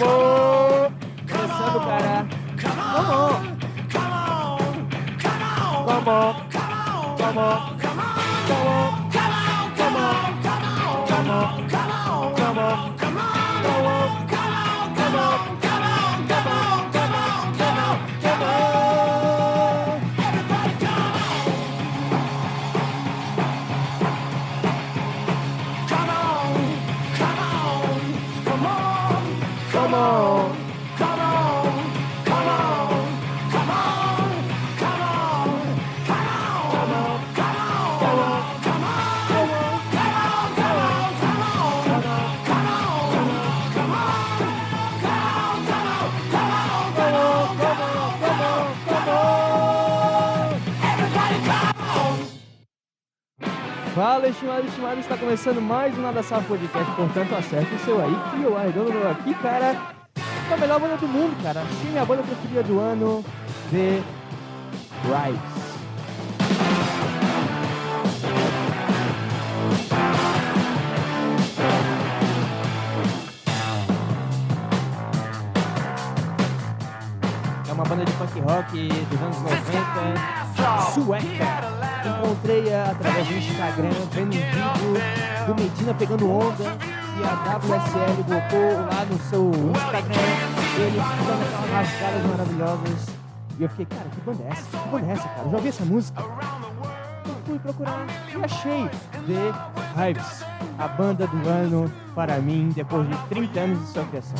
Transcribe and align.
Vamos! 0.00 0.29
Estimado, 54.66 55.00
está 55.00 55.16
começando 55.16 55.60
mais 55.60 55.96
um 55.96 56.02
Nada 56.02 56.22
Salvo 56.22 56.48
Podcast, 56.48 56.92
portanto 56.92 57.34
acerte 57.34 57.74
o 57.74 57.78
seu 57.78 57.98
aí 57.98 58.10
que 58.10 58.54
arredondo 58.54 58.92
meu 58.92 59.10
aqui, 59.10 59.34
cara, 59.34 59.74
com 60.48 60.54
a 60.54 60.56
melhor 60.58 60.78
banda 60.78 60.96
do 60.98 61.08
mundo, 61.08 61.42
cara, 61.42 61.62
sim, 61.80 61.98
a 61.98 62.04
banda 62.04 62.22
preferida 62.22 62.62
do 62.62 62.78
ano, 62.78 63.24
The 63.70 64.02
Rise. 65.04 65.40
É 77.66 77.72
uma 77.72 77.84
banda 77.84 78.04
de 78.04 78.12
punk 78.12 78.40
rock 78.40 78.88
dos 78.88 79.22
anos 79.22 79.42
90, 79.42 80.92
sueca. 80.92 81.79
Encontrei-a 82.06 82.90
através 82.90 83.28
do 83.28 83.34
Instagram, 83.34 83.90
vendo 84.12 84.28
um 84.28 84.30
vídeo 84.30 85.46
do 85.46 85.54
Medina 85.54 85.94
pegando 85.94 86.30
onda 86.30 86.64
e 87.18 87.22
a 87.22 87.56
WSL 87.56 88.22
botou 88.22 88.86
lá 88.86 89.04
no 89.04 89.18
seu 89.28 89.50
Instagram 89.50 90.60
ele 90.78 90.96
dando 90.96 91.42
aquelas 91.42 91.70
rasgadas 91.70 92.22
maravilhosas. 92.26 93.06
E 93.58 93.62
eu 93.62 93.68
fiquei, 93.68 93.86
cara, 93.86 94.08
que 94.08 94.20
banda 94.22 94.42
é 94.44 94.48
essa? 94.48 94.78
Que 94.78 94.88
banda 94.88 95.06
é 95.06 95.12
essa, 95.12 95.28
cara? 95.28 95.42
Eu 95.42 95.50
já 95.50 95.56
ouvi 95.56 95.68
essa 95.68 95.84
música? 95.84 96.22
Eu 96.22 97.36
fui 97.44 97.58
procurar 97.58 98.06
e 98.34 98.44
achei 98.44 98.88
The 99.26 100.08
Hives, 100.08 100.44
a 100.78 100.88
banda 100.88 101.26
do 101.26 101.48
ano 101.48 101.92
para 102.14 102.38
mim, 102.38 102.72
depois 102.74 103.06
de 103.08 103.16
30 103.28 103.60
anos 103.60 103.80
de 103.80 103.92
sua 103.92 104.04
criação. 104.04 104.36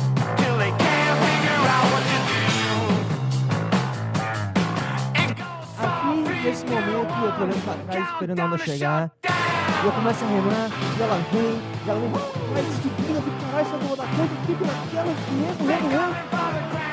Nesse 6.43 6.65
momento, 6.65 7.13
eu 7.23 7.31
tô 7.33 7.43
olhando 7.43 7.63
pra 7.63 7.73
trás, 7.93 8.09
esperando 8.13 8.55
a 8.55 8.57
chegar. 8.57 9.11
E 9.23 9.85
eu 9.85 9.91
começo 9.91 10.23
a 10.23 10.27
remar, 10.27 10.69
e 10.97 11.01
ela 11.01 11.21
vem, 11.31 11.41
e 11.41 11.89
ela 11.89 11.99
vem, 11.99 12.11
vai 12.11 12.63
subindo, 12.63 13.15
eu 13.15 13.21
fico, 13.21 13.37
caralho, 13.45 13.65
se 13.65 13.71
eu 13.71 13.79
não 13.79 13.87
vou 13.87 13.97
dar 13.97 14.07
conta, 14.07 14.21
eu 14.21 14.45
fico 14.45 14.65
naquela, 14.65 15.13
remo, 15.31 15.67
remo, 15.67 15.89
remo. 15.89 16.15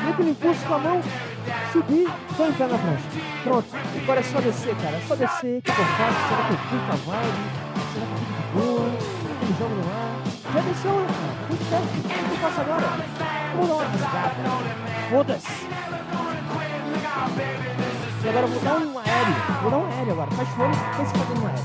Meio 0.02 0.14
que 0.16 0.22
no 0.22 0.30
impulso 0.30 0.64
com 0.66 0.74
a 0.74 0.78
mão, 0.78 1.02
subir, 1.72 2.08
tô 2.36 2.46
entrando 2.46 2.72
na 2.72 2.78
prancha. 2.78 3.04
Pronto, 3.42 3.68
agora 4.02 4.20
é 4.20 4.22
só 4.22 4.40
descer, 4.40 4.76
cara, 4.76 4.96
é 4.96 5.00
só 5.06 5.14
descer, 5.16 5.58
o 5.58 5.62
que, 5.62 5.72
que 5.72 5.80
eu 5.80 5.84
faço? 5.84 6.18
Será 6.28 6.42
que 6.46 6.52
eu 6.52 6.58
curto 6.68 6.92
a 6.92 6.96
vibe? 6.96 7.42
Será 7.92 8.06
que 8.06 8.12
eu 8.12 8.18
fico 8.18 8.32
de 8.32 8.42
boa? 8.54 8.88
Será 8.98 9.34
que 9.34 9.44
eu 9.44 9.54
jogo 9.58 9.74
no 9.74 9.84
ar? 9.92 10.12
Já 10.54 10.60
desceu, 10.60 10.92
né, 10.92 11.06
cara? 11.08 11.32
Tudo 11.48 11.62
certo, 11.68 11.88
o 11.88 12.00
que 12.00 12.32
eu 12.32 12.38
faço 12.38 12.60
agora? 12.60 12.88
Vou 13.56 13.66
dar 13.66 13.74
uma 13.74 13.84
rasgada. 13.84 14.42
Foda-se. 15.10 15.68
E 18.28 18.30
agora 18.30 18.44
eu 18.44 18.52
vou 18.52 18.60
dar 18.60 18.76
um 18.76 18.98
aéreo. 18.98 19.34
Vou 19.62 19.70
dar 19.70 19.78
um 19.78 19.86
aéreo 19.86 20.12
agora. 20.12 20.30
Faz 20.32 20.48
o 20.50 20.60
olho 20.60 20.74
e 20.74 20.76
pensa 20.98 21.14
fazendo 21.16 21.42
um 21.42 21.46
aéreo. 21.46 21.64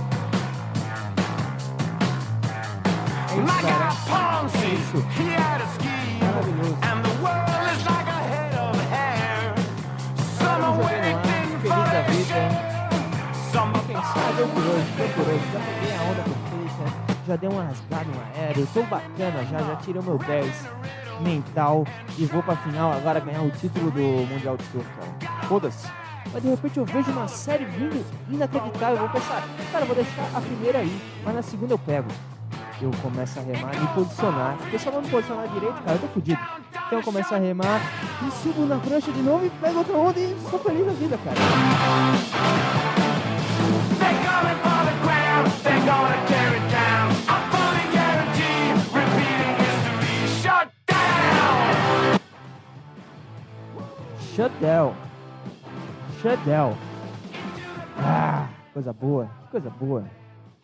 É 3.29 3.35
isso, 3.35 3.55
cara. 3.67 3.91
É 4.55 4.67
isso. 4.73 4.97
Maravilhoso. 6.23 6.77
Feliz 11.61 11.89
da 11.91 12.01
vida. 12.01 12.39
Eu 14.39 14.47
por 14.47 14.63
hoje, 14.63 14.87
eu 14.99 15.09
por 15.09 15.27
hoje. 15.27 15.45
Já 15.51 15.59
peguei 15.59 15.91
a 15.97 16.01
onda 16.01 16.23
perfeita. 16.23 16.85
Já 17.27 17.35
dei 17.35 17.49
uma 17.49 17.63
rasgada 17.65 18.05
no 18.05 18.21
aéreo. 18.21 18.67
Tô 18.73 18.83
bacana 18.83 19.45
já, 19.51 19.57
já 19.59 19.75
tirei 19.75 20.01
o 20.01 20.03
meu 20.05 20.17
10 20.17 20.69
mental. 21.19 21.85
E 22.17 22.25
vou 22.25 22.41
pra 22.41 22.55
final 22.55 22.93
agora 22.93 23.19
ganhar 23.19 23.41
o 23.41 23.51
título 23.51 23.91
do 23.91 23.99
Mundial 24.01 24.55
de 24.55 24.63
Surf, 24.63 24.87
cara. 24.93 25.11
Foda-se. 25.49 26.02
Mas 26.33 26.41
de 26.41 26.49
repente 26.49 26.77
eu 26.79 26.85
vejo 26.85 27.11
uma 27.11 27.27
série 27.27 27.63
vindo 27.65 28.03
inacreditável. 28.27 28.95
Eu 28.95 29.01
vou 29.01 29.09
pensar, 29.09 29.47
cara, 29.71 29.83
eu 29.83 29.87
vou 29.87 29.95
deixar 29.95 30.29
a 30.33 30.41
primeira 30.41 30.79
aí, 30.79 31.01
mas 31.23 31.35
na 31.35 31.41
segunda 31.43 31.73
eu 31.75 31.77
pego. 31.77 32.09
Eu 32.81 32.91
começo 33.03 33.39
a 33.39 33.43
remar 33.43 33.75
e 33.75 33.79
me 33.79 33.87
posicionar. 33.89 34.57
Porque 34.57 34.79
se 34.79 34.87
eu 34.87 34.93
não 34.93 35.01
me 35.01 35.09
posicionar 35.09 35.47
direito, 35.47 35.81
cara, 35.83 35.95
eu 35.95 35.99
tô 35.99 36.07
fudido. 36.07 36.41
Então 36.71 36.99
eu 36.99 37.03
começo 37.03 37.35
a 37.35 37.37
remar 37.37 37.79
e 38.27 38.31
subo 38.41 38.65
na 38.65 38.77
prancha 38.77 39.11
de 39.11 39.21
novo 39.21 39.45
e 39.45 39.49
pego 39.51 39.77
outra 39.77 39.95
onda 39.95 40.19
e 40.19 40.35
sou 40.49 40.59
feliz 40.59 40.85
na 40.85 40.93
vida, 40.93 41.19
cara. 41.23 41.37
Shut 54.35 54.51
down. 54.59 55.02
Down. 56.23 56.73
Ah, 57.97 58.47
coisa 58.73 58.93
boa, 58.93 59.29
coisa 59.51 59.69
boa. 59.69 60.05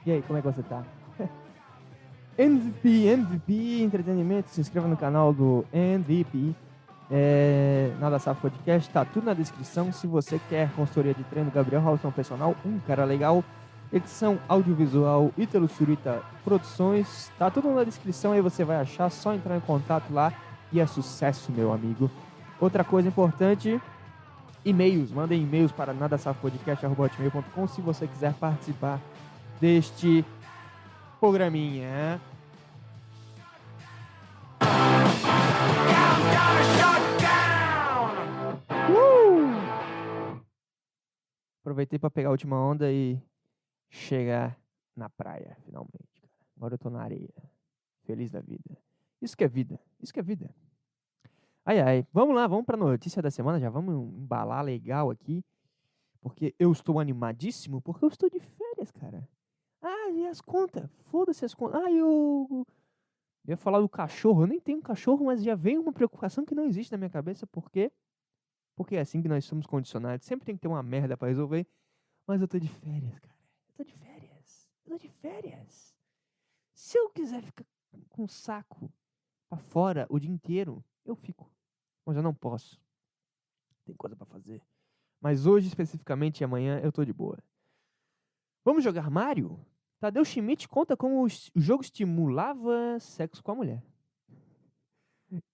E 0.06 0.12
aí, 0.12 0.22
como 0.22 0.40
é 0.40 0.42
que 0.42 0.47
você 0.47 0.64
tá? 0.64 0.81
MVP, 2.38 3.08
MVP 3.08 3.81
Entretenimento, 3.81 4.50
se 4.50 4.62
inscreva 4.62 4.88
no 4.88 4.96
canal 4.96 5.34
do 5.34 5.66
MVP. 5.74 6.56
É, 7.12 7.92
Nada 8.00 8.19
Safo 8.19 8.40
Podcast, 8.40 8.90
tá 8.90 9.03
tudo 9.03 9.25
na 9.25 9.34
descrição. 9.34 9.92
Se 9.92 10.08
você 10.08 10.40
quer 10.48 10.72
consultoria 10.72 11.14
de 11.14 11.25
treino, 11.25 11.52
Gabriel 11.52 11.86
Halson 11.86 12.12
Personal, 12.12 12.56
um 12.66 12.80
cara 12.80 13.03
legal. 13.03 13.44
Edição 13.92 14.40
audiovisual, 14.48 15.30
Ítalo 15.38 15.68
Surita 15.68 16.22
Produções, 16.46 17.30
tá 17.38 17.52
tudo 17.52 17.69
na 17.72 17.84
descrição 17.84 18.31
aí 18.31 18.40
você 18.40 18.64
vai 18.64 18.78
achar, 18.78 19.09
só 19.09 19.34
entrar 19.34 19.58
em 19.58 19.62
contato 19.62 20.14
lá 20.14 20.31
e 20.72 20.80
é 20.80 20.88
sucesso, 20.88 21.52
meu 21.52 21.74
amigo. 21.74 22.09
Outra 22.62 22.84
coisa 22.84 23.09
importante, 23.09 23.81
e-mails, 24.64 25.12
mandem 25.12 25.42
e-mails 25.42 25.72
para 25.72 25.94
nadasafopodcast.com 25.94 27.68
se 27.68 27.81
você 27.81 28.08
quiser 28.08 28.34
participar 28.34 29.02
deste 29.59 30.25
programinha. 31.20 32.22
Uh! 38.89 40.42
Aproveitei 41.62 42.00
para 42.00 42.10
pegar 42.10 42.30
a 42.30 42.31
última 42.31 42.57
onda 42.57 42.92
e 42.92 43.22
chegar 43.89 44.57
na 44.95 45.10
praia, 45.10 45.57
finalmente. 45.66 46.30
Agora 46.56 46.74
eu 46.74 46.78
tô 46.78 46.89
na 46.89 47.01
areia, 47.01 47.33
feliz 48.04 48.31
da 48.31 48.42
vida. 48.42 48.78
Isso 49.22 49.36
que 49.36 49.44
é 49.44 49.48
vida, 49.48 49.80
isso 50.01 50.13
que 50.13 50.19
é 50.19 50.24
vida. 50.24 50.54
Ai, 51.69 51.80
ai. 51.81 52.07
Vamos 52.12 52.36
lá, 52.36 52.48
vamos 52.48 52.66
para 52.66 52.75
a 52.75 52.80
notícia 52.80 53.21
da 53.21 53.30
semana. 53.30 53.60
Já 53.60 53.69
vamos 53.69 53.94
embalar 53.94 54.66
legal 54.66 55.12
aqui. 55.12 55.45
Porque 56.19 56.56
eu 56.57 56.71
estou 56.71 57.00
animadíssimo, 57.00 57.80
porque 57.80 58.04
eu 58.04 58.10
estou 58.10 58.27
de 58.27 58.39
férias, 58.39 58.89
cara. 58.92 59.30
Ah, 59.80 60.10
e 60.10 60.25
as 60.25 60.42
contas? 60.42 60.89
Foda-se 61.04 61.45
as 61.45 61.54
contas. 61.54 61.80
Ah, 61.80 61.92
eu... 61.92 62.48
eu 62.50 62.66
ia 63.50 63.56
falar 63.56 63.81
do 63.81 63.88
cachorro. 63.88 64.42
Eu 64.42 64.48
nem 64.48 64.60
tenho 64.60 64.81
cachorro, 64.81 65.27
mas 65.27 65.44
já 65.44 65.54
veio 65.54 65.80
uma 65.80 65.94
preocupação 65.94 66.44
que 66.44 66.56
não 66.56 66.66
existe 66.66 66.92
na 66.92 66.98
minha 66.98 67.10
cabeça. 67.12 67.45
Por 67.45 67.69
quê? 67.69 67.92
Porque 68.75 68.95
é 68.95 69.01
assim 69.01 69.21
que 69.21 69.30
nós 69.30 69.45
somos 69.45 69.68
condicionados. 69.68 70.25
Sempre 70.25 70.48
tem 70.48 70.56
que 70.56 70.62
ter 70.62 70.68
uma 70.68 70.81
merda 70.81 71.16
para 71.16 71.27
resolver. 71.27 71.68
Mas 72.25 72.42
eu 72.42 72.48
tô 72.48 72.57
de 72.57 72.68
férias, 72.68 73.19
cara. 73.19 73.38
Eu 73.68 73.74
tô 73.75 73.83
de 73.83 73.94
férias. 73.94 74.68
Eu 74.86 74.94
tô 74.94 74.98
de 74.98 75.07
férias. 75.07 75.95
Se 76.74 76.98
eu 76.98 77.12
quiser 77.12 77.44
ficar 77.44 77.63
com 78.10 78.24
o 78.24 78.27
saco 78.27 78.92
pra 79.48 79.60
fora 79.60 80.07
o 80.10 80.18
dia 80.18 80.31
inteiro, 80.31 80.83
eu 81.06 81.16
fico. 81.16 81.58
Mas 82.09 82.17
eu 82.17 82.23
não 82.23 82.33
posso. 82.33 82.81
Tem 83.85 83.95
coisa 83.95 84.15
para 84.15 84.25
fazer. 84.25 84.63
Mas 85.21 85.45
hoje, 85.45 85.67
especificamente, 85.67 86.41
e 86.41 86.44
amanhã, 86.44 86.79
eu 86.79 86.91
tô 86.91 87.06
de 87.06 87.13
boa. 87.13 87.38
Vamos 88.65 88.83
jogar 88.83 89.11
Mario? 89.11 89.63
Tadeu 90.00 90.25
Schmidt 90.25 90.67
conta 90.67 90.97
como 90.97 91.23
o 91.23 91.29
jogo 91.56 91.83
estimulava 91.83 93.00
sexo 93.00 93.44
com 93.44 93.51
a 93.51 93.56
mulher. 93.56 93.83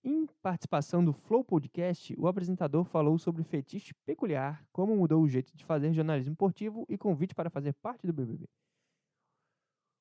Em 0.01 0.25
participação 0.41 1.03
do 1.03 1.11
Flow 1.11 1.43
Podcast, 1.43 2.15
o 2.17 2.25
apresentador 2.25 2.85
falou 2.85 3.17
sobre 3.17 3.43
fetiche 3.43 3.93
peculiar, 4.05 4.65
como 4.71 4.95
mudou 4.95 5.21
o 5.21 5.27
jeito 5.27 5.53
de 5.57 5.65
fazer 5.65 5.91
jornalismo 5.91 6.31
esportivo 6.31 6.85
e 6.87 6.97
convite 6.97 7.35
para 7.35 7.49
fazer 7.49 7.73
parte 7.73 8.07
do 8.07 8.13
BBB. 8.13 8.47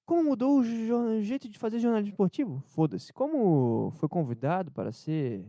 Como 0.06 0.22
mudou 0.22 0.60
o 0.60 1.20
jeito 1.20 1.48
de 1.48 1.58
fazer 1.58 1.80
jornalismo 1.80 2.12
esportivo? 2.12 2.62
Foda-se. 2.68 3.12
Como 3.12 3.90
foi 3.96 4.08
convidado 4.08 4.70
para 4.70 4.92
ser 4.92 5.44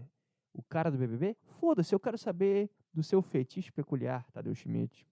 o 0.55 0.63
cara 0.63 0.89
do 0.89 0.97
BBB? 0.97 1.35
Foda-se, 1.43 1.93
eu 1.93 1.99
quero 1.99 2.17
saber 2.17 2.69
do 2.93 3.03
seu 3.03 3.21
fetiche 3.21 3.71
peculiar, 3.71 4.25
Tadeu 4.31 4.55
Schmidt. 4.55 5.05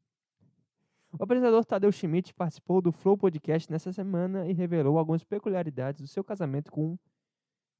O 1.12 1.24
apresentador 1.24 1.64
Tadeu 1.64 1.92
Schmidt 1.92 2.34
participou 2.34 2.82
do 2.82 2.92
Flow 2.92 3.18
Podcast 3.18 3.72
nessa 3.72 3.94
semana 3.94 4.48
e 4.48 4.54
revelou 4.54 4.98
algumas 4.98 5.24
peculiaridades 5.24 6.02
do 6.02 6.08
seu 6.08 6.24
casamento 6.24 6.72
com. 6.72 6.98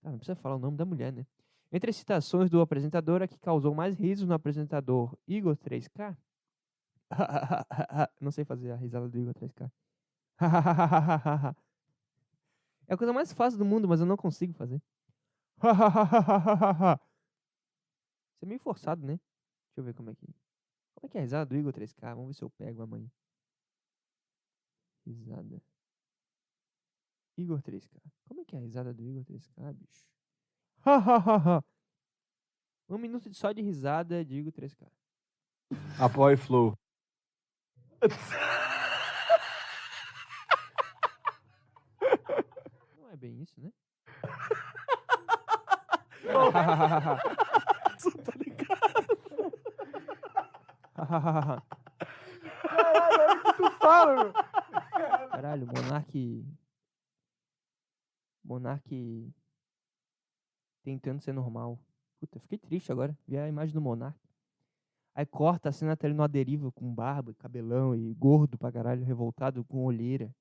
Ah, 0.04 0.12
não 0.12 0.18
precisa 0.18 0.36
falar 0.36 0.56
o 0.56 0.60
nome 0.60 0.78
da 0.78 0.86
mulher, 0.86 1.12
né? 1.12 1.26
Entre 1.72 1.90
as 1.90 1.96
citações 1.96 2.50
do 2.52 2.62
apresentador, 2.62 3.24
a 3.24 3.28
que 3.28 3.40
causou 3.40 3.74
mais 3.74 3.98
risos 3.98 4.28
no 4.28 4.36
apresentador 4.36 5.18
Igor 5.28 5.58
3K. 5.58 6.16
não 8.22 8.30
sei 8.30 8.46
fazer 8.46 8.72
a 8.72 8.76
risada 8.76 9.10
do 9.10 9.18
Igor 9.18 9.34
3K. 9.34 9.72
é 12.88 12.94
a 12.94 12.98
coisa 12.98 13.14
mais 13.14 13.34
fácil 13.34 13.58
do 13.58 13.66
mundo, 13.66 13.88
mas 13.88 14.00
eu 14.00 14.06
não 14.06 14.18
consigo 14.18 14.54
fazer. 14.54 14.80
Isso 18.44 18.46
é 18.46 18.50
meio 18.50 18.60
forçado, 18.60 19.06
né? 19.08 19.22
Deixa 19.68 19.78
eu 19.78 19.84
ver 19.86 19.94
como 19.94 20.10
é 20.10 20.16
que. 20.16 20.26
Como 20.96 21.06
é 21.06 21.08
que 21.08 21.18
é 21.18 21.22
a 21.22 21.24
risada 21.24 21.46
do 21.46 21.56
Igor 21.56 21.72
3K? 21.72 22.14
Vamos 22.14 22.28
ver 22.28 22.34
se 22.34 22.44
eu 22.44 22.50
pego 22.50 22.82
amanhã. 22.82 23.10
Risada. 25.06 25.64
Igor 27.38 27.62
3K. 27.62 28.02
Como 28.26 28.42
é 28.42 28.44
que 28.44 28.54
é 28.58 28.60
a 28.60 28.62
risada 28.62 28.94
do 28.94 29.02
Igor 29.02 29.24
3K, 29.24 29.74
bicho? 29.74 30.06
um 32.90 32.98
minuto 32.98 33.34
só 33.34 33.54
de 33.54 33.62
risada 33.62 34.26
de 34.26 34.36
Igor 34.36 34.52
3K. 34.52 34.92
Apoie 35.98 36.36
Flow. 36.36 36.78
Não 42.98 43.10
é 43.10 43.16
bem 43.16 43.42
isso, 43.42 43.62
né? 43.62 43.72
tá 48.12 48.34
ligado? 48.38 49.54
Tu 53.58 53.72
fala, 53.80 54.24
meu. 54.24 54.34
Caralho, 55.30 55.68
Monark. 55.68 56.46
Monark. 58.44 59.34
Tentando 60.84 61.22
ser 61.22 61.34
normal. 61.34 61.80
Puta, 62.20 62.40
fiquei 62.40 62.58
triste 62.58 62.92
agora. 62.92 63.18
Vi 63.28 63.38
a 63.38 63.48
imagem 63.48 63.74
do 63.74 63.82
Monark. 63.82 64.20
Aí 65.16 65.26
corta 65.26 65.70
a 65.70 65.72
cena 65.72 65.96
tá 65.96 66.08
ele 66.08 66.16
no 66.16 66.24
aderiva 66.24 66.72
com 66.72 66.94
barba, 66.94 67.36
cabelão 67.36 67.96
e 67.96 68.14
gordo 68.16 68.58
pra 68.58 68.72
caralho, 68.72 69.04
revoltado 69.04 69.64
com 69.64 69.86
olheira. 69.86 70.34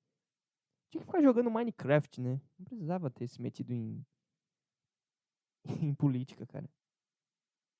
Tinha 0.89 0.99
que 0.99 1.05
ficar 1.05 1.21
jogando 1.21 1.51
Minecraft, 1.51 2.21
né? 2.21 2.41
Não 2.57 2.65
precisava 2.65 3.09
ter 3.09 3.27
se 3.27 3.41
metido 3.41 3.73
em. 3.73 4.03
em 5.81 5.93
política, 5.93 6.45
cara. 6.47 6.69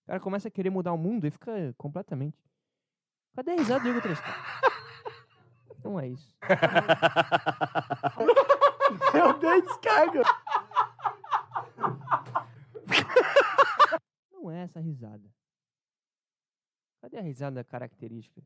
O 0.03 0.07
cara 0.07 0.19
começa 0.19 0.49
a 0.49 0.51
querer 0.51 0.69
mudar 0.69 0.91
o 0.91 0.97
mundo 0.97 1.25
e 1.25 1.31
fica 1.31 1.73
completamente. 1.77 2.37
Cadê 3.35 3.51
a 3.51 3.55
risada 3.55 3.83
do 3.83 3.89
Igor 3.89 4.01
3K? 4.01 4.23
Então 5.79 5.99
é 5.99 6.07
isso. 6.07 6.35
Eu 9.13 9.39
dei 9.39 9.61
descarga. 9.61 10.21
Não 14.31 14.51
é 14.51 14.63
essa 14.63 14.79
risada. 14.79 15.29
Cadê 17.01 17.17
a 17.17 17.21
risada 17.21 17.63
característica? 17.63 18.41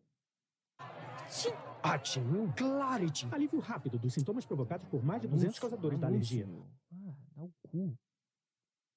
Sim, 1.27 1.49
Atin, 1.83 2.51
Clarity. 2.55 3.27
Alívio 3.31 3.59
rápido 3.59 3.99
dos 3.99 4.13
sintomas 4.13 4.45
provocados 4.45 4.87
por 4.87 5.03
mais 5.03 5.21
de 5.21 5.27
200 5.27 5.45
Anúncio, 5.45 5.61
causadores 5.61 5.99
da 5.99 6.07
alergia. 6.07 6.47
Ah, 6.93 7.13
dá 7.35 7.43
o 7.43 7.51
cu. 7.63 7.97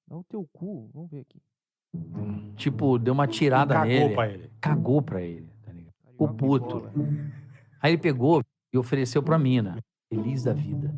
Dá 0.07 0.17
o 0.17 0.23
teu 0.23 0.47
cu. 0.53 0.89
Vamos 0.93 1.11
ver 1.11 1.21
aqui. 1.21 1.41
Tipo, 2.55 2.97
deu 2.99 3.13
uma 3.13 3.27
tirada 3.27 3.73
Cagou 3.75 3.87
nele. 3.89 4.13
pra 4.15 4.29
ele. 4.29 4.51
Cagou 4.61 5.01
pra 5.01 5.21
ele, 5.21 5.49
tá 5.65 5.71
ligado? 5.71 5.93
Ficou 6.11 6.27
Carioca 6.27 6.33
puto. 6.33 6.89
Aí 7.81 7.91
ele 7.93 8.01
pegou 8.01 8.41
e 8.73 8.77
ofereceu 8.77 9.21
pra 9.23 9.37
mina. 9.37 9.77
Feliz 10.09 10.43
da 10.43 10.53
vida. 10.53 10.93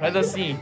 Mas 0.00 0.16
assim, 0.16 0.56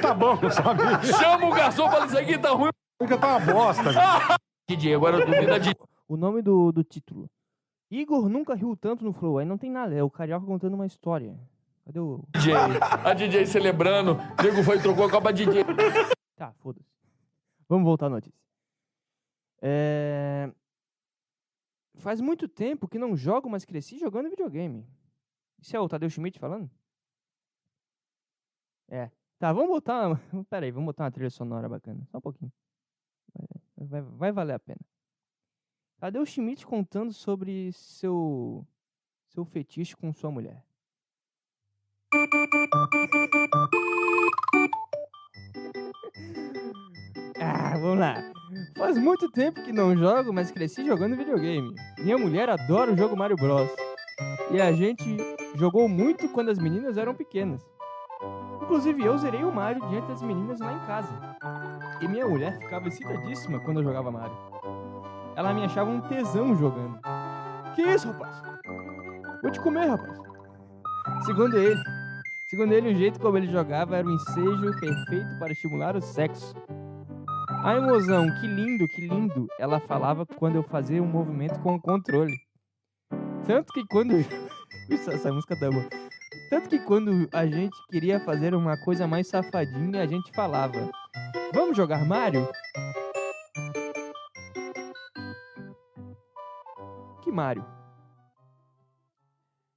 Tá 0.00 0.14
bom, 0.14 0.36
sabe? 0.50 0.82
chama 1.18 1.46
o 1.46 1.54
garçom 1.54 1.86
e 1.86 1.90
fala, 1.90 2.06
isso 2.06 2.18
aqui 2.18 2.38
tá 2.38 2.50
ruim. 2.50 2.70
Porque 2.98 3.16
tá 3.16 3.36
uma 3.36 3.52
bosta. 3.52 3.82
velho. 3.82 3.98
DJ, 4.68 4.94
agora 4.94 5.24
duvida 5.24 5.58
de... 5.58 5.74
O 6.08 6.16
nome 6.16 6.42
do, 6.42 6.70
do 6.70 6.84
título. 6.84 7.28
Igor 7.90 8.28
nunca 8.28 8.54
riu 8.54 8.76
tanto 8.76 9.04
no 9.04 9.12
Flow. 9.12 9.38
Aí 9.38 9.44
não 9.44 9.58
tem 9.58 9.70
nada. 9.70 9.94
É 9.94 10.02
o 10.02 10.10
Carioca 10.10 10.46
contando 10.46 10.74
uma 10.74 10.86
história. 10.86 11.36
Cadê 11.84 11.98
o. 11.98 12.22
DJ. 12.36 12.54
A 13.04 13.14
DJ 13.14 13.46
celebrando. 13.46 14.16
Diego 14.40 14.62
foi 14.62 14.76
e 14.78 14.82
trocou 14.82 15.06
a 15.06 15.10
Copa 15.10 15.32
DJ. 15.32 15.64
Tá, 16.36 16.52
foda-se. 16.60 16.86
Vamos 17.70 17.84
voltar 17.84 18.06
à 18.06 18.10
notícia. 18.10 18.36
É... 19.62 20.52
Faz 21.94 22.20
muito 22.20 22.48
tempo 22.48 22.88
que 22.88 22.98
não 22.98 23.16
jogo, 23.16 23.48
mas 23.48 23.64
cresci 23.64 23.96
jogando 23.96 24.28
videogame. 24.28 24.84
Isso 25.56 25.76
é 25.76 25.78
o 25.78 25.88
Tadeu 25.88 26.10
Schmidt 26.10 26.36
falando? 26.40 26.68
É. 28.88 29.08
Tá, 29.38 29.52
vamos 29.52 29.68
botar. 29.68 30.20
Pera 30.50 30.66
aí, 30.66 30.72
vamos 30.72 30.86
botar 30.86 31.04
uma 31.04 31.12
trilha 31.12 31.30
sonora 31.30 31.68
bacana. 31.68 32.04
Só 32.10 32.18
um 32.18 32.20
pouquinho. 32.20 32.52
Vai, 33.76 33.86
vai, 33.86 34.02
vai 34.02 34.32
valer 34.32 34.54
a 34.54 34.58
pena. 34.58 34.80
Tadeu 36.00 36.26
Schmidt 36.26 36.66
contando 36.66 37.12
sobre 37.12 37.72
seu. 37.72 38.66
seu 39.28 39.44
fetiche 39.44 39.96
com 39.96 40.12
sua 40.12 40.32
mulher. 40.32 40.66
Ah, 47.40 47.72
vamos 47.78 47.98
lá. 47.98 48.22
Faz 48.76 48.98
muito 48.98 49.30
tempo 49.30 49.62
que 49.62 49.72
não 49.72 49.96
jogo, 49.96 50.32
mas 50.32 50.50
cresci 50.50 50.84
jogando 50.84 51.16
videogame. 51.16 51.74
Minha 51.98 52.18
mulher 52.18 52.50
adora 52.50 52.92
o 52.92 52.96
jogo 52.96 53.16
Mario 53.16 53.36
Bros. 53.36 53.70
E 54.50 54.60
a 54.60 54.70
gente 54.72 55.16
jogou 55.54 55.88
muito 55.88 56.28
quando 56.28 56.50
as 56.50 56.58
meninas 56.58 56.98
eram 56.98 57.14
pequenas. 57.14 57.66
Inclusive 58.62 59.02
eu 59.02 59.16
zerei 59.16 59.42
o 59.42 59.52
Mario 59.52 59.86
diante 59.88 60.08
das 60.08 60.22
meninas 60.22 60.60
lá 60.60 60.72
em 60.72 60.86
casa. 60.86 61.12
E 62.02 62.08
minha 62.08 62.28
mulher 62.28 62.58
ficava 62.58 62.88
excitadíssima 62.88 63.58
quando 63.60 63.78
eu 63.78 63.84
jogava 63.84 64.10
Mario. 64.10 64.36
Ela 65.34 65.54
me 65.54 65.64
achava 65.64 65.90
um 65.90 66.02
tesão 66.02 66.54
jogando. 66.54 66.98
Que 67.74 67.82
isso, 67.82 68.08
rapaz? 68.08 68.42
Vou 69.42 69.50
te 69.50 69.60
comer, 69.60 69.86
rapaz. 69.86 70.18
Segundo 71.24 71.56
ele, 71.56 71.80
segundo 72.46 72.72
ele, 72.72 72.92
o 72.92 72.94
jeito 72.94 73.18
como 73.18 73.38
ele 73.38 73.50
jogava 73.50 73.96
era 73.96 74.06
um 74.06 74.12
ensejo 74.12 74.78
perfeito 74.78 75.38
para 75.38 75.52
estimular 75.52 75.96
o 75.96 76.02
sexo. 76.02 76.54
Ai, 77.62 77.78
mozão, 77.78 78.26
que 78.40 78.46
lindo, 78.46 78.88
que 78.88 79.06
lindo. 79.06 79.46
Ela 79.58 79.78
falava 79.80 80.24
quando 80.24 80.56
eu 80.56 80.62
fazia 80.62 81.02
um 81.02 81.06
movimento 81.06 81.60
com 81.60 81.74
o 81.74 81.80
controle. 81.80 82.34
Tanto 83.46 83.70
que 83.74 83.86
quando. 83.86 84.14
Isso, 84.88 85.10
essa 85.10 85.30
música 85.30 85.54
tá 85.60 85.70
boa. 85.70 85.86
Tanto 86.48 86.70
que 86.70 86.78
quando 86.78 87.28
a 87.30 87.46
gente 87.46 87.76
queria 87.90 88.18
fazer 88.20 88.54
uma 88.54 88.82
coisa 88.82 89.06
mais 89.06 89.28
safadinha, 89.28 90.02
a 90.02 90.06
gente 90.06 90.32
falava: 90.32 90.90
Vamos 91.52 91.76
jogar 91.76 92.02
Mario? 92.06 92.48
Que 97.22 97.30
Mario? 97.30 97.64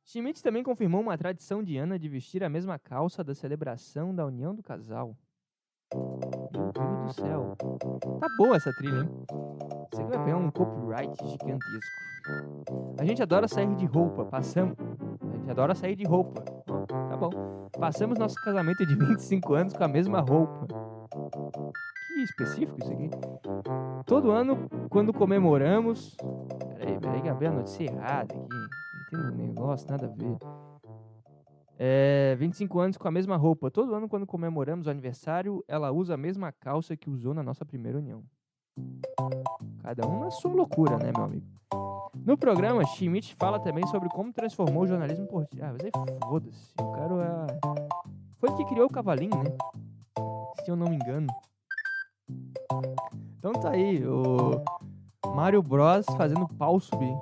Schmidt 0.06 0.42
também 0.42 0.64
confirmou 0.64 1.02
uma 1.02 1.18
tradição 1.18 1.62
de 1.62 1.76
Ana 1.76 2.00
de 2.00 2.08
vestir 2.08 2.46
a 2.46 2.50
mesma 2.50 2.80
calça 2.80 3.26
da 3.26 3.36
celebração 3.36 4.16
da 4.16 4.26
união 4.26 4.56
do 4.56 4.64
casal. 4.64 5.18
Do 7.06 7.14
céu. 7.14 7.56
Tá 8.20 8.28
boa 8.38 8.56
essa 8.56 8.72
trilha, 8.74 9.02
hein? 9.02 9.10
Aqui 9.92 10.04
vai 10.04 10.24
pegar 10.24 10.38
um 10.38 10.50
copyright 10.52 11.16
gigantesco. 11.28 12.04
A 12.98 13.06
gente 13.06 13.22
adora 13.22 13.48
sair 13.48 13.76
de 13.76 13.86
roupa, 13.86 14.26
passamos. 14.26 14.78
A 14.80 15.38
gente 15.38 15.52
adora 15.52 15.76
sair 15.76 15.96
de 15.96 16.06
roupa. 16.06 16.42
Tá 16.42 17.18
bom. 17.18 17.30
Passamos 17.78 18.18
nosso 18.18 18.36
casamento 18.44 18.86
de 18.86 18.96
25 18.96 19.54
anos 19.54 19.74
com 19.74 19.84
a 19.84 19.88
mesma 19.88 20.22
roupa. 20.22 20.68
Que 22.14 22.22
específico 22.22 22.78
isso 22.80 22.92
aqui. 22.92 23.10
Todo 24.06 24.32
ano, 24.32 24.70
quando 24.90 25.14
comemoramos. 25.14 26.16
Peraí, 26.78 27.00
peraí, 27.00 27.30
abri 27.30 27.48
a 27.48 27.52
notícia 27.52 27.86
errada 27.86 28.34
aqui. 28.34 29.10
Tem 29.10 29.20
um 29.20 29.32
negócio, 29.32 29.90
nada 29.90 30.06
a 30.06 30.10
ver. 30.10 30.38
É, 31.86 32.34
25 32.38 32.80
anos 32.80 32.96
com 32.96 33.10
a 33.10 33.12
mesma 33.12 33.36
roupa. 33.36 33.70
Todo 33.70 33.94
ano, 33.94 34.08
quando 34.08 34.26
comemoramos 34.26 34.88
o 34.88 34.90
aniversário, 34.90 35.62
ela 35.68 35.92
usa 35.92 36.14
a 36.14 36.18
mesma 36.18 36.50
calça 36.50 36.96
que 36.96 37.10
usou 37.10 37.34
na 37.34 37.44
nossa 37.44 37.66
primeira 37.66 37.98
união. 37.98 38.24
Cada 39.82 40.08
um 40.08 40.22
na 40.22 40.32
sua 40.32 40.54
loucura, 40.54 40.98
né, 40.98 41.12
meu 41.14 41.26
amigo? 41.26 41.46
No 42.26 42.38
programa, 42.38 42.86
Schmidt 42.86 43.36
fala 43.36 43.60
também 43.60 43.86
sobre 43.88 44.08
como 44.08 44.32
transformou 44.32 44.84
o 44.84 44.88
jornalismo 44.88 45.28
por. 45.28 45.46
Ah, 45.60 45.74
mas 45.74 45.84
aí 45.84 45.92
foda-se. 46.24 46.74
O 46.80 46.92
cara 46.94 47.14
é. 47.22 47.60
Foi 48.38 48.56
que 48.56 48.64
criou 48.64 48.88
o 48.88 48.90
cavalinho, 48.90 49.36
né? 49.44 49.52
Se 50.64 50.72
eu 50.72 50.78
não 50.78 50.88
me 50.88 50.96
engano. 50.96 51.28
Então 53.38 53.52
tá 53.52 53.72
aí, 53.72 54.02
o 54.08 54.64
Mario 55.36 55.62
Bros 55.62 56.06
fazendo 56.16 56.48
pau 56.48 56.80
subir. 56.80 57.14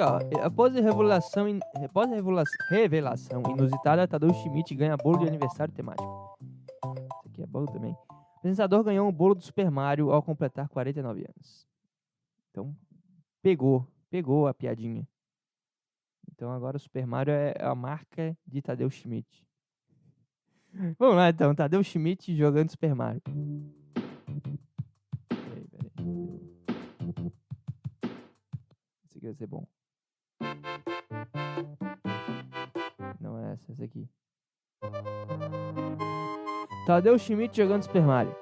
Aqui, 0.00 0.34
ó. 0.36 0.44
Após 0.44 0.76
a 0.76 0.80
revelação, 0.80 1.48
in- 1.48 1.60
após 1.84 2.10
a 2.12 2.14
revela- 2.16 2.44
revelação 2.68 3.42
inusitada, 3.50 4.06
Tadeu 4.06 4.32
Schmidt 4.34 4.74
ganha 4.74 4.96
bolo 4.96 5.18
de 5.18 5.28
aniversário 5.28 5.72
temático. 5.72 6.36
Isso 6.42 7.28
aqui 7.28 7.42
é 7.42 7.46
bom 7.46 7.64
também. 7.66 7.92
O 7.92 8.38
apresentador 8.38 8.84
ganhou 8.84 9.08
um 9.08 9.12
bolo 9.12 9.34
do 9.34 9.42
Super 9.42 9.70
Mario 9.70 10.10
ao 10.12 10.22
completar 10.22 10.68
49 10.68 11.20
anos. 11.22 11.66
Então, 12.50 12.76
pegou. 13.42 13.86
Pegou 14.10 14.46
a 14.46 14.54
piadinha. 14.54 15.06
Então 16.30 16.52
agora 16.52 16.76
o 16.76 16.80
Super 16.80 17.06
Mario 17.06 17.32
é 17.32 17.54
a 17.60 17.74
marca 17.74 18.36
de 18.46 18.60
Tadeu 18.60 18.90
Schmidt. 18.90 19.46
Vamos 20.98 21.16
lá 21.16 21.30
então, 21.30 21.54
Tadeu 21.54 21.82
Schmidt 21.82 22.36
jogando 22.36 22.70
Super 22.70 22.94
Mario. 22.94 23.22
Peraí, 25.28 25.66
peraí. 25.68 25.90
Esse 29.06 29.18
aqui 29.18 29.26
vai 29.26 29.34
ser 29.34 29.46
bom. 29.46 29.66
Não 33.20 33.38
é 33.38 33.52
essa, 33.52 33.72
essa 33.72 33.84
aqui. 33.84 34.08
Tadeu 36.86 37.18
Schmidt 37.18 37.56
jogando 37.56 37.82
Super 37.82 38.02
Mario. 38.02 38.34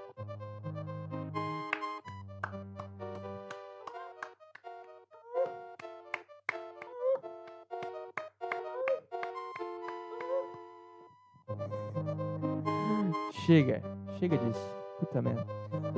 Chega, 13.46 13.82
chega 14.18 14.38
disso. 14.38 14.74
Puta 14.98 15.20
merda. 15.20 15.46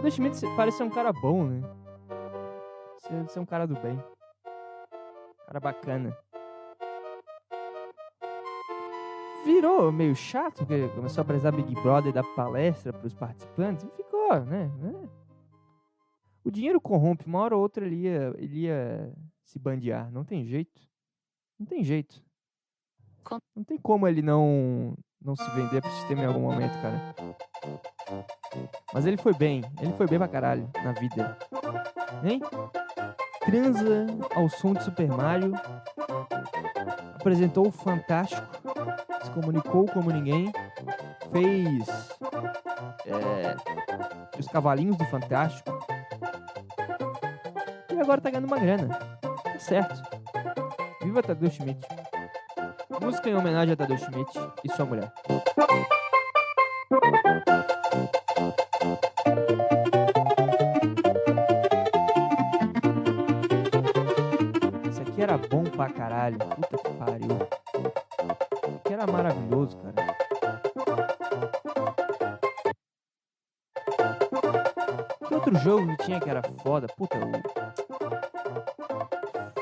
O 0.03 0.11
Schmidt 0.11 0.41
parece 0.57 0.79
ser 0.79 0.83
um 0.85 0.91
cara 0.91 1.13
bom, 1.13 1.45
né? 1.45 1.63
Ser, 2.99 3.29
ser 3.29 3.41
um 3.41 3.47
cara 3.47 3.67
do 3.67 3.75
bem. 3.77 3.97
Cara 5.47 5.61
bacana. 5.61 6.17
Virou 9.45 9.93
meio 9.93 10.17
chato, 10.17 10.67
porque 10.67 10.89
começou 10.89 11.21
a 11.21 11.23
apresentar 11.23 11.53
Big 11.53 11.73
Brother 11.75 12.11
e 12.11 12.13
dar 12.13 12.25
palestra 12.35 12.93
pros 12.93 13.15
participantes. 13.15 13.85
E 13.85 13.97
ficou, 13.97 14.41
né? 14.45 14.67
né? 14.79 15.09
O 16.45 16.51
dinheiro 16.51 16.81
corrompe. 16.81 17.27
Uma 17.27 17.41
hora 17.41 17.55
ou 17.55 17.63
outra 17.63 17.87
ele 17.87 17.95
ia, 18.03 18.35
ele 18.39 18.63
ia 18.63 19.13
se 19.45 19.59
bandear. 19.59 20.11
Não 20.11 20.25
tem 20.25 20.45
jeito. 20.45 20.81
Não 21.59 21.65
tem 21.65 21.85
jeito. 21.85 22.21
Não 23.55 23.63
tem 23.65 23.79
como 23.79 24.07
ele 24.07 24.23
não, 24.23 24.97
não 25.23 25.37
se 25.37 25.49
vender 25.51 25.81
pro 25.81 25.91
sistema 25.93 26.23
em 26.23 26.27
algum 26.27 26.41
momento, 26.41 26.81
cara. 26.83 27.15
Mas 28.93 29.07
ele 29.07 29.17
foi 29.17 29.33
bem. 29.33 29.63
Ele 29.81 29.93
foi 29.93 30.07
bem 30.09 30.19
pra 30.19 30.29
caralho 30.29 30.69
na 30.83 30.93
vida. 30.93 31.39
Hein? 32.25 32.41
Transa 33.47 34.07
ao 34.35 34.49
som 34.49 34.75
de 34.75 34.83
Super 34.83 35.09
Mario. 35.09 35.53
Apresentou 37.15 37.69
o 37.69 37.71
Fantástico. 37.71 38.45
Se 39.23 39.31
comunicou 39.31 39.87
como 39.87 40.11
ninguém. 40.11 40.53
Fez. 41.31 41.87
é, 43.07 43.57
os 44.39 44.49
cavalinhos 44.49 44.97
do 44.97 45.05
Fantástico. 45.07 45.71
E 47.93 48.01
agora 48.01 48.21
tá 48.21 48.31
ganhando 48.31 48.47
uma 48.47 48.59
grana. 48.59 48.89
Tá 49.23 49.59
certo. 49.59 50.03
Viva 51.03 51.23
Tadeu 51.23 51.51
Schmidt. 51.51 51.87
Música 53.01 53.31
em 53.31 53.37
homenagem 53.37 53.75
a 53.75 53.77
Tadeu 53.77 53.97
Schmidt 53.97 54.33
e 54.65 54.69
sua 54.71 54.85
mulher. 54.85 55.13
Caralho. 66.27 66.39
Puta 66.39 66.79
que 66.79 66.91
pariu. 66.95 67.39
Aqui 68.77 68.93
era 68.93 69.07
maravilhoso, 69.07 69.79
cara. 69.79 70.17
Que 75.29 75.35
outro 75.35 75.59
jogo 75.59 75.97
que 75.97 76.05
tinha 76.05 76.21
que 76.21 76.31
era 76.31 76.43
foda? 76.43 76.87
Puta, 76.97 77.17
o. 77.19 77.33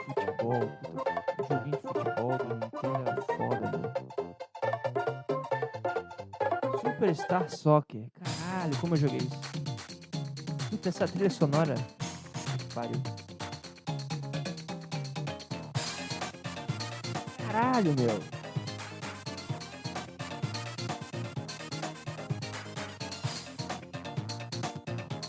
Futebol. 0.04 0.68
Puta, 0.82 1.12
o 1.38 1.44
joguinho 1.48 1.76
de 1.76 1.82
futebol 1.82 2.38
do 2.38 2.54
Nintendo 2.54 3.10
era 3.10 3.22
foda, 3.22 3.60
mano. 3.72 3.92
Superstar 6.80 7.50
Soccer. 7.50 8.04
Caralho, 8.22 8.76
como 8.80 8.94
eu 8.94 8.98
joguei 8.98 9.18
isso. 9.18 9.40
Puta, 10.70 10.88
essa 10.88 11.06
trilha 11.08 11.30
sonora. 11.30 11.74
Que 11.74 12.74
Pariu. 12.74 13.23
Caralho, 17.54 17.94
meu. 17.94 18.18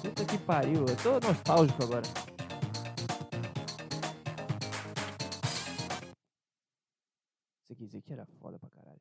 Puta 0.02 0.26
que 0.26 0.38
pariu, 0.40 0.88
eu 0.88 0.98
tô 1.04 1.20
nostálgico 1.28 1.84
agora. 1.84 2.02
Isso 7.62 7.74
aqui, 7.74 7.84
isso 7.84 7.98
aqui 7.98 8.12
era 8.12 8.26
foda 8.42 8.58
pra 8.58 8.72
caralho. 8.72 9.00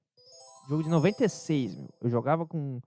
Jogo 0.69 0.83
de 0.83 0.91
96, 0.91 1.77
meu. 1.77 1.89
Eu 2.03 2.11
jogava 2.11 2.47
com 2.47 2.79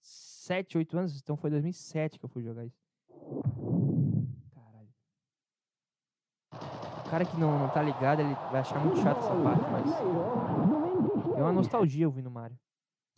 7, 0.00 0.78
8 0.78 0.96
anos, 0.96 1.20
então 1.20 1.36
foi 1.36 1.50
2007 1.50 2.20
que 2.20 2.24
eu 2.24 2.30
fui 2.30 2.44
jogar 2.44 2.64
isso. 2.64 2.78
Caralho. 4.54 4.88
O 6.52 6.99
cara 7.10 7.24
que 7.24 7.38
não, 7.38 7.58
não 7.58 7.68
tá 7.68 7.82
ligado, 7.82 8.20
ele 8.20 8.36
vai 8.52 8.60
achar 8.60 8.78
muito 8.78 9.02
chato 9.02 9.18
essa 9.18 9.34
parte, 9.34 9.64
mas. 9.70 11.36
É 11.36 11.42
uma 11.42 11.52
nostalgia 11.52 12.06
ouvindo 12.06 12.30
Mario. 12.30 12.56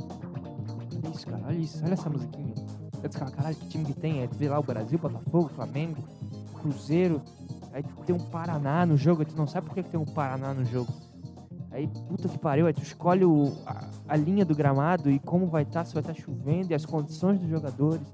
Olha 0.01 1.15
isso, 1.15 1.27
cara, 1.27 1.43
olha 1.47 1.59
isso, 1.59 1.85
olha 1.85 1.93
essa 1.93 2.09
musiquinha. 2.09 2.55
Você 2.95 3.09
diz, 3.09 3.17
caralho, 3.17 3.57
que 3.57 3.69
time 3.69 3.85
que 3.85 3.95
tem? 3.95 4.23
É, 4.23 4.27
tu 4.27 4.37
vê 4.37 4.49
lá 4.49 4.59
o 4.59 4.63
Brasil, 4.63 4.99
Botafogo, 4.99 5.49
Flamengo, 5.49 6.03
Cruzeiro. 6.55 7.21
Aí 7.73 7.83
tu 7.83 7.95
tem 8.05 8.15
um 8.15 8.31
Paraná 8.31 8.87
no 8.87 8.97
jogo, 8.97 9.23
aí 9.23 9.27
tu 9.27 9.37
não 9.37 9.47
sabe 9.47 9.67
por 9.67 9.75
que, 9.75 9.83
tem 9.83 10.01
um 10.01 10.05
Paraná 10.05 10.55
no 10.55 10.65
jogo. 10.65 10.93
Aí, 11.71 11.89
puta 12.09 12.29
que 12.29 12.39
pariu, 12.39 12.67
aí 12.67 12.73
tu 12.73 12.83
escolhe 12.83 13.25
o, 13.25 13.53
a, 13.67 13.89
a 14.09 14.17
linha 14.17 14.45
do 14.45 14.55
gramado 14.55 15.11
e 15.11 15.19
como 15.19 15.47
vai 15.47 15.63
estar, 15.63 15.85
se 15.85 15.95
vai 15.95 16.03
estar 16.03 16.15
chovendo 16.15 16.71
e 16.71 16.75
as 16.75 16.85
condições 16.85 17.41
dos 17.41 17.49
jogadores. 17.49 18.07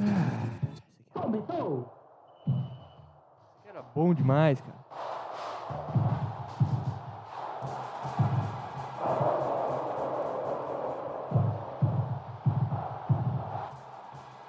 Ah, 0.00 0.37
bom 3.98 4.14
demais, 4.14 4.60
cara. 4.60 4.78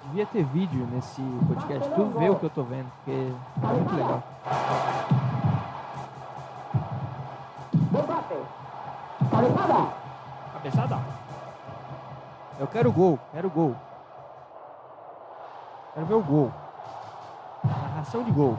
Devia 0.04 0.26
ter 0.26 0.44
vídeo 0.44 0.86
nesse 0.92 1.20
podcast, 1.48 1.90
tu 1.92 2.04
vê 2.16 2.30
o 2.30 2.36
que 2.36 2.44
eu 2.44 2.50
tô 2.50 2.62
vendo, 2.62 2.88
porque 2.92 3.10
é 3.10 3.66
muito 3.66 3.94
legal. 3.96 4.22
Cabeçada. 10.52 10.98
Eu 12.60 12.68
quero 12.68 12.92
gol, 12.92 13.18
quero 13.32 13.50
gol. 13.50 13.74
Quero 15.94 16.06
ver 16.06 16.14
o 16.14 16.22
gol. 16.22 16.52
Narração 17.64 18.22
de 18.22 18.30
gol. 18.30 18.56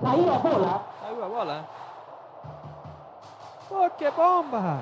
Saiu 0.00 0.32
a 0.32 0.38
bola. 0.38 0.82
Saiu 1.02 1.24
a 1.24 1.28
bola. 1.28 1.68
Pô, 3.68 3.90
que 3.90 4.10
bomba! 4.10 4.80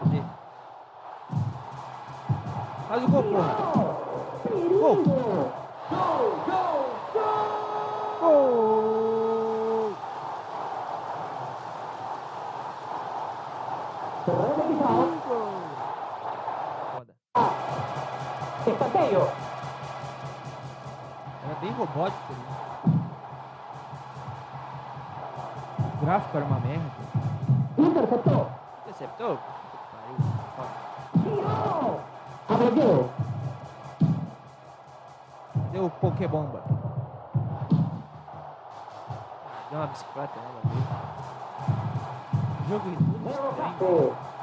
Cadê? 0.00 0.22
Faz 2.88 3.04
o 3.04 3.08
gol, 3.08 3.22
porra. 3.22 3.54
Gol. 4.80 4.96
Gol. 5.04 5.34
Repetição. 14.26 15.20
Foda. 16.92 17.14
Escanteio. 18.66 19.43
Bem 21.64 21.72
robótico 21.72 22.20
ali. 22.28 22.44
O 25.94 26.04
gráfico 26.04 26.36
era 26.36 26.44
uma 26.44 26.60
merda. 26.60 26.84
Interceptou. 27.78 28.50
Interceptou? 28.82 29.38
Tirou. 31.22 32.00
Agrediu. 32.50 33.10
Deu 35.72 35.88
Pokébomba. 36.02 36.60
Deu 39.70 39.78
uma 39.78 39.86
bicicleta 39.86 40.38
nela. 40.38 40.60
viu? 40.64 40.82
Jogo 42.68 42.88
em. 42.90 42.96
Tudo 43.78 44.33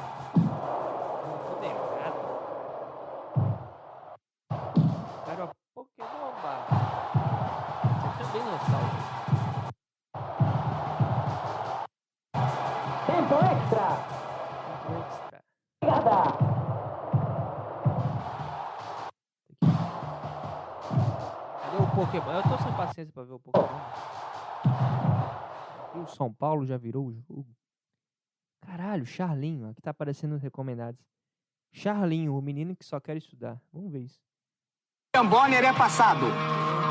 Pokémon? 22.12 22.32
Eu 22.32 22.44
tô 22.44 22.58
sem 22.58 22.74
paciência 22.74 23.14
pra 23.14 23.24
ver 23.24 23.34
o 23.34 23.40
Pokémon. 23.40 23.80
E 25.96 26.00
o 26.00 26.08
São 26.08 26.32
Paulo 26.32 26.66
já 26.66 26.78
virou 26.78 27.08
o 27.08 27.14
jogo. 27.14 27.48
Caralho, 28.62 29.06
Charlinho, 29.06 29.70
aqui 29.70 29.82
tá 29.82 29.92
aparecendo 29.92 30.32
nos 30.32 30.42
recomendados. 30.42 31.00
Charlinho, 31.72 32.38
o 32.38 32.42
menino 32.42 32.76
que 32.76 32.86
só 32.86 33.00
quer 33.00 33.16
estudar. 33.16 33.60
Vamos 33.72 33.92
ver 33.92 34.02
isso. 34.02 34.20
William 35.16 35.30
Bonner 35.30 35.64
é 35.64 35.74
passado. 35.74 36.26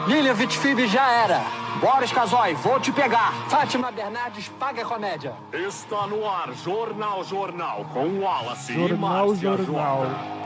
Lilian 0.09 0.35
Vitfib 0.35 0.87
já 0.87 1.11
era. 1.11 1.41
Boris 1.81 2.13
Casoy, 2.13 2.55
vou 2.55 2.81
te 2.81 2.91
pegar. 2.91 3.33
Fátima 3.49 3.93
Bernardes, 3.93 4.49
paga 4.49 4.83
a 4.83 4.87
comédia. 4.87 5.35
Está 5.53 6.07
no 6.07 6.27
ar, 6.27 6.53
Jornal 6.55 7.23
Jornal, 7.23 7.85
com 7.93 8.21
Wallace 8.21 8.73
e 8.73 8.89
Jornal, 8.89 9.29
Márcia 9.29 9.57
jornal. 9.57 9.99
Joana. 9.99 10.41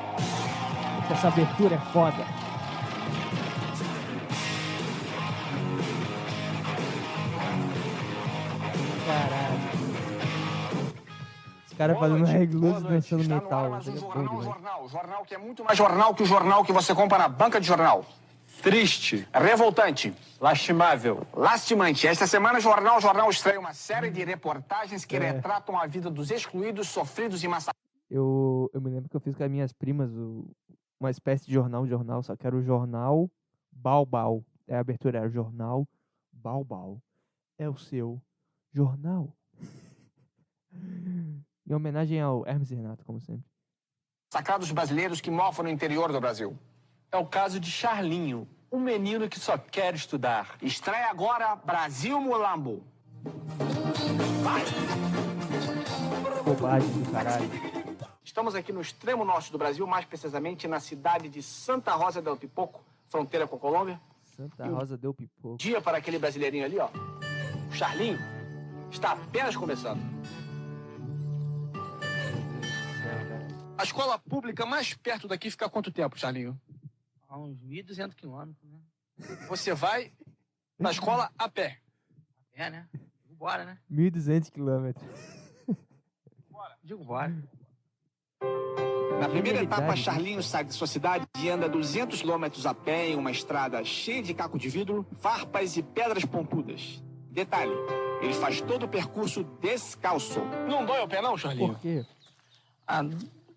Essa 1.11 1.29
abertura 1.29 1.77
é 1.77 1.79
foda. 1.93 2.44
Cara 11.77 11.95
fazendo 11.97 12.25
regloso 12.25 12.85
dançando 12.89 13.23
Está 13.23 13.35
no 13.35 13.41
ar 13.41 13.43
metal. 13.45 13.71
mais 13.71 13.89
um 13.89 13.93
é 13.95 13.97
jornal, 13.99 14.43
jornal, 14.43 14.89
jornal 14.89 15.25
que 15.25 15.35
é 15.35 15.39
muito 15.39 15.65
mais 15.65 15.77
jornal 15.77 16.15
que 16.15 16.23
o 16.23 16.27
jornal 16.27 16.65
que 16.65 16.73
você 16.73 16.95
compra 16.95 17.19
na 17.19 17.29
banca 17.29 17.61
de 17.61 17.67
jornal. 17.67 18.05
Triste, 18.63 19.29
revoltante, 19.35 20.15
lastimável, 20.41 21.27
lastimante. 21.35 22.07
Esta 22.07 22.27
semana, 22.27 22.61
Jornal 22.61 22.99
Jornal 23.01 23.29
estreia 23.29 23.61
uma 23.61 23.75
série 23.75 24.09
de 24.11 24.25
reportagens 24.25 25.05
que 25.05 25.17
É. 25.17 25.33
retratam 25.33 25.77
a 25.79 25.87
vida 25.87 26.09
dos 26.09 26.31
excluídos, 26.31 26.89
sofridos 26.89 27.43
e 27.45 27.49
massacrados. 27.49 27.83
Eu, 28.09 28.71
eu 28.73 28.81
me 28.81 28.89
lembro 28.91 29.11
que 29.11 29.17
eu 29.17 29.21
fiz 29.21 29.35
com 29.37 29.43
as 29.45 29.51
minhas 29.51 29.73
primas 29.73 30.11
o- 30.15 30.49
uma 30.99 31.11
espécie 31.11 31.45
de 31.47 31.53
jornal, 31.53 31.87
jornal, 31.87 32.23
só 32.23 32.35
que 32.37 32.47
era 32.47 32.57
o 32.57 32.63
jornal 32.63 33.29
Baubau. 33.71 34.43
É 34.67 34.77
a 34.77 34.81
abertura, 34.81 35.19
era 35.19 35.27
o 35.27 35.31
jornal 35.31 35.87
Baubau. 36.33 37.03
É 37.59 37.69
o 37.69 37.77
seu 37.77 38.23
jornal. 38.73 39.31
em 41.67 41.75
homenagem 41.75 42.21
ao 42.21 42.47
Hermes 42.47 42.71
e 42.71 42.75
Renato, 42.75 43.05
como 43.05 43.21
sempre. 43.21 43.45
massacrados 44.33 44.71
brasileiros 44.73 45.21
que 45.21 45.31
mofam 45.31 45.65
no 45.65 45.71
interior 45.71 46.13
do 46.13 46.21
Brasil. 46.21 46.59
É 47.11 47.17
o 47.17 47.27
caso 47.27 47.61
de 47.61 47.71
Charlinho, 47.71 48.49
um 48.71 48.81
menino 48.81 49.29
que 49.29 49.39
só 49.39 49.57
quer 49.57 49.95
estudar. 49.95 50.57
Estreia 50.61 51.09
agora 51.09 51.55
Brasil 51.57 52.21
Mulambo. 52.21 52.85
Vai! 54.43 54.65
Bobagem 56.45 56.91
do 56.91 57.13
caralho. 57.13 57.49
Estamos 58.25 58.55
aqui 58.57 58.73
no 58.73 58.81
extremo 58.81 59.25
norte 59.25 59.53
do 59.53 59.59
Brasil, 59.59 59.87
mais 59.87 60.05
precisamente 60.05 60.67
na 60.67 60.81
cidade 60.81 61.29
de 61.29 61.41
Santa 61.43 61.93
Rosa 61.93 62.21
del 62.21 62.37
Pipoco, 62.37 62.85
fronteira 63.09 63.47
com 63.47 63.57
a 63.57 63.59
Colômbia. 63.61 64.01
Santa 64.25 64.67
Rosa 64.67 64.97
deu 64.97 65.15
pipoco. 65.15 65.57
Dia 65.57 65.81
para 65.81 65.99
aquele 65.99 66.19
brasileirinho 66.19 66.65
ali, 66.65 66.79
ó. 66.81 66.89
O 67.71 67.73
Charlinho 67.73 68.19
está 68.91 69.13
apenas 69.13 69.55
começando. 69.55 70.01
A 73.77 73.83
escola 73.83 74.19
pública 74.19 74.65
mais 74.65 74.95
perto 74.95 75.27
daqui 75.27 75.51
fica 75.51 75.67
há 75.67 75.71
quanto 75.71 75.91
tempo, 75.91 76.19
Charlinho? 76.19 76.61
A 77.29 77.39
uns 77.39 77.59
1.200 77.59 78.15
quilômetros, 78.15 78.71
né? 78.71 78.79
Você 79.49 79.75
vai 79.75 80.13
na 80.79 80.91
escola 80.91 81.31
a 81.37 81.49
pé. 81.49 81.79
É, 82.53 82.71
né? 82.71 82.89
Digo 83.25 83.35
bora, 83.37 83.65
né? 83.65 83.79
1.200 83.91 84.51
quilômetros. 84.51 85.05
Digo 86.83 87.05
bora. 87.05 87.35
Na 89.19 89.29
primeira 89.29 89.63
etapa, 89.63 89.89
né? 89.89 89.97
Charlinho 89.97 90.43
sai 90.43 90.65
de 90.65 90.75
sua 90.75 90.87
cidade 90.87 91.27
e 91.39 91.49
anda 91.49 91.69
200 91.69 92.21
quilômetros 92.21 92.67
a 92.67 92.75
pé 92.75 93.09
em 93.09 93.17
uma 93.17 93.31
estrada 93.31 93.83
cheia 93.85 94.23
de 94.23 94.35
caco 94.35 94.59
de 94.59 94.69
vidro, 94.69 95.07
farpas 95.19 95.77
e 95.77 95.83
pedras 95.83 96.25
pontudas. 96.25 97.03
Detalhe, 97.31 97.73
ele 98.21 98.35
faz 98.35 98.61
todo 98.61 98.85
o 98.85 98.89
percurso 98.89 99.43
descalço. 99.61 100.41
Não 100.69 100.87
dói 100.87 101.01
o 101.01 101.09
pé 101.09 101.21
não, 101.21 101.37
Charlinho? 101.37 101.73
Por 101.73 101.81
quê? 101.81 102.07
Ah, 102.87 103.03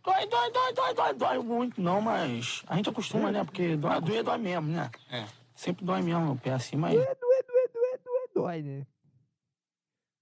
dói, 0.03 0.27
dói, 0.27 0.51
dói, 0.51 0.73
dói, 0.73 0.93
dói, 0.93 1.13
dói 1.13 1.39
muito, 1.39 1.81
não, 1.81 2.01
mas 2.01 2.63
a 2.67 2.75
gente 2.75 2.89
acostuma, 2.89 3.31
né? 3.31 3.43
Porque 3.43 3.75
dói, 3.75 4.01
doer 4.01 4.23
dói 4.23 4.38
mesmo, 4.38 4.67
né? 4.67 4.89
É. 5.10 5.25
Sempre 5.55 5.86
dói 5.86 6.01
mesmo 6.01 6.33
o 6.33 6.38
pé 6.38 6.51
assim, 6.53 6.75
mas. 6.75 6.93
Doer, 6.93 7.17
doer, 7.19 7.45
doer, 7.45 7.71
doer, 7.73 7.99
doer, 8.03 8.29
dói, 8.33 8.62
né? 8.62 8.88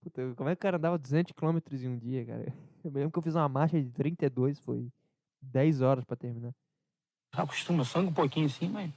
Puta, 0.03 0.33
como 0.35 0.49
é 0.49 0.55
que 0.55 0.59
o 0.59 0.61
cara 0.61 0.77
andava 0.77 0.97
200 0.97 1.33
quilômetros 1.33 1.83
em 1.83 1.89
um 1.89 1.97
dia, 1.97 2.25
cara? 2.25 2.45
Eu 2.83 2.91
me 2.91 2.97
lembro 2.99 3.11
que 3.13 3.17
eu 3.17 3.23
fiz 3.23 3.33
uma 3.33 3.49
marcha 3.49 3.81
de 3.81 3.89
32, 3.89 4.59
foi 4.59 4.87
10 5.41 5.81
horas 5.81 6.03
pra 6.05 6.15
terminar. 6.15 6.53
Já 7.35 7.41
acostuma, 7.41 7.83
sangue 7.83 8.09
um 8.09 8.13
pouquinho 8.13 8.45
assim, 8.45 8.69
mas. 8.69 8.91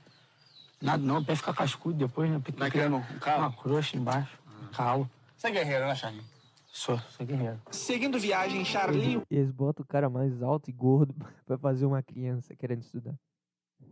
Nada 0.78 1.02
não, 1.02 1.20
o 1.20 1.24
pé 1.24 1.34
fica 1.34 1.54
cascudo 1.54 1.96
depois, 1.96 2.30
né? 2.30 2.38
Porque 2.38 2.52
Vai 2.52 2.70
criando 2.70 2.96
um 2.96 3.00
uma 3.00 3.18
calo. 3.18 3.52
crosta 3.54 3.96
embaixo, 3.96 4.38
calo. 4.74 5.08
Você 5.34 5.46
é 5.46 5.50
guerreiro, 5.52 5.86
né, 5.86 5.94
Charlinho? 5.94 6.24
Sou, 6.78 6.96
sou 7.10 7.26
guerreiro. 7.26 7.60
Seguindo 7.72 8.20
viagem, 8.20 8.64
Charlinho 8.64 9.24
E 9.28 9.36
eles 9.36 9.50
botam 9.50 9.82
o 9.82 9.86
cara 9.86 10.08
mais 10.08 10.40
alto 10.40 10.70
e 10.70 10.72
gordo 10.72 11.12
pra 11.44 11.58
fazer 11.58 11.84
uma 11.84 12.00
criança 12.04 12.54
querendo 12.54 12.82
estudar. 12.82 13.14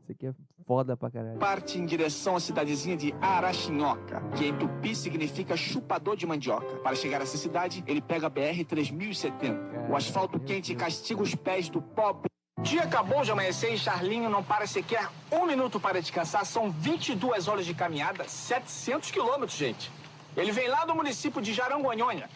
Isso 0.03 0.13
aqui 0.13 0.29
é 0.29 0.35
foda 0.65 0.97
pra 0.97 1.11
caralho. 1.11 1.37
parte 1.39 1.79
em 1.79 1.85
direção 1.85 2.37
à 2.37 2.41
cidadezinha 2.41 2.97
de 2.97 3.13
Araxinhoca, 3.21 4.21
que 4.37 4.47
em 4.47 4.57
tupi 4.57 4.95
significa 4.95 5.57
chupador 5.57 6.17
de 6.17 6.27
mandioca. 6.27 6.77
Para 6.77 6.95
chegar 6.95 7.21
a 7.21 7.25
essa 7.25 7.37
cidade, 7.37 7.83
ele 7.89 8.01
pega 8.01 8.29
a 8.29 8.31
BR-3070. 8.31 9.91
O 9.91 9.97
asfalto 9.97 10.39
quente 10.39 10.73
Deus. 10.73 10.81
castiga 10.81 11.23
os 11.23 11.35
pés 11.35 11.69
do 11.69 11.83
pobre. 11.83 12.31
O 12.57 12.63
dia 12.63 12.85
acabou 12.85 13.23
de 13.23 13.33
amanhecer 13.33 13.75
e 13.75 13.79
Charlinho 13.79 14.31
não 14.31 14.45
para 14.45 14.65
sequer 14.65 15.11
um 15.33 15.45
minuto 15.45 15.81
para 15.81 16.01
descansar. 16.01 16.47
São 16.47 16.71
22 16.71 17.49
horas 17.49 17.67
de 17.67 17.75
caminhada, 17.75 18.29
700 18.29 19.11
quilômetros, 19.11 19.59
gente. 19.59 19.91
Ele 20.37 20.53
vem 20.53 20.69
lá 20.69 20.85
do 20.85 20.95
município 20.95 21.41
de 21.41 21.53
Jarangonhonha, 21.53 22.29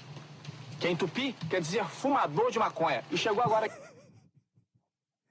que 0.80 0.88
em 0.88 0.96
tupi 0.96 1.34
quer 1.50 1.60
dizer 1.60 1.84
fumador 1.84 2.50
de 2.50 2.58
maconha. 2.58 3.04
E 3.10 3.16
chegou 3.16 3.42
agora 3.42 3.68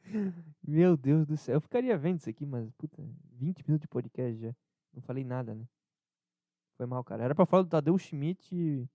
Meu 0.66 0.96
Deus 0.96 1.26
do 1.26 1.36
céu. 1.36 1.56
Eu 1.56 1.62
ficaria 1.62 1.98
vendo 1.98 2.20
isso 2.20 2.30
aqui, 2.30 2.46
mas, 2.46 2.70
puta, 2.78 3.04
20 3.34 3.64
minutos 3.68 3.82
de 3.82 3.88
podcast 3.88 4.40
já. 4.40 4.56
Não 4.94 5.02
falei 5.02 5.24
nada, 5.24 5.56
né? 5.56 5.68
Foi 6.78 6.86
mal, 6.86 7.04
cara. 7.04 7.24
Era 7.24 7.34
pra 7.34 7.48
falar 7.48 7.64
do 7.64 7.70
Tadeu 7.70 7.98
Schmidt 7.98 8.88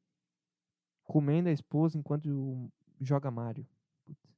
comendo 1.03 1.49
a 1.49 1.53
esposa 1.53 1.99
enquanto 1.99 2.71
joga 3.01 3.31
Mario. 3.31 3.67
Puta. 4.05 4.29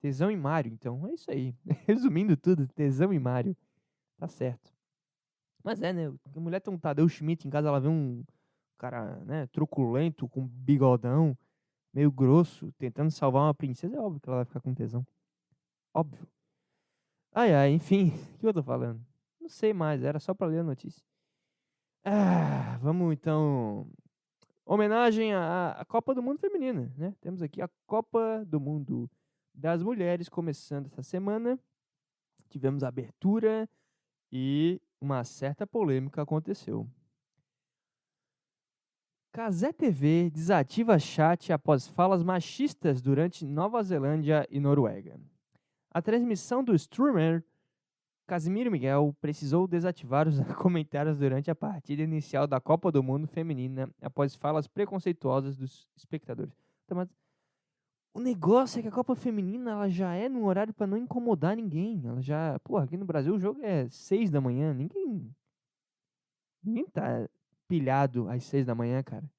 Tesão 0.00 0.30
em 0.30 0.36
Mario, 0.36 0.72
então. 0.72 1.06
É 1.06 1.14
isso 1.14 1.30
aí. 1.30 1.56
Resumindo 1.86 2.36
tudo, 2.36 2.68
tesão 2.68 3.12
em 3.12 3.18
Mario. 3.18 3.56
Tá 4.18 4.28
certo. 4.28 4.70
Mas 5.64 5.80
é, 5.80 5.92
né? 5.92 6.12
A 6.36 6.40
mulher 6.40 6.60
tem 6.60 6.72
um 6.72 6.78
Tadeu 6.78 7.08
Schmidt 7.08 7.46
em 7.46 7.50
casa, 7.50 7.68
ela 7.68 7.80
vê 7.80 7.88
um 7.88 8.22
cara, 8.78 9.16
né, 9.24 9.46
truculento, 9.48 10.28
com 10.28 10.46
bigodão, 10.46 11.36
meio 11.92 12.10
grosso, 12.10 12.72
tentando 12.78 13.10
salvar 13.10 13.42
uma 13.42 13.54
princesa. 13.54 13.96
É 13.96 14.00
óbvio 14.00 14.20
que 14.20 14.28
ela 14.28 14.38
vai 14.38 14.44
ficar 14.44 14.60
com 14.60 14.74
tesão. 14.74 15.06
Óbvio. 15.92 16.26
Ai, 17.32 17.54
ai, 17.54 17.70
enfim. 17.72 18.12
O 18.36 18.38
que 18.38 18.46
eu 18.46 18.54
tô 18.54 18.62
falando? 18.62 19.04
Não 19.40 19.48
sei 19.48 19.72
mais, 19.72 20.02
era 20.02 20.20
só 20.20 20.32
pra 20.32 20.46
ler 20.46 20.60
a 20.60 20.64
notícia. 20.64 21.02
Ah, 22.04 22.78
vamos 22.80 23.12
então. 23.12 23.90
Homenagem 24.64 25.34
à, 25.34 25.72
à 25.72 25.84
Copa 25.84 26.14
do 26.14 26.22
Mundo 26.22 26.38
Feminina, 26.38 26.92
né? 26.96 27.14
Temos 27.20 27.42
aqui 27.42 27.60
a 27.60 27.68
Copa 27.86 28.44
do 28.46 28.60
Mundo 28.60 29.10
das 29.54 29.82
Mulheres 29.82 30.28
começando 30.28 30.86
essa 30.86 31.02
semana. 31.02 31.58
Tivemos 32.48 32.84
abertura 32.84 33.68
e 34.30 34.80
uma 35.00 35.24
certa 35.24 35.66
polêmica 35.66 36.22
aconteceu. 36.22 36.88
Casé 39.32 39.72
TV 39.72 40.30
desativa 40.30 40.98
chat 40.98 41.52
após 41.52 41.86
falas 41.86 42.22
machistas 42.22 43.00
durante 43.00 43.44
Nova 43.44 43.82
Zelândia 43.82 44.46
e 44.50 44.58
Noruega. 44.58 45.20
A 45.90 46.00
transmissão 46.02 46.64
do 46.64 46.74
streamer 46.74 47.44
Casimiro 48.26 48.70
Miguel 48.70 49.16
precisou 49.20 49.66
desativar 49.66 50.28
os 50.28 50.38
comentários 50.56 51.16
durante 51.16 51.50
a 51.50 51.54
partida 51.54 52.02
inicial 52.02 52.46
da 52.46 52.60
Copa 52.60 52.92
do 52.92 53.02
Mundo 53.02 53.26
Feminina 53.26 53.90
após 54.02 54.34
falas 54.34 54.66
preconceituosas 54.66 55.56
dos 55.56 55.88
espectadores. 55.96 56.52
Tá, 56.86 57.08
o 58.12 58.20
negócio 58.20 58.78
é 58.78 58.82
que 58.82 58.88
a 58.88 58.92
Copa 58.92 59.14
Feminina 59.14 59.70
ela 59.70 59.88
já 59.88 60.14
é 60.14 60.28
num 60.28 60.44
horário 60.44 60.74
para 60.74 60.86
não 60.86 60.96
incomodar 60.98 61.56
ninguém. 61.56 62.02
Ela 62.04 62.20
já, 62.20 62.58
pô, 62.60 62.76
aqui 62.76 62.96
no 62.96 63.04
Brasil 63.04 63.34
o 63.34 63.38
jogo 63.38 63.62
é 63.62 63.88
seis 63.88 64.30
da 64.30 64.40
manhã, 64.40 64.74
ninguém 64.74 65.30
ninguém 66.62 66.86
tá 66.86 67.28
pilhado 67.68 68.28
às 68.28 68.42
seis 68.44 68.66
da 68.66 68.74
manhã, 68.74 69.02
cara. 69.02 69.30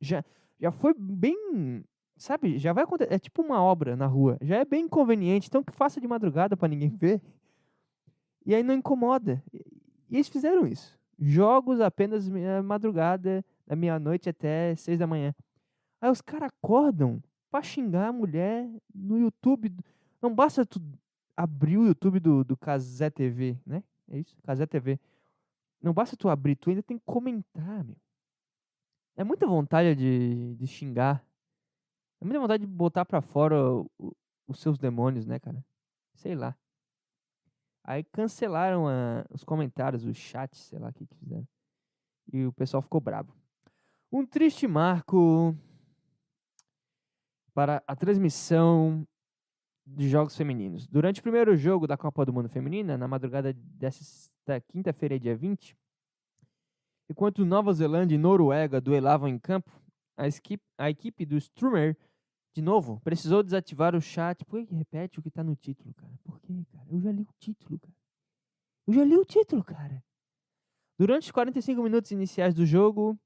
Já 0.00 0.24
já 0.58 0.70
foi 0.70 0.94
bem 0.98 1.84
sabe, 2.16 2.56
já 2.58 2.72
vai 2.72 2.84
acontecer. 2.84 3.12
É 3.12 3.18
tipo 3.18 3.42
uma 3.42 3.60
obra 3.62 3.94
na 3.96 4.06
rua. 4.06 4.38
Já 4.40 4.56
é 4.56 4.64
bem 4.64 4.84
inconveniente. 4.84 5.48
Então 5.48 5.62
que 5.62 5.72
faça 5.72 6.00
de 6.00 6.08
madrugada 6.08 6.56
pra 6.56 6.68
ninguém 6.68 6.88
ver. 6.96 7.20
E 8.46 8.54
aí 8.54 8.62
não 8.62 8.74
incomoda. 8.74 9.42
E, 9.52 9.62
eles 10.10 10.28
fizeram 10.28 10.66
isso. 10.66 10.96
Jogos 11.18 11.80
apenas 11.80 12.28
meia- 12.28 12.62
madrugada, 12.62 13.44
da 13.66 13.74
meia-noite 13.74 14.28
até 14.28 14.74
seis 14.76 14.98
da 14.98 15.06
manhã. 15.06 15.34
Aí 16.00 16.10
os 16.10 16.20
caras 16.20 16.48
acordam 16.48 17.22
pra 17.50 17.62
xingar 17.62 18.08
a 18.08 18.12
mulher 18.12 18.68
no 18.94 19.18
YouTube. 19.18 19.72
Não 20.22 20.34
basta 20.34 20.64
tu 20.64 20.80
abrir 21.36 21.76
o 21.76 21.86
YouTube 21.86 22.20
do, 22.20 22.44
do 22.44 22.56
Casé 22.56 23.10
TV, 23.10 23.58
né? 23.66 23.82
É 24.08 24.18
isso? 24.18 24.36
Casé 24.42 24.64
TV. 24.66 24.98
Não 25.86 25.92
basta 25.94 26.16
tu 26.16 26.28
abrir, 26.28 26.56
tu 26.56 26.68
ainda 26.68 26.82
tem 26.82 26.98
que 26.98 27.04
comentar, 27.04 27.84
meu. 27.84 27.96
É 29.16 29.22
muita 29.22 29.46
vontade 29.46 29.94
de, 29.94 30.56
de 30.56 30.66
xingar. 30.66 31.24
É 32.20 32.24
muita 32.24 32.40
vontade 32.40 32.66
de 32.66 32.66
botar 32.66 33.04
pra 33.04 33.22
fora 33.22 33.54
o- 33.72 33.88
o- 33.96 34.12
os 34.48 34.58
seus 34.58 34.78
demônios, 34.78 35.24
né, 35.24 35.38
cara? 35.38 35.64
Sei 36.16 36.34
lá. 36.34 36.56
Aí 37.84 38.02
cancelaram 38.02 38.88
a- 38.88 39.24
os 39.30 39.44
comentários, 39.44 40.04
os 40.04 40.16
chats, 40.16 40.58
sei 40.58 40.80
lá 40.80 40.88
o 40.88 40.92
que, 40.92 41.06
fizeram. 41.06 41.46
E 42.32 42.44
o 42.44 42.52
pessoal 42.52 42.82
ficou 42.82 43.00
bravo. 43.00 43.32
Um 44.10 44.26
triste 44.26 44.66
marco 44.66 45.54
para 47.54 47.80
a 47.86 47.94
transmissão 47.94 49.06
de 49.86 50.08
jogos 50.08 50.36
femininos. 50.36 50.84
Durante 50.88 51.20
o 51.20 51.22
primeiro 51.22 51.56
jogo 51.56 51.86
da 51.86 51.96
Copa 51.96 52.24
do 52.26 52.32
Mundo 52.32 52.48
Feminina, 52.48 52.98
na 52.98 53.06
madrugada 53.06 53.54
desta 54.46 54.60
quinta-feira, 54.60 55.18
dia 55.18 55.36
20, 55.36 55.76
enquanto 57.10 57.44
Nova 57.44 57.72
Zelândia 57.72 58.14
e 58.14 58.18
Noruega 58.18 58.80
duelavam 58.80 59.28
em 59.28 59.38
campo, 59.38 59.70
a, 60.16 60.28
esqui- 60.28 60.60
a 60.78 60.88
equipe 60.88 61.26
do 61.26 61.36
Strummer, 61.36 61.96
de 62.54 62.62
novo, 62.62 63.00
precisou 63.00 63.42
desativar 63.42 63.94
o 63.94 64.00
chat. 64.00 64.44
Por 64.44 64.60
que 64.60 64.66
que 64.68 64.74
repete 64.74 65.18
o 65.18 65.22
que 65.22 65.30
tá 65.30 65.42
no 65.44 65.54
título, 65.56 65.92
cara? 65.94 66.18
Por 66.24 66.40
quê, 66.40 66.64
cara? 66.72 66.86
Eu 66.90 67.00
já 67.00 67.12
li 67.12 67.22
o 67.22 67.28
título, 67.38 67.78
cara. 67.78 67.94
Eu 68.86 68.94
já 68.94 69.04
li 69.04 69.16
o 69.16 69.24
título, 69.24 69.64
cara. 69.64 70.02
Durante 70.98 71.24
os 71.24 71.30
45 71.30 71.82
minutos 71.82 72.10
iniciais 72.12 72.54
do 72.54 72.64
jogo, 72.64 73.18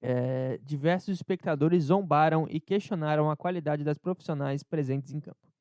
eh, 0.00 0.58
diversos 0.58 1.14
espectadores 1.16 1.84
zombaram 1.84 2.46
e 2.48 2.60
questionaram 2.60 3.30
a 3.30 3.36
qualidade 3.36 3.82
das 3.82 3.98
profissionais 3.98 4.62
presentes 4.62 5.12
em 5.12 5.20
campo. 5.20 5.51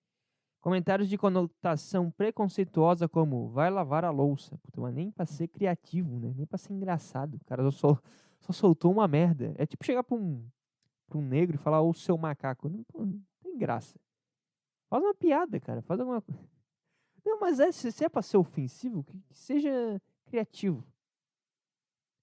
Comentários 0.62 1.10
de 1.10 1.18
conotação 1.18 2.12
preconceituosa 2.12 3.10
como 3.10 3.50
vai 3.50 3.72
lavar 3.72 4.06
a 4.06 4.12
louça. 4.12 4.56
Puta, 4.60 4.80
mas 4.80 4.94
nem 4.94 5.10
pra 5.10 5.26
ser 5.26 5.48
criativo, 5.48 6.20
né? 6.20 6.32
Nem 6.36 6.46
pra 6.46 6.58
ser 6.58 6.72
engraçado. 6.72 7.36
O 7.36 7.46
cara 7.46 7.70
só, 7.72 7.98
só 8.40 8.54
soltou 8.54 8.92
uma 8.92 9.08
merda. 9.08 9.56
É 9.58 9.66
tipo 9.66 9.84
chegar 9.84 10.04
pra 10.04 10.16
um, 10.16 10.48
pra 11.08 11.18
um 11.18 11.24
negro 11.24 11.56
e 11.56 11.58
falar, 11.58 11.82
ô 11.82 11.92
seu 11.94 12.16
macaco. 12.16 12.70
Não, 12.70 12.86
não 12.94 13.22
tem 13.42 13.58
graça. 13.58 14.00
Faz 14.88 15.04
uma 15.04 15.16
piada, 15.16 15.60
cara. 15.60 15.82
Faz 15.82 16.00
alguma 16.00 16.22
coisa. 16.22 16.40
Não, 17.26 17.40
mas 17.40 17.60
é, 17.60 17.72
se, 17.72 17.92
se 17.92 18.04
é 18.04 18.10
pra 18.10 18.24
ser 18.24 18.38
ofensivo, 18.38 19.04
que, 19.04 19.20
que 19.20 19.38
seja 19.38 20.02
criativo. 20.26 20.84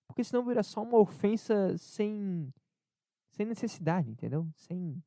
Porque 0.09 0.24
senão 0.24 0.44
vira 0.44 0.62
só 0.64 0.83
uma 0.83 0.98
ofensa 0.98 1.79
sem, 1.79 2.53
sem 3.31 3.46
necessidade, 3.46 4.11
entendeu? 4.11 4.48
Sem 4.57 5.01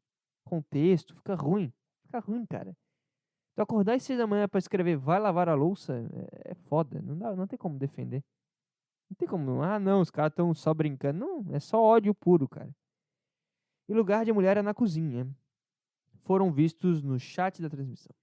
contexto. 0.46 1.14
Fica 1.14 1.36
ruim. 1.36 1.74
Fica 2.04 2.20
ruim, 2.20 2.46
cara. 2.46 2.76
Tu 3.56 3.62
acordar 3.62 3.96
às 3.96 4.04
seis 4.04 4.18
da 4.18 4.26
manhã 4.26 4.48
pra 4.48 4.60
escrever 4.60 4.98
vai 4.98 5.20
lavar 5.20 5.50
a 5.50 5.54
louça 5.54 5.94
é, 6.44 6.52
é 6.52 6.54
foda. 6.54 7.02
Não, 7.02 7.18
dá, 7.18 7.36
não 7.36 7.48
tem 7.48 7.60
como 7.60 7.78
defender. 7.78 8.24
Não 9.10 9.16
tem 9.16 9.28
como. 9.28 9.62
Ah, 9.62 9.78
não, 9.80 10.02
os 10.02 10.10
caras 10.10 10.32
estão 10.32 10.54
só 10.54 10.74
brincando. 10.74 11.20
Não, 11.20 11.46
é 11.54 11.60
só 11.60 11.82
ódio 11.82 12.14
puro, 12.16 12.48
cara. 12.48 12.74
E 13.90 13.94
lugar 13.94 14.24
de 14.24 14.32
mulher 14.32 14.56
é 14.56 14.62
na 14.62 14.74
cozinha. 14.74 15.28
Foram 16.20 16.52
vistos 16.52 17.04
no 17.04 17.20
chat 17.20 17.62
da 17.62 17.70
transmissão. 17.70 18.16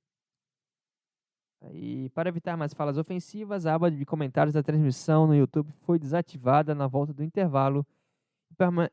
E 1.72 2.08
para 2.10 2.28
evitar 2.28 2.56
mais 2.56 2.72
falas 2.72 2.96
ofensivas, 2.96 3.66
a 3.66 3.74
aba 3.74 3.90
de 3.90 4.04
comentários 4.06 4.54
da 4.54 4.62
transmissão 4.62 5.26
no 5.26 5.34
YouTube 5.34 5.70
foi 5.72 5.98
desativada 5.98 6.74
na 6.74 6.86
volta 6.86 7.12
do 7.12 7.22
intervalo 7.22 7.86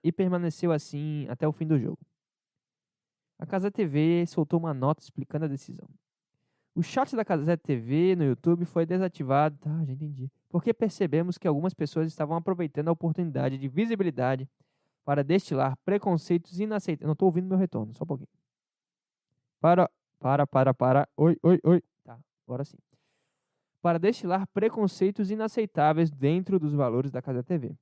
e 0.04 0.12
permaneceu 0.12 0.72
assim 0.72 1.28
até 1.30 1.48
o 1.48 1.52
fim 1.52 1.68
do 1.68 1.80
jogo. 1.80 2.00
A 3.38 3.46
Casa 3.46 3.72
TV 3.72 4.26
soltou 4.28 4.60
uma 4.60 4.74
nota 4.74 5.02
explicando 5.02 5.46
a 5.46 5.48
decisão. 5.48 5.88
O 6.76 6.84
chat 6.84 7.16
da 7.16 7.24
Casa 7.24 7.56
TV 7.56 8.18
no 8.18 8.26
YouTube 8.26 8.66
foi 8.66 8.86
desativado, 8.86 9.58
tá, 9.60 9.86
já 9.86 9.94
entendi, 9.94 10.30
porque 10.50 10.74
percebemos 10.74 11.38
que 11.38 11.48
algumas 11.48 11.74
pessoas 11.74 12.06
estavam 12.06 12.36
aproveitando 12.36 12.90
a 12.90 12.92
oportunidade 12.92 13.58
de 13.58 13.70
visibilidade 13.70 14.50
para 15.06 15.24
destilar 15.24 15.78
preconceitos 15.86 16.60
inaceitáveis. 16.60 17.08
Não 17.08 17.14
estou 17.14 17.28
ouvindo 17.28 17.48
meu 17.48 17.58
retorno, 17.58 17.94
só 17.94 18.04
um 18.04 18.08
pouquinho. 18.08 18.28
Para, 19.62 19.90
para, 20.20 20.46
para, 20.46 20.74
para. 20.74 21.08
Oi, 21.16 21.38
oi, 21.42 21.60
oi. 21.64 21.84
Tá, 22.04 22.20
agora 22.46 22.66
sim. 22.66 22.78
Para 23.82 23.98
destilar 23.98 24.46
preconceitos 24.48 25.32
inaceitáveis 25.32 26.12
dentro 26.12 26.60
dos 26.60 26.74
valores 26.74 27.10
da 27.10 27.22
Casa 27.22 27.42
TV 27.42 27.74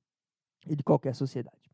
e 0.68 0.76
de 0.76 0.84
qualquer 0.84 1.16
sociedade. 1.16 1.73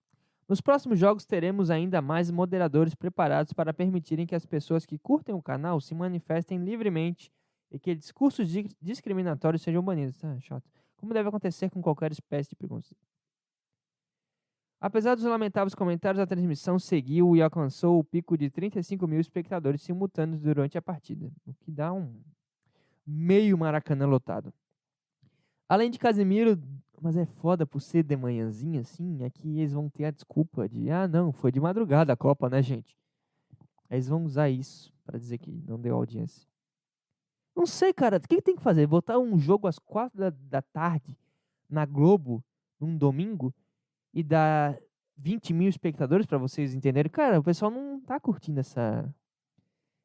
Nos 0.49 0.61
próximos 0.61 0.97
jogos 0.97 1.25
teremos 1.25 1.69
ainda 1.69 2.01
mais 2.01 2.31
moderadores 2.31 2.95
preparados 2.95 3.53
para 3.53 3.71
permitirem 3.71 4.25
que 4.25 4.33
as 4.33 4.47
pessoas 4.47 4.83
que 4.83 4.97
curtem 4.97 5.35
o 5.35 5.43
canal 5.43 5.79
se 5.79 5.93
manifestem 5.93 6.57
livremente 6.57 7.31
e 7.69 7.77
que 7.77 7.93
discursos 7.93 8.49
di- 8.49 8.75
discriminatórios 8.81 9.61
sejam 9.61 9.83
banidos. 9.83 10.17
Tá, 10.17 10.35
chato. 10.39 10.67
Como 10.97 11.13
deve 11.13 11.29
acontecer 11.29 11.69
com 11.69 11.83
qualquer 11.83 12.11
espécie 12.11 12.49
de 12.49 12.55
preconceito. 12.55 13.07
Apesar 14.81 15.13
dos 15.13 15.23
lamentáveis 15.25 15.75
comentários, 15.75 16.19
a 16.19 16.25
transmissão 16.25 16.79
seguiu 16.79 17.35
e 17.35 17.43
alcançou 17.43 17.99
o 17.99 18.03
pico 18.03 18.35
de 18.35 18.49
35 18.49 19.07
mil 19.07 19.19
espectadores 19.19 19.83
simultâneos 19.83 20.41
durante 20.41 20.77
a 20.77 20.81
partida, 20.81 21.31
o 21.45 21.53
que 21.53 21.69
dá 21.69 21.93
um 21.93 22.23
meio 23.05 23.55
Maracanã 23.57 24.07
lotado. 24.07 24.51
Além 25.67 25.91
de 25.91 25.99
Casemiro, 25.99 26.59
mas 27.01 27.15
é 27.17 27.25
foda 27.25 27.65
por 27.65 27.79
ser 27.79 28.03
de 28.03 28.15
manhãzinha 28.15 28.81
assim, 28.81 29.23
é 29.23 29.29
que 29.29 29.59
eles 29.59 29.73
vão 29.73 29.89
ter 29.89 30.05
a 30.05 30.11
desculpa 30.11 30.67
de, 30.67 30.89
ah, 30.89 31.07
não, 31.07 31.31
foi 31.31 31.51
de 31.51 31.59
madrugada 31.59 32.13
a 32.13 32.17
Copa, 32.17 32.49
né, 32.49 32.61
gente? 32.61 32.97
Eles 33.89 34.07
vão 34.07 34.25
usar 34.25 34.49
isso 34.49 34.93
pra 35.03 35.17
dizer 35.17 35.37
que 35.37 35.51
não 35.67 35.79
deu 35.79 35.95
audiência. 35.95 36.47
Não 37.55 37.65
sei, 37.65 37.91
cara, 37.93 38.17
o 38.17 38.21
que, 38.21 38.35
que 38.35 38.41
tem 38.41 38.55
que 38.55 38.61
fazer? 38.61 38.85
Botar 38.87 39.17
um 39.19 39.37
jogo 39.37 39.67
às 39.67 39.79
quatro 39.79 40.17
da, 40.17 40.29
da 40.29 40.61
tarde 40.61 41.17
na 41.69 41.85
Globo, 41.85 42.43
num 42.79 42.97
domingo, 42.97 43.53
e 44.13 44.23
dar 44.23 44.79
20 45.17 45.53
mil 45.53 45.69
espectadores 45.69 46.25
pra 46.25 46.37
vocês 46.37 46.73
entenderem? 46.73 47.11
Cara, 47.11 47.39
o 47.39 47.43
pessoal 47.43 47.69
não 47.69 47.99
tá 47.99 48.19
curtindo 48.19 48.59
essa, 48.59 49.13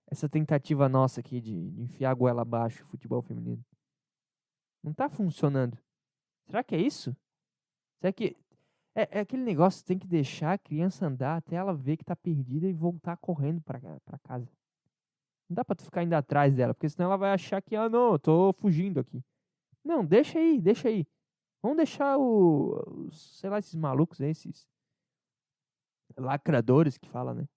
essa 0.08 0.28
tentativa 0.28 0.88
nossa 0.88 1.20
aqui 1.20 1.40
de, 1.40 1.70
de 1.70 1.82
enfiar 1.82 2.10
a 2.10 2.14
goela 2.14 2.42
abaixo 2.42 2.84
futebol 2.86 3.22
feminino. 3.22 3.64
Não 4.82 4.92
tá 4.92 5.08
funcionando. 5.08 5.78
Será 6.46 6.62
que 6.62 6.74
é 6.74 6.80
isso? 6.80 7.16
Será 8.00 8.12
que. 8.12 8.36
É, 8.94 9.18
é 9.18 9.20
aquele 9.20 9.42
negócio 9.42 9.84
tem 9.84 9.98
que 9.98 10.06
deixar 10.06 10.52
a 10.52 10.58
criança 10.58 11.06
andar 11.06 11.36
até 11.36 11.56
ela 11.56 11.74
ver 11.74 11.96
que 11.96 12.04
tá 12.04 12.14
perdida 12.14 12.68
e 12.68 12.72
voltar 12.72 13.16
correndo 13.16 13.60
pra 13.60 13.80
casa. 14.22 14.48
Não 15.48 15.54
dá 15.56 15.64
pra 15.64 15.74
tu 15.74 15.84
ficar 15.84 16.02
indo 16.04 16.14
atrás 16.14 16.54
dela, 16.54 16.72
porque 16.72 16.88
senão 16.88 17.06
ela 17.06 17.16
vai 17.16 17.32
achar 17.32 17.60
que, 17.60 17.74
ah, 17.74 17.88
não, 17.88 18.12
eu 18.12 18.18
tô 18.18 18.52
fugindo 18.54 19.00
aqui. 19.00 19.22
Não, 19.84 20.04
deixa 20.04 20.38
aí, 20.38 20.60
deixa 20.60 20.88
aí. 20.88 21.06
Vamos 21.62 21.76
deixar 21.76 22.18
o. 22.18 23.06
os- 23.06 23.38
sei 23.38 23.50
lá, 23.50 23.58
esses 23.58 23.74
malucos 23.74 24.20
aí, 24.20 24.30
esses. 24.30 24.66
Lacradores 26.16 26.96
que 26.96 27.08
fala, 27.08 27.34
né? 27.34 27.48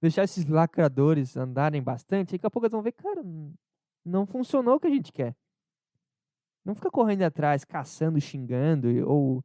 Deixar 0.00 0.24
esses 0.24 0.46
lacradores 0.46 1.36
andarem 1.36 1.82
bastante, 1.82 2.32
daqui 2.32 2.46
a 2.46 2.50
pouco 2.50 2.66
eles 2.66 2.72
vão 2.72 2.82
ver, 2.82 2.92
cara, 2.92 3.22
não 4.04 4.26
funcionou 4.26 4.76
o 4.76 4.80
que 4.80 4.86
a 4.86 4.90
gente 4.90 5.12
quer. 5.12 5.34
Não 6.64 6.74
fica 6.74 6.90
correndo 6.90 7.22
atrás, 7.22 7.64
caçando, 7.64 8.20
xingando, 8.20 8.88
ou. 9.08 9.44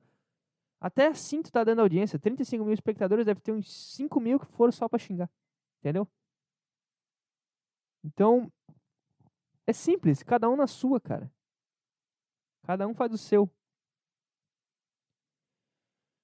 Até 0.80 1.08
assim 1.08 1.42
tu 1.42 1.52
tá 1.52 1.64
dando 1.64 1.82
audiência. 1.82 2.18
35 2.18 2.64
mil 2.64 2.74
espectadores, 2.74 3.26
deve 3.26 3.42
ter 3.42 3.52
uns 3.52 3.70
5 3.96 4.20
mil 4.22 4.40
que 4.40 4.46
foram 4.46 4.72
só 4.72 4.88
pra 4.88 4.98
xingar. 4.98 5.30
Entendeu? 5.80 6.08
Então. 8.04 8.52
É 9.68 9.74
simples, 9.74 10.24
cada 10.24 10.50
um 10.50 10.56
na 10.56 10.66
sua, 10.66 11.00
cara. 11.00 11.32
Cada 12.64 12.88
um 12.88 12.94
faz 12.94 13.14
o 13.14 13.18
seu. 13.18 13.50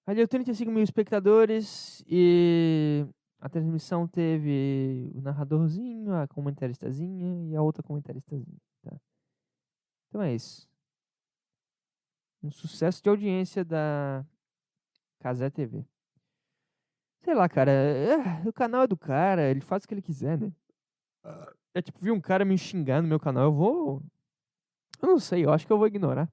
Aí 0.07 0.15
deu 0.15 0.27
35 0.27 0.71
mil 0.71 0.83
espectadores 0.83 2.03
e 2.07 3.05
a 3.39 3.49
transmissão 3.49 4.07
teve 4.07 5.11
o 5.13 5.21
narradorzinho, 5.21 6.13
a 6.13 6.27
comentaristazinha 6.27 7.51
e 7.51 7.55
a 7.55 7.61
outra 7.61 7.83
comentaristazinha. 7.83 8.57
Tá? 8.83 8.95
Então 10.07 10.21
é 10.21 10.33
isso. 10.33 10.67
Um 12.45 12.51
sucesso 12.51 13.01
de 13.01 13.09
audiência 13.09 13.65
da 13.65 14.23
Casé 15.19 15.49
TV. 15.49 15.83
Sei 17.23 17.33
lá, 17.33 17.49
cara. 17.49 17.71
é- 17.71 18.47
o 18.47 18.53
canal 18.53 18.83
é 18.83 18.87
do 18.87 18.95
cara, 18.95 19.49
ele 19.49 19.61
faz 19.61 19.83
o 19.83 19.87
que 19.87 19.95
ele 19.95 20.01
quiser, 20.01 20.37
né? 20.37 20.53
É 21.73 21.81
tipo, 21.81 21.97
vi 21.99 22.11
um 22.11 22.21
cara 22.21 22.45
me 22.45 22.55
xingar 22.55 23.01
no 23.01 23.07
meu 23.07 23.19
canal, 23.19 23.45
eu 23.45 23.51
vou. 23.51 24.03
Eu 25.01 25.07
não 25.07 25.17
sei, 25.19 25.43
eu 25.43 25.51
acho 25.51 25.65
que 25.65 25.73
eu 25.73 25.77
vou 25.79 25.87
ignorar. 25.87 26.31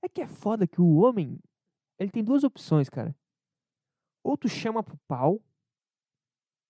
É 0.00 0.08
que 0.08 0.20
é 0.22 0.28
foda 0.28 0.64
que 0.64 0.80
o 0.80 0.98
homem, 0.98 1.40
ele 1.98 2.12
tem 2.12 2.22
duas 2.22 2.44
opções, 2.44 2.88
cara. 2.88 3.12
Ou 4.22 4.38
tu 4.38 4.48
chama 4.48 4.80
pro 4.80 4.96
pau, 5.08 5.42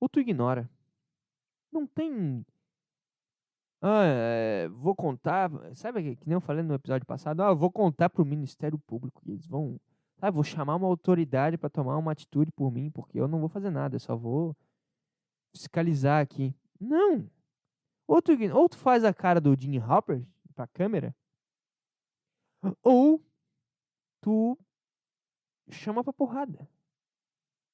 ou 0.00 0.08
tu 0.08 0.18
ignora. 0.18 0.66
Não 1.70 1.86
tem. 1.86 2.44
Ah, 3.82 4.04
é, 4.04 4.68
vou 4.68 4.94
contar. 4.94 5.50
Sabe 5.74 6.02
que, 6.02 6.16
que 6.16 6.26
nem 6.28 6.34
eu 6.34 6.40
falei 6.40 6.62
no 6.62 6.74
episódio 6.74 7.06
passado? 7.06 7.42
Ah, 7.42 7.54
vou 7.54 7.70
contar 7.70 8.10
pro 8.10 8.24
Ministério 8.24 8.78
Público. 8.78 9.22
Eles 9.26 9.46
vão. 9.46 9.80
Vou 10.32 10.44
chamar 10.44 10.76
uma 10.76 10.86
autoridade 10.86 11.56
para 11.56 11.70
tomar 11.70 11.96
uma 11.96 12.12
atitude 12.12 12.52
por 12.52 12.70
mim, 12.70 12.90
porque 12.90 13.18
eu 13.18 13.26
não 13.26 13.40
vou 13.40 13.48
fazer 13.48 13.70
nada, 13.70 13.96
eu 13.96 14.00
só 14.00 14.14
vou 14.14 14.54
fiscalizar 15.54 16.20
aqui. 16.22 16.54
Não! 16.78 17.26
Ou 18.06 18.20
tu, 18.20 18.32
ign- 18.32 18.52
ou 18.52 18.68
tu 18.68 18.76
faz 18.76 19.02
a 19.02 19.14
cara 19.14 19.40
do 19.40 19.56
Jim 19.58 19.78
Hopper 19.78 20.22
pra 20.54 20.66
câmera, 20.66 21.14
ou 22.82 23.24
tu 24.20 24.58
chama 25.70 26.04
pra 26.04 26.12
porrada. 26.12 26.68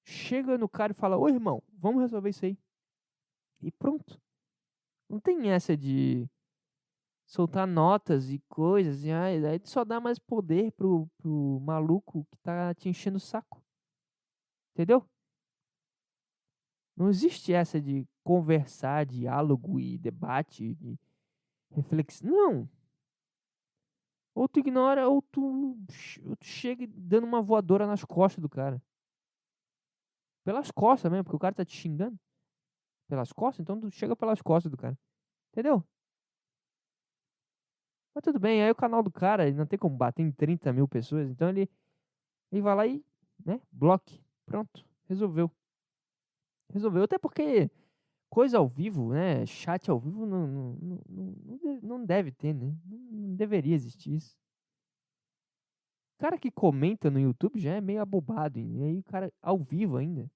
Chega 0.04 0.56
no 0.56 0.68
cara 0.68 0.92
e 0.92 0.94
fala: 0.94 1.16
Ô 1.16 1.28
irmão, 1.28 1.60
vamos 1.76 2.00
resolver 2.00 2.30
isso 2.30 2.44
aí. 2.44 2.56
E 3.60 3.72
pronto. 3.72 4.20
Não 5.08 5.20
tem 5.20 5.50
essa 5.50 5.76
de 5.76 6.28
soltar 7.26 7.66
notas 7.66 8.30
e 8.30 8.38
coisas. 8.48 9.04
E 9.04 9.12
aí 9.12 9.60
só 9.64 9.84
dá 9.84 10.00
mais 10.00 10.18
poder 10.18 10.72
pro, 10.72 11.08
pro 11.18 11.60
maluco 11.60 12.26
que 12.30 12.38
tá 12.38 12.74
te 12.74 12.88
enchendo 12.88 13.16
o 13.16 13.20
saco. 13.20 13.62
Entendeu? 14.74 15.08
Não 16.96 17.08
existe 17.08 17.52
essa 17.52 17.80
de 17.80 18.06
conversar, 18.24 19.04
diálogo 19.04 19.78
e 19.78 19.98
debate 19.98 20.76
e 20.80 20.98
reflexão. 21.70 22.30
Não. 22.30 22.68
Ou 24.34 24.48
tu 24.48 24.60
ignora, 24.60 25.08
ou 25.08 25.22
tu, 25.22 25.76
ou 26.26 26.36
tu 26.36 26.44
chega 26.44 26.86
dando 26.88 27.26
uma 27.26 27.40
voadora 27.40 27.86
nas 27.86 28.04
costas 28.04 28.40
do 28.40 28.48
cara. 28.48 28.82
Pelas 30.44 30.70
costas 30.70 31.10
mesmo, 31.10 31.24
porque 31.24 31.36
o 31.36 31.40
cara 31.40 31.54
tá 31.54 31.64
te 31.64 31.74
xingando. 31.74 32.18
Pelas 33.08 33.32
costas, 33.32 33.62
então 33.62 33.80
tu 33.80 33.90
chega 33.90 34.16
pelas 34.16 34.42
costas 34.42 34.70
do 34.70 34.76
cara. 34.76 34.98
Entendeu? 35.52 35.84
Mas 38.14 38.22
tudo 38.24 38.40
bem, 38.40 38.62
aí 38.62 38.70
o 38.70 38.74
canal 38.74 39.02
do 39.02 39.10
cara, 39.10 39.46
ele 39.46 39.56
não 39.56 39.66
tem 39.66 39.78
como 39.78 39.94
bater 39.96 40.22
em 40.22 40.32
30 40.32 40.72
mil 40.72 40.88
pessoas, 40.88 41.28
então 41.28 41.48
ele, 41.50 41.68
ele 42.52 42.62
vai 42.62 42.74
lá 42.76 42.86
e, 42.86 43.04
né, 43.44 43.60
bloque. 43.72 44.22
Pronto, 44.46 44.84
resolveu. 45.08 45.50
Resolveu, 46.72 47.04
até 47.04 47.18
porque 47.18 47.70
coisa 48.30 48.58
ao 48.58 48.68
vivo, 48.68 49.12
né, 49.12 49.46
chat 49.46 49.90
ao 49.90 49.98
vivo 50.00 50.26
não, 50.26 50.46
não, 50.46 50.72
não, 50.80 51.00
não, 51.08 51.36
não 51.44 51.56
de- 51.58 51.86
não 51.86 52.04
deve 52.04 52.32
ter, 52.32 52.54
né, 52.54 52.74
não, 52.86 53.34
deveria 53.36 53.74
existir 53.74 54.14
isso. 54.14 54.36
Cara 56.18 56.38
que 56.38 56.50
comenta 56.50 57.10
no 57.10 57.20
YouTube 57.20 57.60
já 57.60 57.74
é 57.74 57.80
meio 57.80 58.00
abobado, 58.00 58.58
e 58.58 58.82
aí 58.82 58.98
o 58.98 59.04
cara 59.04 59.32
ao 59.42 59.58
vivo 59.58 59.96
ainda. 59.96 60.30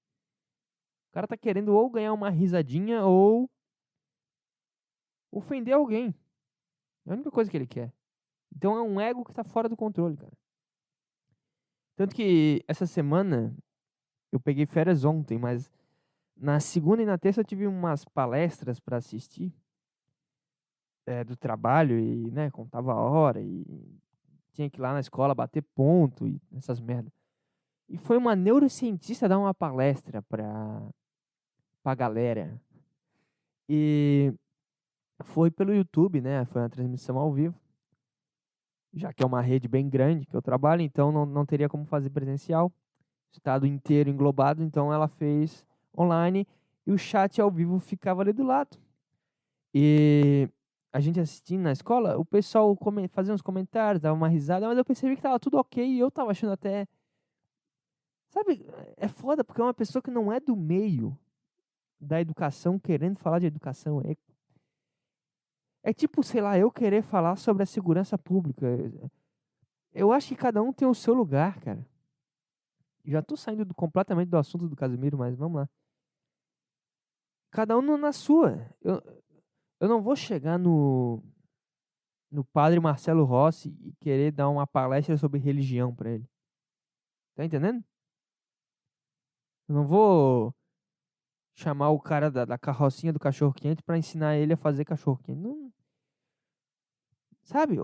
O 1.11 1.13
cara 1.13 1.27
tá 1.27 1.35
querendo 1.35 1.75
ou 1.75 1.89
ganhar 1.89 2.13
uma 2.13 2.29
risadinha 2.29 3.03
ou 3.03 3.49
ofender 5.29 5.73
alguém. 5.73 6.15
É 7.05 7.11
a 7.11 7.13
única 7.13 7.29
coisa 7.29 7.51
que 7.51 7.57
ele 7.57 7.67
quer. 7.67 7.93
Então 8.55 8.77
é 8.77 8.81
um 8.81 8.97
ego 8.97 9.25
que 9.25 9.33
tá 9.33 9.43
fora 9.43 9.67
do 9.67 9.75
controle, 9.75 10.15
cara. 10.15 10.31
Tanto 11.97 12.15
que 12.15 12.63
essa 12.65 12.85
semana 12.85 13.53
eu 14.31 14.39
peguei 14.39 14.65
férias 14.65 15.03
ontem, 15.03 15.37
mas 15.37 15.69
na 16.33 16.61
segunda 16.61 17.03
e 17.03 17.05
na 17.05 17.17
terça 17.17 17.41
eu 17.41 17.45
tive 17.45 17.67
umas 17.67 18.05
palestras 18.05 18.79
para 18.79 18.95
assistir 18.95 19.53
eh, 21.05 21.25
do 21.25 21.35
trabalho 21.35 21.99
e, 21.99 22.31
né, 22.31 22.49
contava 22.49 22.93
a 22.93 23.01
hora 23.01 23.41
e 23.41 23.65
tinha 24.53 24.69
que 24.69 24.79
ir 24.79 24.81
lá 24.81 24.93
na 24.93 25.01
escola 25.01 25.35
bater 25.35 25.61
ponto 25.75 26.25
e 26.25 26.41
essas 26.55 26.79
merdas. 26.79 27.11
E 27.89 27.97
foi 27.97 28.15
uma 28.15 28.33
neurocientista 28.33 29.27
dar 29.27 29.37
uma 29.37 29.53
palestra 29.53 30.21
pra, 31.81 31.95
pra 31.95 31.95
galera. 31.95 32.61
E 33.67 34.33
foi 35.23 35.51
pelo 35.51 35.73
YouTube, 35.73 36.21
né? 36.21 36.45
Foi 36.45 36.61
uma 36.61 36.69
transmissão 36.69 37.17
ao 37.17 37.31
vivo. 37.31 37.55
Já 38.93 39.13
que 39.13 39.23
é 39.23 39.25
uma 39.25 39.41
rede 39.41 39.67
bem 39.67 39.89
grande 39.89 40.25
que 40.25 40.35
eu 40.35 40.41
trabalho, 40.41 40.81
então 40.81 41.11
não, 41.11 41.25
não 41.25 41.45
teria 41.45 41.69
como 41.69 41.85
fazer 41.85 42.09
presencial. 42.09 42.71
Estado 43.31 43.65
inteiro 43.65 44.09
englobado, 44.09 44.61
então 44.61 44.91
ela 44.91 45.07
fez 45.07 45.65
online 45.97 46.45
e 46.85 46.91
o 46.91 46.97
chat 46.97 47.39
ao 47.39 47.49
vivo 47.49 47.79
ficava 47.79 48.21
ali 48.21 48.33
do 48.33 48.43
lado. 48.43 48.77
E 49.73 50.49
a 50.91 50.99
gente 50.99 51.19
assistindo 51.21 51.61
na 51.61 51.71
escola, 51.71 52.17
o 52.17 52.25
pessoal 52.25 52.77
fazia 53.11 53.33
uns 53.33 53.41
comentários, 53.41 54.01
dava 54.01 54.15
uma 54.15 54.27
risada, 54.27 54.67
mas 54.67 54.77
eu 54.77 54.83
percebi 54.83 55.15
que 55.15 55.21
tava 55.21 55.39
tudo 55.39 55.57
ok 55.57 55.85
e 55.85 55.99
eu 55.99 56.11
tava 56.11 56.31
achando 56.31 56.51
até. 56.51 56.85
Sabe, 58.29 58.65
é 58.97 59.07
foda 59.07 59.43
porque 59.43 59.61
é 59.61 59.63
uma 59.63 59.73
pessoa 59.73 60.01
que 60.01 60.11
não 60.11 60.31
é 60.31 60.39
do 60.41 60.55
meio 60.55 61.17
da 62.01 62.19
educação 62.19 62.79
querendo 62.79 63.17
falar 63.17 63.39
de 63.39 63.45
educação. 63.45 64.01
É, 64.01 64.15
é 65.83 65.93
tipo, 65.93 66.23
sei 66.23 66.41
lá, 66.41 66.57
eu 66.57 66.71
querer 66.71 67.01
falar 67.03 67.35
sobre 67.35 67.63
a 67.63 67.65
segurança 67.65 68.17
pública. 68.17 68.67
Eu 69.93 70.11
acho 70.11 70.29
que 70.29 70.35
cada 70.35 70.61
um 70.61 70.73
tem 70.73 70.87
o 70.87 70.93
seu 70.93 71.13
lugar, 71.13 71.59
cara. 71.61 71.85
Já 73.05 73.21
tô 73.21 73.35
saindo 73.35 73.65
do- 73.65 73.73
completamente 73.75 74.29
do 74.29 74.37
assunto 74.37 74.67
do 74.67 74.75
Casimiro, 74.75 75.17
mas 75.17 75.35
vamos 75.35 75.61
lá. 75.61 75.69
Cada 77.51 77.77
um 77.77 77.97
na 77.97 78.11
sua. 78.13 78.69
Eu, 78.81 79.01
eu 79.79 79.89
não 79.89 80.01
vou 80.01 80.15
chegar 80.15 80.57
no 80.57 81.23
no 82.31 82.43
padre 82.45 82.79
Marcelo 82.79 83.23
Rossi 83.25 83.75
e 83.83 83.93
querer 83.99 84.31
dar 84.31 84.49
uma 84.49 84.65
palestra 84.65 85.17
sobre 85.17 85.39
religião 85.39 85.93
pra 85.93 86.11
ele. 86.11 86.25
Tá 87.35 87.43
entendendo? 87.45 87.83
Eu 89.67 89.75
não 89.75 89.87
vou 89.87 90.53
chamar 91.53 91.89
o 91.89 91.99
cara 91.99 92.29
da, 92.31 92.45
da 92.45 92.57
carrocinha 92.57 93.13
do 93.13 93.19
cachorro 93.19 93.53
quente 93.53 93.83
pra 93.83 93.97
ensinar 93.97 94.35
ele 94.35 94.53
a 94.53 94.57
fazer 94.57 94.85
cachorro 94.85 95.19
quente. 95.23 95.39
Não. 95.39 95.71
Sabe? 97.43 97.77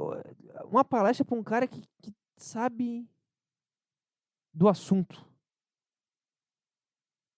Uma 0.66 0.84
palestra 0.84 1.26
pra 1.26 1.38
um 1.38 1.44
cara 1.44 1.68
que, 1.68 1.82
que 2.02 2.14
sabe 2.38 3.10
do 4.54 4.68
assunto. 4.68 5.26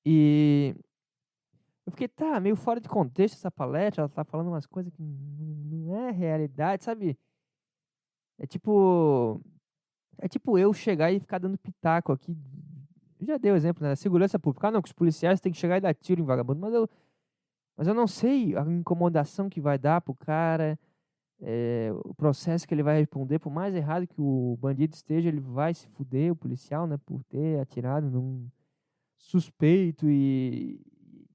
E 0.05 0.75
eu 1.85 1.91
fiquei, 1.91 2.07
tá, 2.07 2.39
meio 2.39 2.55
fora 2.55 2.79
de 2.79 2.87
contexto 2.87 3.35
essa 3.35 3.49
palestra, 3.49 4.03
ela 4.03 4.09
tá 4.09 4.23
falando 4.23 4.47
umas 4.47 4.65
coisas 4.65 4.93
que 4.93 5.01
não 5.01 5.95
é 5.95 6.11
realidade, 6.11 6.83
sabe? 6.83 7.17
É 8.37 8.45
tipo. 8.45 9.41
É 10.17 10.27
tipo 10.27 10.57
eu 10.57 10.73
chegar 10.73 11.11
e 11.11 11.19
ficar 11.19 11.39
dando 11.39 11.57
pitaco 11.57 12.11
aqui. 12.11 12.37
Já 13.21 13.37
dei 13.37 13.51
o 13.51 13.55
exemplo, 13.55 13.83
né? 13.83 13.95
Segurança 13.95 14.39
pública. 14.39 14.67
Ah, 14.67 14.71
não, 14.71 14.81
que 14.81 14.87
os 14.87 14.93
policiais 14.93 15.39
têm 15.39 15.51
que 15.51 15.57
chegar 15.57 15.77
e 15.77 15.81
dar 15.81 15.93
tiro 15.93 16.21
em 16.21 16.25
vagabundo, 16.25 16.59
mas 16.59 16.73
eu. 16.73 16.89
Mas 17.75 17.87
eu 17.87 17.93
não 17.93 18.07
sei 18.07 18.55
a 18.57 18.61
incomodação 18.63 19.49
que 19.49 19.61
vai 19.61 19.77
dar 19.77 20.01
pro 20.01 20.13
cara, 20.13 20.77
é, 21.41 21.89
o 22.05 22.13
processo 22.13 22.67
que 22.67 22.73
ele 22.73 22.83
vai 22.83 22.99
responder, 22.99 23.39
por 23.39 23.51
mais 23.51 23.73
errado 23.73 24.07
que 24.07 24.19
o 24.19 24.57
bandido 24.59 24.93
esteja, 24.95 25.29
ele 25.29 25.39
vai 25.39 25.73
se 25.73 25.87
fuder, 25.87 26.31
o 26.31 26.35
policial, 26.35 26.85
né, 26.85 26.97
por 27.05 27.23
ter 27.23 27.59
atirado 27.59 28.09
num 28.09 28.49
suspeito 29.17 30.09
e 30.09 30.81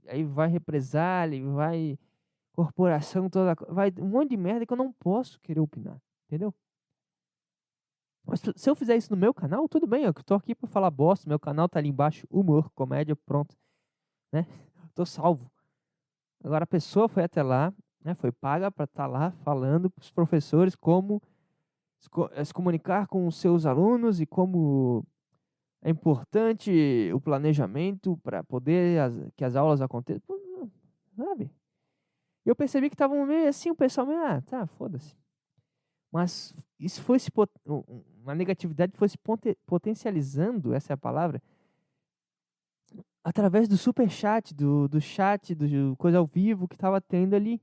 aí 0.08 0.24
vai 0.24 0.48
represália, 0.48 1.42
vai 1.50 1.98
corporação 2.52 3.28
toda, 3.30 3.54
vai 3.68 3.92
um 3.98 4.08
monte 4.08 4.30
de 4.30 4.36
merda 4.36 4.66
que 4.66 4.72
eu 4.72 4.76
não 4.76 4.92
posso 4.92 5.40
querer 5.40 5.60
opinar, 5.60 6.00
entendeu? 6.26 6.54
Mas 8.26 8.40
se- 8.56 8.70
eu 8.70 8.74
fizer 8.74 8.96
isso 8.96 9.10
no 9.12 9.16
meu 9.16 9.34
canal, 9.34 9.68
tudo 9.68 9.86
bem, 9.86 10.04
eu 10.04 10.14
tô 10.14 10.34
aqui 10.34 10.54
pra 10.54 10.66
falar 10.68 10.90
bosta, 10.90 11.28
meu 11.28 11.38
canal 11.38 11.68
tá 11.68 11.78
ali 11.78 11.88
embaixo, 11.88 12.26
humor, 12.30 12.70
comédia, 12.74 13.14
pronto, 13.14 13.54
né? 14.32 14.46
Tô 14.94 15.04
salvo. 15.04 15.50
Agora 16.42 16.64
a 16.64 16.66
pessoa 16.66 17.08
foi 17.08 17.24
até 17.24 17.42
lá, 17.42 17.72
né, 18.04 18.14
foi 18.14 18.30
paga 18.30 18.70
para 18.70 18.84
estar 18.84 19.06
lá 19.06 19.32
falando 19.42 19.90
para 19.90 20.02
os 20.02 20.10
professores 20.10 20.74
como 20.76 21.22
eh, 22.32 22.44
se 22.44 22.52
comunicar 22.52 23.06
com 23.08 23.26
os 23.26 23.36
seus 23.36 23.64
alunos 23.66 24.20
e 24.20 24.26
como 24.26 25.04
é 25.82 25.90
importante 25.90 27.10
o 27.14 27.20
planejamento 27.20 28.16
para 28.18 28.44
poder 28.44 29.00
as- 29.00 29.32
que 29.36 29.44
as 29.44 29.56
aulas 29.56 29.80
aconteçam, 29.80 30.38
sabe? 31.16 31.50
Eu 32.44 32.54
percebi 32.54 32.88
que 32.90 32.94
estavam 32.94 33.24
meio 33.26 33.48
assim, 33.48 33.70
o 33.70 33.74
pessoal 33.74 34.06
meio, 34.06 34.20
ah, 34.22 34.42
tá, 34.42 34.66
foda-se. 34.66 35.16
Mas 36.14 36.54
isso 36.78 37.02
foi 37.02 37.18
se 37.18 37.28
um- 37.66 37.82
um- 37.88 38.04
uma 38.22 38.36
negatividade 38.36 38.92
foi 38.96 39.08
se 39.08 39.18
potencializando, 39.66 40.72
essa 40.72 40.92
é 40.92 40.94
a 40.94 40.96
palavra, 40.96 41.42
através 43.24 43.66
do 43.66 43.76
super 43.76 44.08
chat, 44.08 44.54
do, 44.54 44.86
do 44.86 45.00
chat, 45.00 45.56
do 45.56 45.96
coisa 45.96 46.18
ao 46.18 46.24
vivo 46.24 46.68
que 46.68 46.78
tava 46.78 47.00
tendo 47.00 47.34
ali. 47.34 47.60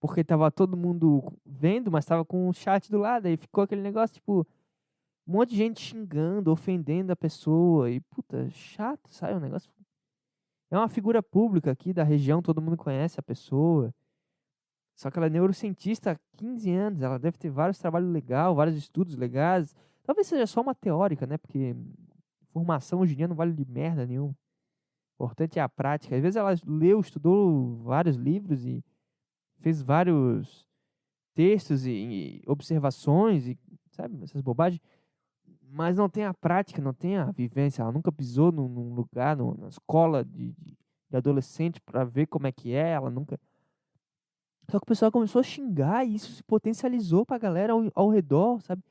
Porque 0.00 0.22
tava 0.22 0.48
todo 0.48 0.76
mundo 0.76 1.20
vendo, 1.44 1.90
mas 1.90 2.04
tava 2.06 2.24
com 2.24 2.48
o 2.48 2.52
chat 2.52 2.88
do 2.88 2.98
lado. 2.98 3.26
Aí 3.26 3.36
ficou 3.36 3.64
aquele 3.64 3.82
negócio, 3.82 4.14
tipo, 4.14 4.46
um 5.26 5.32
monte 5.32 5.50
de 5.50 5.56
gente 5.56 5.80
xingando, 5.80 6.52
ofendendo 6.52 7.10
a 7.10 7.16
pessoa. 7.16 7.90
E, 7.90 7.98
puta, 7.98 8.48
chato, 8.50 9.12
sabe? 9.12 9.34
Um 9.34 9.40
negócio. 9.40 9.68
É 10.70 10.78
uma 10.78 10.88
figura 10.88 11.20
pública 11.20 11.72
aqui 11.72 11.92
da 11.92 12.04
região, 12.04 12.40
todo 12.40 12.62
mundo 12.62 12.76
conhece 12.76 13.18
a 13.18 13.22
pessoa. 13.24 13.92
Só 14.98 15.12
que 15.12 15.18
ela 15.18 15.26
é 15.28 15.30
neurocientista 15.30 16.10
há 16.10 16.16
15 16.36 16.72
anos, 16.72 17.02
ela 17.02 17.20
deve 17.20 17.38
ter 17.38 17.50
vários 17.50 17.78
trabalhos 17.78 18.10
legais, 18.10 18.56
vários 18.56 18.76
estudos 18.76 19.14
legais. 19.14 19.72
Talvez 20.02 20.26
seja 20.26 20.44
só 20.44 20.60
uma 20.60 20.74
teórica, 20.74 21.24
né? 21.24 21.38
Porque 21.38 21.76
formação 22.48 22.98
hoje 23.00 23.12
em 23.12 23.16
dia 23.18 23.28
não 23.28 23.36
vale 23.36 23.52
de 23.52 23.64
merda 23.64 24.04
nenhuma. 24.04 24.34
importante 25.14 25.58
é 25.60 25.62
a 25.62 25.68
prática. 25.68 26.16
Às 26.16 26.22
vezes 26.22 26.34
ela 26.36 26.52
leu, 26.66 26.98
estudou 27.00 27.76
vários 27.84 28.16
livros 28.16 28.66
e 28.66 28.84
fez 29.60 29.80
vários 29.82 30.66
textos 31.34 31.86
e, 31.86 31.92
e 31.92 32.42
observações 32.48 33.46
e 33.46 33.56
sabe 33.92 34.20
essas 34.24 34.42
bobagens, 34.42 34.80
mas 35.70 35.96
não 35.96 36.08
tem 36.08 36.24
a 36.24 36.34
prática, 36.34 36.82
não 36.82 36.92
tem 36.94 37.18
a 37.18 37.30
vivência. 37.30 37.82
Ela 37.82 37.92
nunca 37.92 38.10
pisou 38.10 38.50
num, 38.50 38.68
num 38.68 38.94
lugar, 38.94 39.36
num- 39.36 39.54
na 39.54 39.68
escola 39.68 40.24
de, 40.24 40.52
de, 40.54 40.76
de 41.10 41.16
adolescente 41.16 41.80
para 41.82 42.04
ver 42.04 42.26
como 42.26 42.48
é 42.48 42.52
que 42.52 42.72
é. 42.74 42.90
Ela 42.92 43.10
nunca. 43.10 43.38
Só 44.70 44.78
que 44.78 44.84
o 44.84 44.86
pessoal 44.86 45.10
começou 45.12 45.40
a 45.40 45.44
xingar 45.44 46.04
e 46.06 46.14
isso 46.14 46.32
se 46.32 46.42
potencializou 46.42 47.24
pra 47.24 47.38
galera 47.38 47.72
ao, 47.72 47.90
ao 47.94 48.08
redor, 48.10 48.60
sabe? 48.62 48.82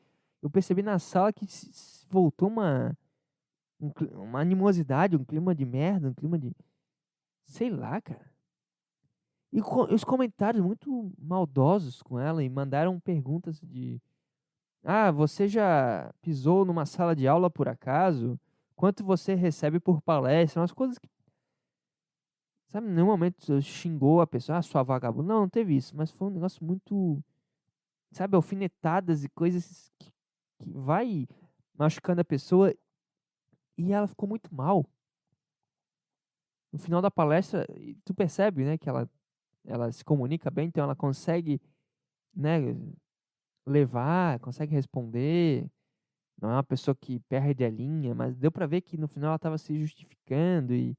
Eu 0.42 0.50
percebi 0.50 0.82
na 0.82 1.00
sala 1.00 1.34
que 1.34 1.46
se, 1.48 1.72
se 1.74 2.06
voltou 2.10 2.48
uma 2.50 2.98
um 3.82 3.92
uma 4.24 4.42
animosidade, 4.42 5.16
um 5.18 5.26
clima 5.26 5.56
de 5.56 5.66
merda, 5.66 6.10
um 6.10 6.14
clima 6.14 6.38
de 6.40 6.52
sei 7.46 7.70
lá, 7.72 8.02
cara. 8.02 8.32
E 9.52 9.62
co- 9.62 9.86
os 9.94 10.04
comentários 10.04 10.64
muito 10.64 11.12
maldosos 11.18 12.02
com 12.02 12.20
ela 12.20 12.44
e 12.44 12.50
mandaram 12.50 13.00
perguntas 13.00 13.60
de 13.62 14.02
ah, 14.84 15.12
você 15.12 15.48
já 15.48 16.14
pisou 16.22 16.66
numa 16.66 16.86
sala 16.86 17.16
de 17.16 17.28
aula 17.28 17.50
por 17.50 17.68
acaso? 17.70 18.40
Quanto 18.76 19.04
você 19.04 19.36
recebe 19.36 19.80
por 19.80 20.02
palestra? 20.02 20.62
Umas 20.62 20.74
coisas 20.74 20.98
que. 21.00 21.10
Sabe, 22.68 22.88
em 22.88 22.92
nenhum 22.92 23.08
momento 23.08 23.62
xingou 23.62 24.20
a 24.20 24.28
pessoa, 24.28 24.58
ah, 24.58 24.62
sua 24.62 24.84
vagabunda. 24.84 25.34
Não, 25.34 25.42
não 25.42 25.50
teve 25.50 25.76
isso, 25.76 25.96
mas 25.96 26.12
foi 26.12 26.28
um 26.28 26.32
negócio 26.32 26.64
muito. 26.66 27.24
Sabe, 28.12 28.36
alfinetadas 28.36 29.24
e 29.24 29.30
coisas 29.30 29.92
que, 29.98 30.12
que 30.60 30.70
vai 30.70 31.28
machucando 31.78 32.22
a 32.22 32.26
pessoa. 32.26 32.74
E 33.78 33.94
ela 33.94 34.08
ficou 34.08 34.28
muito 34.28 34.54
mal. 34.54 34.86
No 36.72 36.80
final 36.80 37.02
da 37.02 37.10
palestra, 37.10 37.66
tu 38.04 38.14
percebe, 38.14 38.66
né, 38.66 38.78
que 38.78 38.90
ela, 38.90 39.10
ela 39.66 39.92
se 39.92 40.04
comunica 40.04 40.52
bem, 40.52 40.68
então 40.68 40.84
ela 40.84 40.96
consegue, 40.96 41.62
né, 42.36 42.60
levar, 43.66 44.40
consegue 44.40 44.74
responder. 44.74 45.70
Não 46.42 46.50
é 46.50 46.54
uma 46.54 46.64
pessoa 46.64 46.96
que 46.96 47.20
perde 47.22 47.64
a 47.64 47.70
linha, 47.70 48.14
mas 48.14 48.36
deu 48.36 48.52
pra 48.52 48.68
ver 48.68 48.82
que 48.82 48.98
no 48.98 49.08
final 49.08 49.30
ela 49.30 49.36
estava 49.38 49.58
se 49.58 49.80
justificando 49.80 50.74
e, 50.74 50.96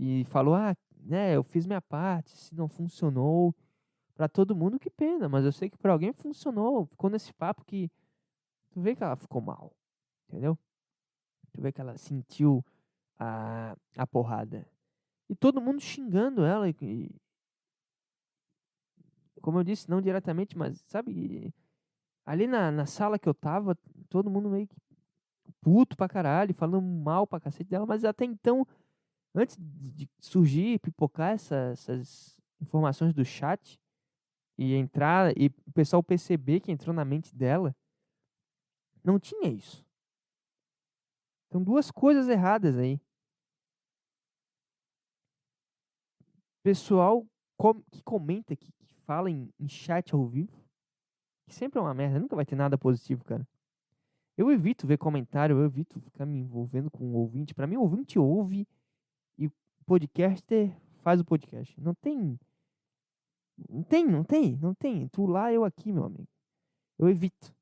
e 0.00 0.24
falou: 0.24 0.54
"Ah, 0.54 0.74
né, 0.98 1.36
eu 1.36 1.42
fiz 1.42 1.66
minha 1.66 1.82
parte, 1.82 2.30
se 2.36 2.54
não 2.54 2.68
funcionou 2.68 3.54
pra 4.14 4.28
todo 4.28 4.56
mundo, 4.56 4.78
que 4.78 4.90
pena, 4.90 5.28
mas 5.28 5.44
eu 5.44 5.52
sei 5.52 5.68
que 5.70 5.78
pra 5.78 5.92
alguém 5.92 6.12
funcionou". 6.12 6.86
Ficou 6.86 7.10
nesse 7.10 7.32
papo 7.34 7.64
que 7.64 7.90
tu 8.70 8.80
vê 8.80 8.96
que 8.96 9.04
ela 9.04 9.16
ficou 9.16 9.40
mal, 9.42 9.72
entendeu? 10.28 10.58
Tu 11.52 11.60
vê 11.60 11.72
que 11.72 11.80
ela 11.80 11.98
sentiu 11.98 12.64
a, 13.18 13.76
a 13.96 14.06
porrada. 14.06 14.66
E 15.28 15.34
todo 15.36 15.60
mundo 15.60 15.80
xingando 15.80 16.44
ela 16.44 16.68
e, 16.68 16.74
e 16.82 17.10
como 19.40 19.58
eu 19.58 19.64
disse, 19.64 19.88
não 19.88 20.00
diretamente, 20.00 20.56
mas 20.56 20.82
sabe, 20.86 21.52
ali 22.24 22.46
na, 22.46 22.70
na 22.70 22.86
sala 22.86 23.18
que 23.18 23.28
eu 23.28 23.34
tava, 23.34 23.76
todo 24.08 24.30
mundo 24.30 24.48
meio 24.50 24.66
que 24.66 24.76
puto 25.60 25.96
pra 25.96 26.08
caralho, 26.08 26.54
falando 26.54 26.82
mal 26.82 27.26
pra 27.26 27.40
cacete 27.40 27.68
dela, 27.68 27.86
mas 27.86 28.04
até 28.04 28.24
então, 28.24 28.66
antes 29.34 29.56
de 29.58 30.08
surgir, 30.20 30.78
pipocar 30.80 31.32
essa- 31.32 31.70
essas 31.72 32.38
informações 32.60 33.12
do 33.14 33.24
chat 33.24 33.80
e 34.58 34.74
entrar, 34.74 35.36
e 35.36 35.46
o 35.66 35.72
pessoal 35.72 36.02
perceber 36.02 36.60
que 36.60 36.70
entrou 36.70 36.94
na 36.94 37.04
mente 37.04 37.34
dela, 37.34 37.74
não 39.02 39.18
tinha 39.18 39.48
isso. 39.48 39.84
Então, 41.48 41.62
duas 41.62 41.90
coisas 41.90 42.28
erradas 42.28 42.76
aí. 42.76 43.00
Pessoal 46.62 47.26
com- 47.56 47.82
que 47.90 48.02
comenta, 48.02 48.54
que, 48.54 48.70
que 48.72 48.94
fala 49.06 49.30
em, 49.30 49.52
em 49.58 49.68
chat 49.68 50.14
ao 50.14 50.26
vivo, 50.26 50.62
que 51.46 51.54
sempre 51.54 51.78
é 51.78 51.82
uma 51.82 51.94
merda, 51.94 52.20
nunca 52.20 52.36
vai 52.36 52.44
ter 52.44 52.54
nada 52.54 52.78
positivo, 52.78 53.24
cara. 53.24 53.46
Eu 54.36 54.50
evito 54.50 54.86
ver 54.86 54.98
comentário, 54.98 55.58
eu 55.58 55.64
evito 55.64 56.00
ficar 56.00 56.24
me 56.24 56.38
envolvendo 56.38 56.90
com 56.90 57.04
o 57.04 57.14
ouvinte. 57.14 57.54
Pra 57.54 57.66
mim, 57.66 57.76
o 57.76 57.82
ouvinte 57.82 58.18
ouve 58.18 58.60
e 58.60 58.66
podcaster 59.90 60.72
faz 61.02 61.20
o 61.20 61.24
podcast. 61.24 61.74
Não 61.80 61.92
tem. 61.94 62.38
Não 63.68 63.82
tem, 63.82 64.06
não 64.06 64.22
tem, 64.22 64.56
não 64.56 64.72
tem. 64.72 65.08
Tu 65.08 65.26
lá, 65.26 65.52
eu 65.52 65.64
aqui, 65.64 65.92
meu 65.92 66.04
amigo. 66.04 66.28
Eu 66.96 67.08
evito. 67.08 67.52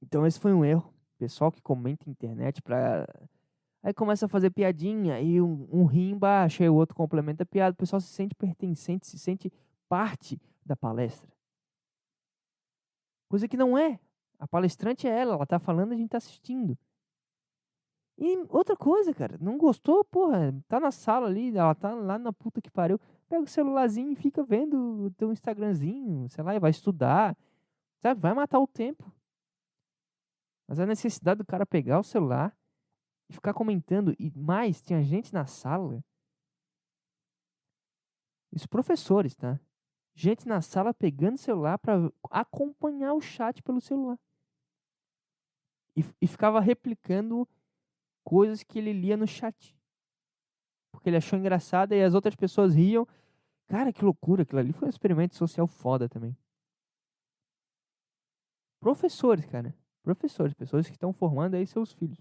Então, 0.00 0.24
esse 0.24 0.38
foi 0.38 0.52
um 0.52 0.64
erro. 0.64 0.94
Pessoal 1.18 1.50
que 1.50 1.60
comenta 1.60 2.04
na 2.06 2.12
internet 2.12 2.62
pra. 2.62 3.08
Aí 3.82 3.92
começa 3.92 4.26
a 4.26 4.28
fazer 4.28 4.50
piadinha, 4.50 5.14
aí 5.14 5.40
um, 5.40 5.66
um 5.72 5.84
ri 5.84 6.10
embaixo, 6.10 6.62
aí 6.62 6.68
o 6.68 6.74
outro 6.74 6.94
complementa 6.94 7.42
a 7.42 7.46
piada. 7.46 7.74
O 7.74 7.76
pessoal 7.76 8.00
se 8.00 8.08
sente 8.08 8.34
pertencente, 8.36 9.08
se 9.08 9.18
sente 9.18 9.52
parte 9.88 10.40
da 10.64 10.76
palestra. 10.76 11.28
Coisa 13.28 13.48
que 13.48 13.56
não 13.56 13.76
é. 13.76 13.98
A 14.38 14.46
palestrante 14.46 15.08
é 15.08 15.10
ela, 15.10 15.34
ela 15.34 15.46
tá 15.46 15.58
falando, 15.58 15.92
a 15.92 15.96
gente 15.96 16.10
tá 16.10 16.18
assistindo. 16.18 16.78
E 18.22 18.36
outra 18.50 18.76
coisa, 18.76 19.14
cara, 19.14 19.38
não 19.40 19.56
gostou, 19.56 20.04
porra, 20.04 20.54
tá 20.68 20.78
na 20.78 20.90
sala 20.90 21.26
ali, 21.26 21.56
ela 21.56 21.74
tá 21.74 21.94
lá 21.94 22.18
na 22.18 22.30
puta 22.30 22.60
que 22.60 22.70
pariu. 22.70 23.00
Pega 23.30 23.42
o 23.42 23.46
celularzinho 23.46 24.12
e 24.12 24.14
fica 24.14 24.44
vendo 24.44 25.06
o 25.06 25.10
teu 25.12 25.32
Instagramzinho, 25.32 26.28
sei 26.28 26.44
lá, 26.44 26.54
e 26.54 26.58
vai 26.58 26.70
estudar. 26.70 27.34
Sabe, 27.98 28.20
vai 28.20 28.34
matar 28.34 28.60
o 28.60 28.66
tempo. 28.66 29.10
Mas 30.68 30.78
a 30.78 30.84
necessidade 30.84 31.38
do 31.38 31.46
cara 31.46 31.64
pegar 31.64 31.98
o 31.98 32.04
celular 32.04 32.54
e 33.30 33.32
ficar 33.32 33.54
comentando, 33.54 34.14
e 34.18 34.30
mais, 34.36 34.82
tinha 34.82 35.02
gente 35.02 35.32
na 35.32 35.46
sala. 35.46 36.04
Isso 38.52 38.68
professores, 38.68 39.34
tá? 39.34 39.58
Gente 40.14 40.46
na 40.46 40.60
sala 40.60 40.92
pegando 40.92 41.36
o 41.36 41.38
celular 41.38 41.78
para 41.78 42.12
acompanhar 42.30 43.14
o 43.14 43.20
chat 43.20 43.62
pelo 43.62 43.80
celular. 43.80 44.18
E, 45.96 46.04
e 46.20 46.26
ficava 46.26 46.60
replicando 46.60 47.48
coisas 48.24 48.62
que 48.62 48.78
ele 48.78 48.92
lia 48.92 49.16
no 49.16 49.26
chat. 49.26 49.76
Porque 50.90 51.08
ele 51.08 51.16
achou 51.16 51.38
engraçado 51.38 51.92
e 51.94 52.02
as 52.02 52.14
outras 52.14 52.34
pessoas 52.34 52.74
riam. 52.74 53.06
Cara, 53.66 53.92
que 53.92 54.04
loucura. 54.04 54.42
Aquilo 54.42 54.60
ali 54.60 54.72
foi 54.72 54.86
um 54.86 54.90
experimento 54.90 55.36
social 55.36 55.66
foda 55.66 56.08
também. 56.08 56.36
Professores, 58.80 59.46
cara. 59.46 59.74
Professores. 60.02 60.54
Pessoas 60.54 60.86
que 60.86 60.92
estão 60.92 61.12
formando 61.12 61.54
aí 61.54 61.66
seus 61.66 61.92
filhos. 61.92 62.18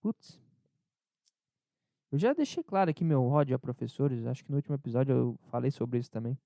Putz. 0.00 0.40
Eu 2.10 2.18
já 2.18 2.32
deixei 2.32 2.62
claro 2.62 2.90
aqui 2.90 3.04
meu 3.04 3.22
ódio 3.24 3.54
a 3.54 3.58
professores. 3.58 4.26
Acho 4.26 4.44
que 4.44 4.50
no 4.50 4.56
último 4.56 4.74
episódio 4.74 5.14
eu 5.14 5.38
falei 5.50 5.70
sobre 5.70 5.98
isso 5.98 6.10
também. 6.10 6.38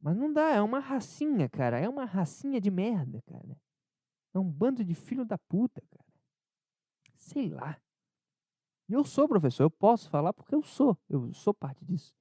Mas 0.00 0.16
não 0.16 0.32
dá, 0.32 0.50
é 0.50 0.62
uma 0.62 0.80
racinha, 0.80 1.48
cara. 1.48 1.78
É 1.78 1.88
uma 1.88 2.06
racinha 2.06 2.60
de 2.60 2.70
merda, 2.70 3.20
cara. 3.22 3.56
É 4.34 4.38
um 4.38 4.50
bando 4.50 4.84
de 4.84 4.94
filho 4.94 5.24
da 5.24 5.36
puta, 5.36 5.82
cara. 5.90 6.04
Sei 7.16 7.48
lá. 7.48 7.80
E 8.88 8.92
eu 8.92 9.04
sou 9.04 9.28
professor, 9.28 9.64
eu 9.64 9.70
posso 9.70 10.08
falar 10.10 10.32
porque 10.32 10.54
eu 10.54 10.62
sou. 10.62 10.96
Eu 11.08 11.32
sou 11.32 11.54
parte 11.54 11.84
disso. 11.84 12.14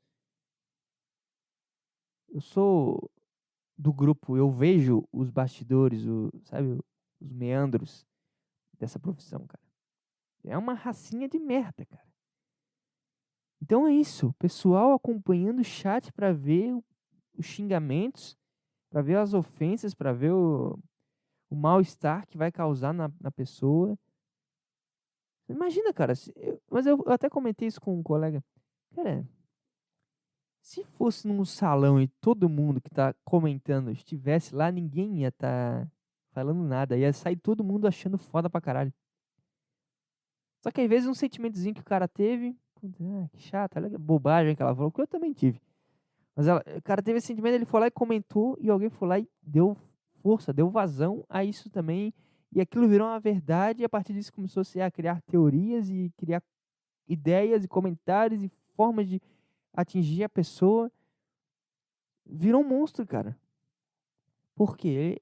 Eu 2.28 2.42
sou 2.42 3.10
do 3.78 3.94
grupo, 3.94 4.36
eu 4.36 4.50
vejo 4.52 5.08
os 5.12 5.30
bastidores, 5.30 6.06
o, 6.06 6.30
sabe, 6.44 6.80
os 7.20 7.32
meandros 7.32 8.06
dessa 8.78 9.00
profissão, 9.00 9.48
cara. 9.48 9.64
É 10.44 10.58
uma 10.58 10.74
racinha 10.74 11.28
de 11.28 11.40
merda, 11.40 11.86
cara. 11.86 12.08
Então 13.62 13.88
é 13.88 13.94
isso, 13.94 14.34
pessoal 14.34 14.94
acompanhando 14.94 15.60
o 15.60 15.64
chat 15.64 16.12
pra 16.14 16.32
ver 16.32 16.78
os 17.34 17.46
xingamentos, 17.46 18.38
pra 18.90 19.02
ver 19.02 19.18
as 19.18 19.34
ofensas, 19.34 19.94
pra 19.94 20.14
ver 20.14 20.32
o, 20.32 20.78
o 21.50 21.56
mal-estar 21.56 22.28
que 22.28 22.38
vai 22.38 22.52
causar 22.52 22.94
na, 22.94 23.12
na 23.20 23.32
pessoa. 23.32 23.98
Imagina, 25.48 25.94
cara, 25.94 26.14
se 26.16 26.32
eu- 26.36 26.62
mas 26.70 26.86
eu, 26.86 27.02
eu 27.06 27.12
até 27.12 27.30
comentei 27.30 27.68
isso 27.68 27.82
com 27.82 27.98
um 27.98 28.04
colega. 28.04 28.44
Cara, 28.96 29.28
se 30.62 30.84
fosse 30.84 31.28
num 31.28 31.44
salão 31.46 32.00
e 32.00 32.08
todo 32.22 32.48
mundo 32.50 32.80
que 32.82 32.90
tá 32.90 33.14
comentando 33.24 33.90
estivesse 33.92 34.54
lá, 34.54 34.72
ninguém 34.72 35.22
ia 35.22 35.30
estar 35.30 35.90
falando 36.32 36.64
nada. 36.64 36.98
Ia 36.98 37.12
sair 37.12 37.38
todo 37.38 37.64
mundo 37.64 37.88
achando 37.88 38.18
foda 38.18 38.50
pra 38.50 38.62
caralho. 38.62 38.94
Só 40.62 40.72
que 40.72 40.82
às 40.82 40.90
vezes 40.90 41.08
um 41.10 41.14
sentimentozinho 41.14 41.74
que 41.74 41.82
o 41.82 41.86
cara 41.86 42.08
teve, 42.08 42.56
ah, 42.84 43.28
que 43.32 43.40
chato, 43.42 43.78
olha 43.78 43.90
que 43.90 43.98
bobagem 43.98 44.56
que 44.56 44.62
ela 44.62 44.76
falou, 44.76 44.92
que 44.92 45.02
eu 45.02 45.08
também 45.08 45.34
tive. 45.34 45.62
Mas 46.36 46.48
ela, 46.48 46.64
o 46.78 46.82
cara 46.82 47.02
teve 47.02 47.18
esse 47.18 47.28
sentimento, 47.28 47.56
ele 47.56 47.66
foi 47.66 47.80
lá 47.80 47.88
e 47.88 47.92
comentou, 47.92 48.58
e 48.60 48.70
alguém 48.70 48.90
foi 48.90 49.08
lá 49.08 49.20
e 49.20 49.28
deu 49.42 49.76
força, 50.22 50.54
deu 50.54 50.70
vazão 50.70 51.26
a 51.30 51.44
isso 51.44 51.70
também. 51.70 52.14
E 52.52 52.60
aquilo 52.60 52.88
virou 52.88 53.08
uma 53.08 53.20
verdade, 53.20 53.82
e 53.82 53.86
a 53.86 53.90
partir 53.90 54.14
disso 54.14 54.34
começou 54.34 54.64
-se 54.64 54.82
a 54.82 54.90
criar 54.90 55.22
teorias 55.22 55.90
e 55.90 56.12
criar 56.18 56.42
ideias 57.08 57.64
e 57.64 57.68
comentários 57.68 58.44
e 58.44 58.52
formas 58.76 59.08
de 59.08 59.22
atingir 59.74 60.24
a 60.24 60.30
pessoa. 60.30 60.92
Virou 62.26 62.62
um 62.62 62.68
monstro, 62.68 63.06
cara. 63.06 63.38
Porque 64.56 65.22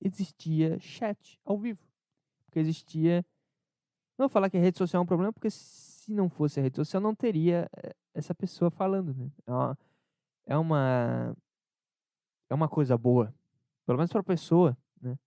existia 0.00 0.78
chat 0.78 1.40
ao 1.44 1.58
vivo. 1.58 1.80
porque 2.44 2.58
existia. 2.58 3.24
Não 4.18 4.24
vou 4.24 4.28
falar 4.28 4.50
que 4.50 4.58
a 4.58 4.60
rede 4.60 4.76
social 4.76 5.00
é 5.00 5.04
um 5.04 5.06
problema, 5.06 5.32
porque 5.32 5.50
se 5.50 6.12
não 6.12 6.28
fosse 6.28 6.60
a 6.60 6.62
rede 6.62 6.76
social, 6.76 7.00
não 7.00 7.14
teria 7.14 7.68
eh, 7.76 7.94
essa 8.12 8.34
pessoa 8.34 8.70
falando, 8.70 9.14
né? 9.14 9.30
É 9.46 9.52
uma, 9.52 9.78
é 10.46 10.58
uma, 10.58 11.36
é 12.50 12.54
uma 12.54 12.68
coisa 12.68 12.96
boa, 12.98 13.34
pelo 13.92 13.98
menos 13.98 14.10
para 14.10 14.20
a 14.20 14.24
pessoa, 14.24 14.76
né? 15.00 15.18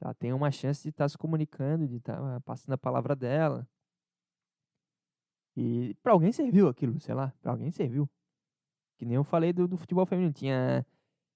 Ela 0.00 0.12
tem 0.12 0.32
uma 0.32 0.50
chance 0.50 0.82
de 0.82 0.88
estar 0.88 1.08
se 1.08 1.16
comunicando, 1.16 1.86
de 1.86 1.96
estar 1.96 2.40
passando 2.40 2.74
a 2.74 2.78
palavra 2.78 3.14
dela. 3.14 3.66
E 5.56 5.94
para 6.02 6.12
alguém 6.12 6.32
serviu 6.32 6.68
aquilo, 6.68 6.98
sei 7.00 7.14
lá, 7.14 7.32
para 7.40 7.52
alguém 7.52 7.70
serviu. 7.70 8.10
Que 8.98 9.06
nem 9.06 9.14
eu 9.14 9.24
falei 9.24 9.52
do, 9.52 9.68
do 9.68 9.76
futebol 9.76 10.04
feminino. 10.04 10.32
Tinha 10.32 10.84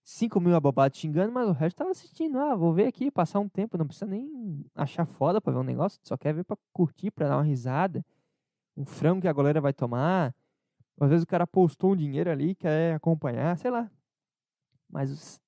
5 0.02 0.40
mil 0.40 0.54
abobados 0.56 0.98
xingando, 0.98 1.32
mas 1.32 1.48
o 1.48 1.52
resto 1.52 1.76
tava 1.76 1.90
assistindo. 1.90 2.38
Ah, 2.38 2.56
vou 2.56 2.72
ver 2.74 2.86
aqui, 2.86 3.10
passar 3.10 3.38
um 3.38 3.48
tempo. 3.48 3.78
Não 3.78 3.86
precisa 3.86 4.06
nem 4.06 4.66
achar 4.74 5.06
foda 5.06 5.40
pra 5.40 5.52
ver 5.52 5.60
um 5.60 5.62
negócio. 5.62 6.00
Só 6.02 6.16
quer 6.16 6.34
ver 6.34 6.44
pra 6.44 6.56
curtir, 6.72 7.10
pra 7.12 7.28
dar 7.28 7.36
uma 7.36 7.44
risada. 7.44 8.04
Um 8.76 8.84
frango 8.84 9.22
que 9.22 9.28
a 9.28 9.32
galera 9.32 9.60
vai 9.60 9.72
tomar. 9.72 10.34
Às 11.00 11.08
vezes 11.10 11.22
o 11.22 11.28
cara 11.28 11.46
postou 11.46 11.92
um 11.92 11.96
dinheiro 11.96 12.30
ali, 12.30 12.54
quer 12.54 12.94
acompanhar, 12.94 13.56
sei 13.56 13.70
lá. 13.70 13.90
Mas 14.88 15.40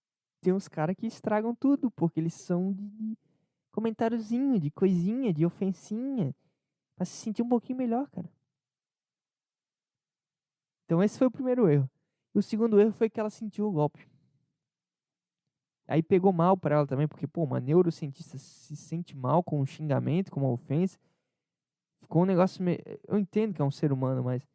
tem 0.42 0.52
uns 0.52 0.68
caras 0.68 0.96
que 0.96 1.06
estragam 1.06 1.54
tudo, 1.54 1.90
porque 1.90 2.18
eles 2.18 2.34
são 2.34 2.72
de, 2.72 3.16
comentáriozinho, 3.70 4.58
de 4.60 4.70
coisinha, 4.70 5.32
de 5.32 5.46
ofensinha. 5.46 6.34
Pra 6.96 7.06
se 7.06 7.12
sentir 7.12 7.42
um 7.42 7.48
pouquinho 7.48 7.78
melhor, 7.78 8.10
cara. 8.10 8.28
Então 10.84 11.02
esse 11.02 11.16
foi 11.16 11.28
o 11.28 11.30
primeiro 11.30 11.68
erro. 11.68 11.88
E 12.34 12.38
o 12.38 12.42
segundo 12.42 12.80
erro 12.80 12.92
foi 12.92 13.08
que 13.08 13.20
ela 13.20 13.30
sentiu 13.30 13.66
o 13.66 13.72
golpe. 13.72 14.06
Aí 15.86 16.02
pegou 16.02 16.32
mal 16.32 16.56
pra 16.56 16.76
ela 16.76 16.86
também, 16.86 17.08
porque, 17.08 17.26
pô, 17.26 17.44
uma 17.44 17.60
neurocientista 17.60 18.36
se 18.38 18.76
sente 18.76 19.16
mal 19.16 19.42
com 19.42 19.60
um 19.60 19.66
xingamento, 19.66 20.30
com 20.30 20.40
uma 20.40 20.50
ofensa. 20.50 20.98
Ficou 22.00 22.22
um 22.22 22.26
negócio 22.26 22.62
meio... 22.62 22.78
Eu 23.06 23.18
entendo 23.18 23.54
que 23.54 23.62
é 23.62 23.64
um 23.64 23.70
ser 23.70 23.92
humano, 23.92 24.24
mas 24.24 24.46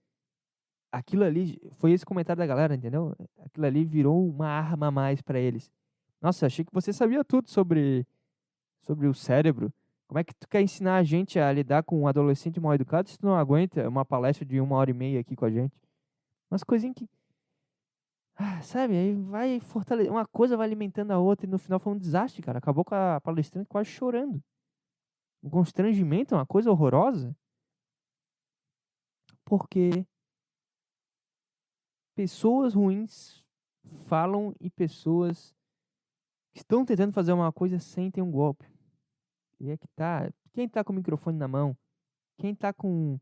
aquilo 0.91 1.23
ali 1.23 1.59
foi 1.71 1.91
esse 1.91 2.05
comentário 2.05 2.39
da 2.39 2.47
galera, 2.47 2.75
entendeu? 2.75 3.15
Aquilo 3.39 3.65
ali 3.65 3.83
virou 3.83 4.27
uma 4.27 4.47
arma 4.47 4.87
a 4.87 4.91
mais 4.91 5.21
pra 5.21 5.39
eles. 5.39 5.71
Nossa, 6.21 6.45
achei 6.45 6.65
que 6.65 6.73
você 6.73 6.91
sabia 6.91 7.23
tudo 7.23 7.49
sobre 7.49 8.05
sobre 8.81 9.07
o 9.07 9.13
cérebro. 9.13 9.73
Como 10.07 10.19
é 10.19 10.23
que 10.23 10.33
tu 10.33 10.47
quer 10.47 10.61
ensinar 10.61 10.97
a 10.97 11.03
gente 11.03 11.37
a 11.37 11.51
lidar 11.51 11.83
com 11.83 12.01
um 12.01 12.07
adolescente 12.07 12.59
mal 12.59 12.73
educado 12.73 13.09
se 13.09 13.17
tu 13.19 13.25
não 13.25 13.35
aguenta 13.35 13.87
uma 13.87 14.05
palestra 14.05 14.45
de 14.45 14.61
uma 14.61 14.77
hora 14.77 14.89
e 14.89 14.93
meia 14.93 15.19
aqui 15.19 15.35
com 15.35 15.45
a 15.45 15.51
gente? 15.51 15.75
Umas 16.49 16.63
coisinhas 16.63 16.95
que. 16.95 17.09
Ah, 18.35 18.61
sabe, 18.61 18.95
aí 18.95 19.13
vai 19.13 19.59
fortalecer. 19.59 20.11
Uma 20.11 20.25
coisa 20.25 20.55
vai 20.55 20.65
alimentando 20.67 21.11
a 21.11 21.19
outra 21.19 21.45
e 21.45 21.49
no 21.49 21.57
final 21.57 21.79
foi 21.79 21.93
um 21.93 21.97
desastre, 21.97 22.41
cara. 22.41 22.59
Acabou 22.59 22.85
com 22.85 22.95
a 22.95 23.19
palestrante 23.19 23.67
quase 23.67 23.89
chorando. 23.89 24.41
Um 25.43 25.49
constrangimento, 25.49 26.35
uma 26.35 26.45
coisa 26.45 26.71
horrorosa. 26.71 27.35
Porque 29.43 30.05
pessoas 32.15 32.73
ruins 32.73 33.43
falam 34.05 34.55
e 34.59 34.69
pessoas 34.69 35.56
estão 36.59 36.85
tentando 36.85 37.13
fazer 37.13 37.33
uma 37.33 37.51
coisa 37.51 37.79
sentem 37.79 38.23
um 38.23 38.31
golpe. 38.31 38.65
E 39.59 39.69
é 39.69 39.77
que 39.77 39.87
tá. 39.89 40.31
Quem 40.53 40.67
tá 40.67 40.83
com 40.83 40.93
o 40.93 40.95
microfone 40.95 41.37
na 41.37 41.47
mão? 41.47 41.77
Quem 42.37 42.55
tá 42.55 42.71
com 42.73 43.19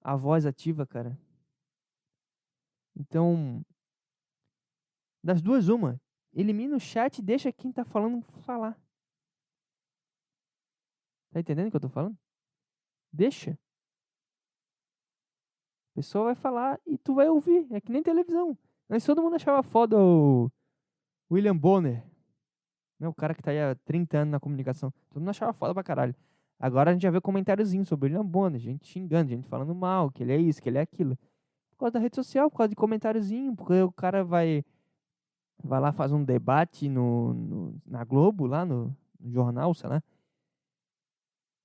a 0.00 0.14
voz 0.16 0.46
ativa, 0.46 0.86
cara? 0.86 1.18
Então, 2.96 3.64
das 5.22 5.42
duas, 5.42 5.68
uma. 5.68 6.00
Elimina 6.32 6.76
o 6.76 6.80
chat 6.80 7.18
e 7.18 7.22
deixa 7.22 7.52
quem 7.52 7.72
tá 7.72 7.84
falando 7.84 8.22
falar. 8.42 8.78
Tá 11.32 11.40
entendendo 11.40 11.68
o 11.68 11.70
que 11.70 11.76
eu 11.76 11.80
tô 11.80 11.88
falando? 11.88 12.16
Deixa. 13.12 13.58
A 15.92 15.94
pessoa 15.94 16.26
vai 16.26 16.34
falar 16.34 16.80
e 16.86 16.98
tu 16.98 17.14
vai 17.14 17.28
ouvir. 17.28 17.66
É 17.72 17.80
que 17.80 17.90
nem 17.90 18.02
televisão. 18.02 18.58
Mas 18.88 19.04
todo 19.04 19.22
mundo 19.22 19.36
achava 19.36 19.62
foda 19.62 19.96
o 19.98 20.50
William 21.30 21.56
Bonner. 21.56 22.04
Né? 22.98 23.08
O 23.08 23.14
cara 23.14 23.34
que 23.34 23.42
tá 23.42 23.50
aí 23.50 23.60
há 23.60 23.74
30 23.84 24.18
anos 24.18 24.32
na 24.32 24.40
comunicação. 24.40 24.92
Todo 25.10 25.20
mundo 25.20 25.30
achava 25.30 25.52
foda 25.52 25.74
pra 25.74 25.82
caralho. 25.82 26.14
Agora 26.58 26.90
a 26.90 26.92
gente 26.92 27.02
já 27.02 27.10
vê 27.10 27.20
comentáriozinho 27.20 27.84
sobre 27.84 28.06
o 28.06 28.12
William 28.12 28.24
Bonner. 28.26 28.60
Gente 28.60 28.86
xingando, 28.86 29.30
gente 29.30 29.48
falando 29.48 29.74
mal, 29.74 30.10
que 30.10 30.22
ele 30.22 30.32
é 30.32 30.36
isso, 30.38 30.62
que 30.62 30.68
ele 30.68 30.78
é 30.78 30.82
aquilo. 30.82 31.16
Por 31.72 31.78
causa 31.78 31.92
da 31.94 31.98
rede 32.00 32.14
social, 32.16 32.50
por 32.50 32.58
causa 32.58 32.68
de 32.70 32.76
comentáriozinho. 32.76 33.54
Porque 33.56 33.80
o 33.82 33.92
cara 33.92 34.24
vai 34.24 34.64
vai 35.62 35.80
lá 35.80 35.92
faz 35.92 36.12
um 36.12 36.22
debate 36.24 36.88
no, 36.88 37.32
no- 37.34 37.74
na 37.86 38.04
Globo, 38.04 38.46
lá 38.46 38.64
no, 38.64 38.94
no 39.20 39.30
jornal, 39.32 39.72
sei 39.74 39.88
lá. 39.88 40.02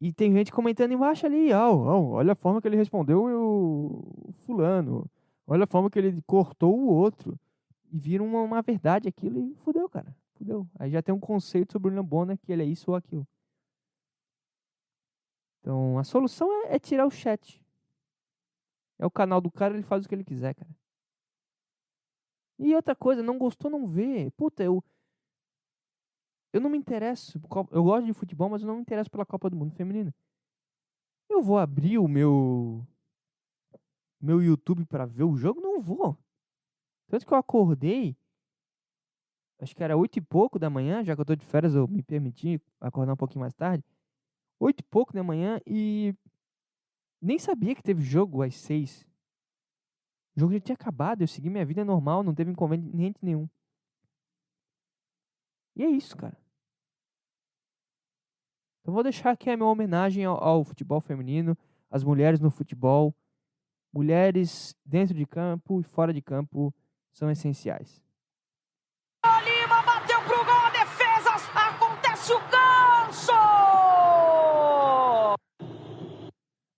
E 0.02 0.14
tem 0.14 0.32
gente 0.32 0.52
comentando 0.52 0.94
embaixo 0.94 1.26
ali, 1.26 1.52
ó, 1.52 1.74
ó, 1.76 2.02
olha 2.12 2.32
a 2.32 2.36
forma 2.36 2.62
que 2.62 2.68
ele 2.68 2.78
respondeu 2.78 3.22
o 3.26 4.32
fulano. 4.46 5.06
Olha 5.46 5.66
a 5.66 5.68
forma 5.68 5.90
que 5.90 6.00
ele 6.00 6.22
cortou 6.26 6.78
o 6.80 6.88
outro. 6.88 7.38
E 7.92 7.98
vira 7.98 8.24
uma, 8.24 8.42
uma 8.42 8.62
verdade 8.62 9.08
aquilo 9.10 9.40
e 9.40 9.56
fudeu, 9.56 9.90
cara. 9.90 10.16
Fudeu. 10.40 10.68
Aí 10.80 10.90
já 10.90 11.02
tem 11.02 11.14
um 11.14 11.20
conceito 11.20 11.74
sobre 11.74 11.90
o 11.90 11.92
William 11.92 12.06
Bonner 12.06 12.38
que 12.38 12.52
ele 12.52 12.64
é 12.64 12.66
isso 12.66 12.90
ou 12.90 12.96
aquilo. 12.96 13.28
Então, 15.60 16.00
a 16.00 16.04
solução 16.06 16.50
é, 16.64 16.76
é 16.76 16.80
tirar 16.80 17.06
o 17.06 17.12
chat. 17.12 17.62
É 18.98 19.06
o 19.06 19.12
canal 19.12 19.42
do 19.42 19.52
cara, 19.52 19.74
ele 19.74 19.84
faz 19.84 20.06
o 20.06 20.10
que 20.10 20.16
ele 20.16 20.24
quiser, 20.24 20.56
cara. 20.56 20.74
E 22.58 22.74
outra 22.74 22.96
coisa, 22.96 23.22
não 23.22 23.38
gostou, 23.38 23.70
não 23.70 23.86
vê. 23.86 24.32
Puta, 24.32 24.64
eu. 24.64 24.84
Eu 26.52 26.62
não 26.62 26.70
me 26.70 26.78
interesso. 26.78 27.40
Eu 27.72 27.84
gosto 27.84 28.06
de 28.06 28.14
futebol, 28.14 28.50
mas 28.50 28.62
eu 28.62 28.68
não 28.68 28.76
me 28.76 28.82
interesso 28.82 29.12
pela 29.12 29.26
Copa 29.26 29.50
do 29.50 29.56
Mundo 29.56 29.76
Feminina. 29.76 30.14
Eu 31.30 31.42
vou 31.42 31.58
abrir 31.58 31.98
o 32.00 32.08
meu. 32.08 32.86
Meu 34.20 34.42
YouTube 34.42 34.86
pra 34.86 35.06
ver 35.06 35.24
o 35.24 35.38
jogo? 35.38 35.62
Não 35.62 35.80
vou. 35.80 36.18
Tanto 37.08 37.26
que 37.26 37.34
eu 37.34 37.38
acordei. 37.38 38.18
Acho 39.60 39.76
que 39.76 39.84
era 39.84 39.98
oito 39.98 40.18
e 40.18 40.22
pouco 40.22 40.58
da 40.58 40.70
manhã, 40.70 41.04
já 41.04 41.14
que 41.14 41.22
eu 41.22 41.26
tô 41.26 41.36
de 41.36 41.46
férias, 41.46 41.76
eu 41.76 41.88
me 41.88 42.02
permiti 42.02 42.62
acordar 42.80 43.14
um 43.14 43.18
pouquinho 43.18 43.42
mais 43.42 43.54
tarde. 43.54 43.84
Oito 44.60 44.80
e 44.80 44.84
pouco 44.84 45.14
da 45.14 45.22
manhã 45.22 45.60
e. 45.68 46.16
Nem 47.22 47.38
sabia 47.38 47.76
que 47.76 47.84
teve 47.84 48.02
jogo 48.02 48.42
às 48.42 48.56
seis. 48.56 49.06
O 50.36 50.40
jogo 50.40 50.54
já 50.54 50.60
tinha 50.62 50.76
acabado, 50.76 51.22
eu 51.22 51.28
segui 51.28 51.50
minha 51.50 51.66
vida 51.66 51.84
normal, 51.84 52.24
não 52.24 52.34
teve 52.34 52.50
inconveniente 52.50 53.20
nenhum. 53.22 53.50
E 55.76 55.84
é 55.84 55.90
isso, 55.90 56.16
cara. 56.16 56.38
Então 58.82 58.94
vou 58.94 59.04
deixar 59.04 59.32
aqui 59.32 59.50
a 59.50 59.58
minha 59.58 59.68
homenagem 59.68 60.24
ao, 60.24 60.42
ao 60.42 60.64
futebol 60.64 61.02
feminino, 61.02 61.58
às 61.92 62.04
mulheres 62.04 62.40
no 62.40 62.50
futebol. 62.50 63.14
Mulheres 63.92 64.74
dentro 64.86 65.14
de 65.14 65.26
campo 65.26 65.82
e 65.82 65.84
fora 65.84 66.14
de 66.14 66.22
campo 66.22 66.74
são 67.12 67.30
essenciais. 67.30 68.02
Acontece 72.30 72.34
o 72.34 72.40
ganso! 72.50 73.32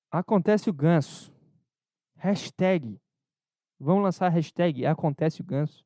Acontece 0.10 0.70
o 0.70 0.74
ganso. 0.74 1.34
Hashtag. 2.18 3.00
Vamos 3.80 4.04
lançar 4.04 4.28
a 4.28 4.30
hashtag 4.30 4.86
Acontece 4.86 5.42
o 5.42 5.44
ganso. 5.44 5.86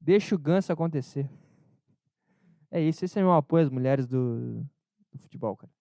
Deixa 0.00 0.34
o 0.34 0.38
ganso 0.38 0.72
acontecer. 0.72 1.28
É 2.70 2.80
isso, 2.80 3.04
esse 3.04 3.18
é 3.18 3.22
meu 3.22 3.32
apoio 3.32 3.64
às 3.64 3.70
mulheres 3.70 4.06
do, 4.06 4.64
do 5.12 5.18
futebol, 5.18 5.56
cara. 5.56 5.72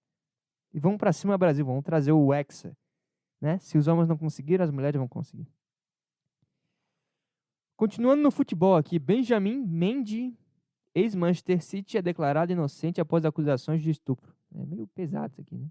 E 0.74 0.80
vamos 0.80 0.98
pra 0.98 1.12
cima, 1.12 1.38
Brasil. 1.38 1.66
Vamos 1.66 1.84
trazer 1.84 2.12
o 2.12 2.34
Hexa. 2.34 2.76
Né? 3.42 3.60
Se 3.60 3.78
os 3.78 3.88
homens 3.88 4.08
não 4.08 4.18
conseguiram, 4.18 4.64
as 4.64 4.72
mulheres 4.72 4.98
vão 4.98 5.08
conseguir. 5.08 5.48
Continuando 7.76 8.22
no 8.24 8.32
futebol 8.32 8.78
aqui, 8.78 8.98
Benjamin 8.98 9.66
Mendy, 9.66 10.38
ex-Manchester 10.96 11.64
City, 11.64 11.98
é 11.98 12.02
declarado 12.02 12.52
inocente 12.52 13.02
após 13.02 13.26
acusações 13.26 13.82
de 13.82 13.90
estupro. 13.90 14.36
É 14.56 14.66
meio 14.66 14.88
pesado 14.88 15.34
isso 15.34 15.42
aqui, 15.42 15.58
né? 15.58 15.68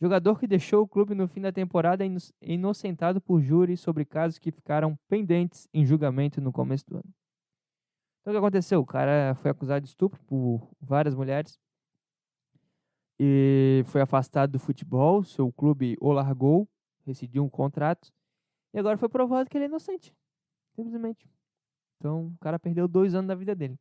Jogador 0.00 0.38
que 0.38 0.46
deixou 0.46 0.82
o 0.82 0.88
clube 0.88 1.14
no 1.14 1.26
fim 1.26 1.40
da 1.40 1.50
temporada 1.50 2.04
é 2.04 2.06
ino- 2.06 2.18
inocentado 2.42 3.18
por 3.20 3.40
júri 3.40 3.76
sobre 3.76 4.04
casos 4.04 4.38
que 4.38 4.50
ficaram 4.50 4.98
pendentes 5.08 5.66
em 5.72 5.86
julgamento 5.86 6.38
no 6.40 6.52
começo 6.52 6.84
do 6.86 6.96
ano. 6.96 7.14
Então 8.20 8.32
o 8.32 8.34
que 8.34 8.38
aconteceu? 8.38 8.80
O 8.80 8.86
cara 8.86 9.34
foi 9.36 9.50
acusado 9.50 9.82
de 9.82 9.88
estupro 9.88 10.20
por 10.24 10.68
várias 10.80 11.14
mulheres 11.14 11.58
e 13.18 13.82
foi 13.86 14.02
afastado 14.02 14.50
do 14.52 14.58
futebol. 14.58 15.24
Seu 15.24 15.50
clube 15.50 15.96
o 15.98 16.12
largou, 16.12 16.68
rescindiu 17.06 17.42
um 17.42 17.48
contrato 17.48 18.12
e 18.74 18.78
agora 18.78 18.98
foi 18.98 19.08
provado 19.08 19.48
que 19.48 19.56
ele 19.56 19.64
é 19.64 19.68
inocente. 19.68 20.14
Simplesmente. 20.74 21.26
Então 21.96 22.26
o 22.26 22.38
cara 22.38 22.58
perdeu 22.58 22.86
dois 22.86 23.14
anos 23.14 23.28
da 23.28 23.34
vida 23.34 23.54
dele. 23.54 23.78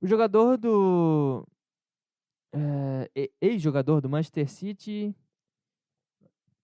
O 0.00 0.06
jogador 0.06 0.56
do 0.56 1.46
é, 2.52 3.30
ex-jogador 3.40 4.00
do 4.00 4.08
Manchester 4.08 4.48
City. 4.48 5.14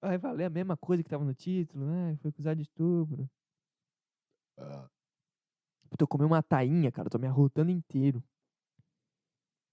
Vai 0.00 0.18
valer 0.18 0.44
a 0.44 0.50
mesma 0.50 0.76
coisa 0.76 1.02
que 1.02 1.08
tava 1.08 1.24
no 1.24 1.34
título, 1.34 1.86
né? 1.86 2.16
Foi 2.20 2.30
acusado 2.30 2.56
de 2.56 2.62
estupro. 2.62 3.28
Puta, 5.88 6.04
eu 6.04 6.08
comi 6.08 6.24
uma 6.24 6.42
tainha, 6.42 6.92
cara. 6.92 7.06
eu 7.06 7.10
Tô 7.10 7.18
me 7.18 7.26
arrotando 7.26 7.70
inteiro. 7.70 8.22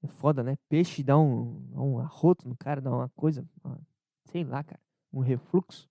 É 0.04 0.08
foda, 0.08 0.42
né? 0.42 0.58
Peixe 0.68 1.04
dá 1.04 1.18
um, 1.18 1.62
dá 1.70 1.82
um 1.82 2.00
arroto 2.00 2.48
no 2.48 2.56
cara, 2.58 2.82
dá 2.82 2.90
uma 2.90 3.10
coisa, 3.10 3.48
sei 4.26 4.44
lá, 4.44 4.64
cara, 4.64 4.82
um 5.14 5.20
refluxo. 5.20 5.88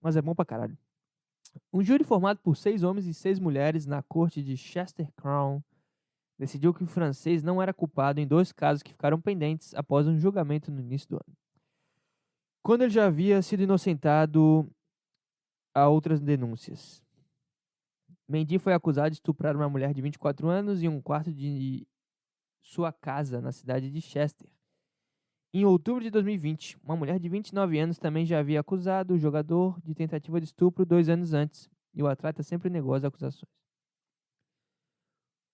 Mas 0.00 0.16
é 0.16 0.22
bom 0.22 0.34
pra 0.34 0.44
caralho. 0.44 0.76
Um 1.72 1.82
júri 1.82 2.04
formado 2.04 2.40
por 2.40 2.56
seis 2.56 2.82
homens 2.82 3.06
e 3.06 3.14
seis 3.14 3.38
mulheres 3.38 3.86
na 3.86 4.02
corte 4.02 4.42
de 4.42 4.56
Chester 4.56 5.10
Crown 5.12 5.62
decidiu 6.38 6.74
que 6.74 6.82
o 6.82 6.86
francês 6.86 7.42
não 7.42 7.62
era 7.62 7.72
culpado 7.72 8.20
em 8.20 8.26
dois 8.26 8.52
casos 8.52 8.82
que 8.82 8.92
ficaram 8.92 9.20
pendentes 9.20 9.74
após 9.74 10.06
um 10.06 10.18
julgamento 10.18 10.70
no 10.70 10.80
início 10.80 11.08
do 11.08 11.16
ano. 11.16 11.36
Quando 12.62 12.82
ele 12.82 12.90
já 12.90 13.06
havia 13.06 13.42
sido 13.42 13.62
inocentado 13.62 14.68
a 15.74 15.88
outras 15.88 16.20
denúncias. 16.20 17.02
Mendy 18.28 18.58
foi 18.58 18.72
acusado 18.72 19.10
de 19.10 19.16
estuprar 19.16 19.54
uma 19.56 19.68
mulher 19.68 19.92
de 19.92 20.00
24 20.00 20.48
anos 20.48 20.82
em 20.82 20.88
um 20.88 21.00
quarto 21.00 21.32
de 21.32 21.86
sua 22.62 22.92
casa 22.92 23.40
na 23.40 23.52
cidade 23.52 23.90
de 23.90 24.00
Chester. 24.00 24.48
Em 25.52 25.64
outubro 25.64 26.02
de 26.02 26.10
2020, 26.10 26.78
uma 26.82 26.96
mulher 26.96 27.18
de 27.18 27.28
29 27.28 27.78
anos 27.78 27.98
também 27.98 28.24
já 28.24 28.38
havia 28.38 28.60
acusado 28.60 29.14
o 29.14 29.18
jogador 29.18 29.78
de 29.82 29.94
tentativa 29.94 30.40
de 30.40 30.46
estupro 30.46 30.86
dois 30.86 31.08
anos 31.08 31.32
antes, 31.32 31.68
e 31.92 32.02
o 32.02 32.08
atleta 32.08 32.42
sempre 32.42 32.70
negou 32.70 32.94
as 32.94 33.04
acusações. 33.04 33.63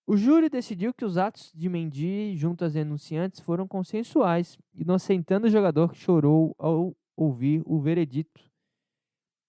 O 0.05 0.17
júri 0.17 0.49
decidiu 0.49 0.93
que 0.93 1.05
os 1.05 1.17
atos 1.17 1.51
de 1.53 1.69
Mendy 1.69 2.35
junto 2.35 2.65
às 2.65 2.73
denunciantes 2.73 3.39
foram 3.39 3.67
consensuais, 3.67 4.57
inocentando 4.73 5.47
o 5.47 5.49
jogador 5.49 5.89
que 5.91 5.97
chorou 5.97 6.55
ao 6.57 6.95
ouvir 7.15 7.61
o 7.65 7.79
veredito. 7.79 8.41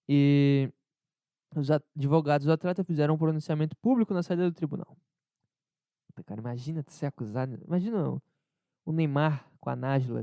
E 0.08 0.70
os 1.56 1.70
advogados 1.70 2.46
do 2.46 2.52
atleta 2.52 2.84
fizeram 2.84 3.14
um 3.14 3.18
pronunciamento 3.18 3.76
público 3.76 4.12
na 4.14 4.22
saída 4.22 4.44
do 4.48 4.54
tribunal. 4.54 4.96
Cara, 6.26 6.40
imagina 6.40 6.84
ser 6.86 7.06
acusado. 7.06 7.58
Imagina 7.66 8.10
o- 8.10 8.92
Neymar 8.92 9.50
com 9.58 9.70
a 9.70 9.74
Nájila. 9.76 10.20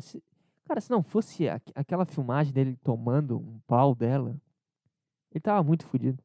Cara, 0.65 0.79
se 0.79 0.89
não 0.91 1.01
fosse 1.01 1.49
aqu- 1.49 1.71
aquela 1.73 2.05
filmagem 2.05 2.53
dele 2.53 2.75
tomando 2.83 3.37
um 3.39 3.59
pau 3.65 3.95
dela, 3.95 4.39
ele 5.31 5.41
tava 5.41 5.63
muito 5.63 5.85
fodido. 5.85 6.23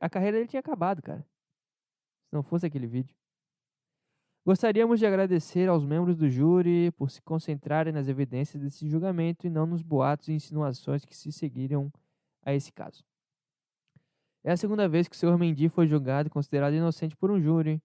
A 0.00 0.08
carreira 0.08 0.38
dele 0.38 0.48
tinha 0.48 0.60
acabado, 0.60 1.02
cara. 1.02 1.24
Se 2.30 2.34
não 2.36 2.44
fosse 2.44 2.64
aquele 2.64 2.86
vídeo. 2.86 3.14
Gostaríamos 4.46 5.00
de 5.00 5.06
agradecer 5.06 5.68
aos 5.68 5.84
membros 5.84 6.16
do 6.16 6.30
júri 6.30 6.92
por 6.92 7.10
se 7.10 7.20
concentrarem 7.20 7.92
nas 7.92 8.06
evidências 8.06 8.62
desse 8.62 8.88
julgamento 8.88 9.46
e 9.46 9.50
não 9.50 9.66
nos 9.66 9.82
boatos 9.82 10.28
e 10.28 10.32
insinuações 10.32 11.04
que 11.04 11.14
se 11.14 11.32
seguiram 11.32 11.92
a 12.42 12.54
esse 12.54 12.72
caso. 12.72 13.04
É 14.44 14.52
a 14.52 14.56
segunda 14.56 14.88
vez 14.88 15.08
que 15.08 15.16
o 15.16 15.18
Sr. 15.18 15.36
Mendy 15.36 15.68
foi 15.68 15.86
julgado 15.86 16.28
e 16.28 16.30
considerado 16.30 16.72
inocente 16.72 17.16
por 17.16 17.30
um 17.32 17.40
júri. 17.40 17.82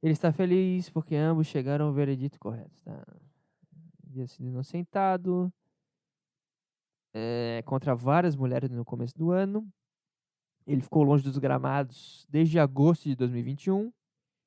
Ele 0.00 0.12
está 0.12 0.32
feliz 0.32 0.88
porque 0.88 1.16
ambos 1.16 1.48
chegaram 1.48 1.86
ao 1.86 1.92
veredito 1.92 2.38
correto. 2.38 2.80
Tá? 2.84 3.04
Havia 4.08 4.26
sido 4.28 4.46
inocentado 4.46 5.52
é, 7.12 7.62
contra 7.66 7.94
várias 7.94 8.36
mulheres 8.36 8.70
no 8.70 8.84
começo 8.84 9.18
do 9.18 9.32
ano. 9.32 9.68
Ele 10.66 10.80
ficou 10.80 11.02
longe 11.02 11.22
dos 11.22 11.38
gramados 11.38 12.26
desde 12.28 12.58
agosto 12.58 13.04
de 13.04 13.14
2021, 13.14 13.92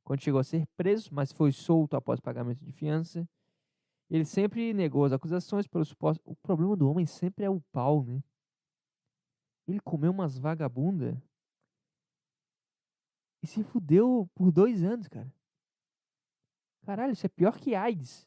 quando 0.03 0.21
chegou 0.21 0.39
a 0.39 0.43
ser 0.43 0.65
preso, 0.75 1.09
mas 1.13 1.31
foi 1.31 1.51
solto 1.51 1.95
após 1.95 2.19
pagamento 2.19 2.63
de 2.63 2.71
fiança. 2.71 3.27
Ele 4.09 4.25
sempre 4.25 4.73
negou 4.73 5.05
as 5.05 5.11
acusações 5.11 5.67
pelo 5.67 5.83
suposto. 5.85 6.21
O 6.25 6.35
problema 6.37 6.75
do 6.75 6.89
homem 6.89 7.05
sempre 7.05 7.45
é 7.45 7.49
o 7.49 7.61
pau, 7.71 8.03
né? 8.03 8.23
Ele 9.67 9.79
comeu 9.81 10.11
umas 10.11 10.37
vagabunda 10.37 11.21
e 13.43 13.47
se 13.47 13.63
fudeu 13.63 14.29
por 14.33 14.51
dois 14.51 14.83
anos, 14.83 15.07
cara. 15.07 15.31
Caralho, 16.85 17.11
isso 17.11 17.25
é 17.25 17.29
pior 17.29 17.59
que 17.59 17.75
AIDS. 17.75 18.25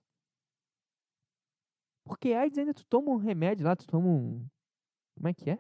Porque 2.05 2.35
AIDS 2.35 2.59
ainda 2.59 2.75
tu 2.75 2.85
toma 2.85 3.11
um 3.11 3.17
remédio 3.17 3.65
lá, 3.65 3.75
tu 3.75 3.87
toma 3.87 4.07
um. 4.07 4.47
Como 5.15 5.29
é 5.29 5.35
que 5.35 5.51
é? 5.51 5.59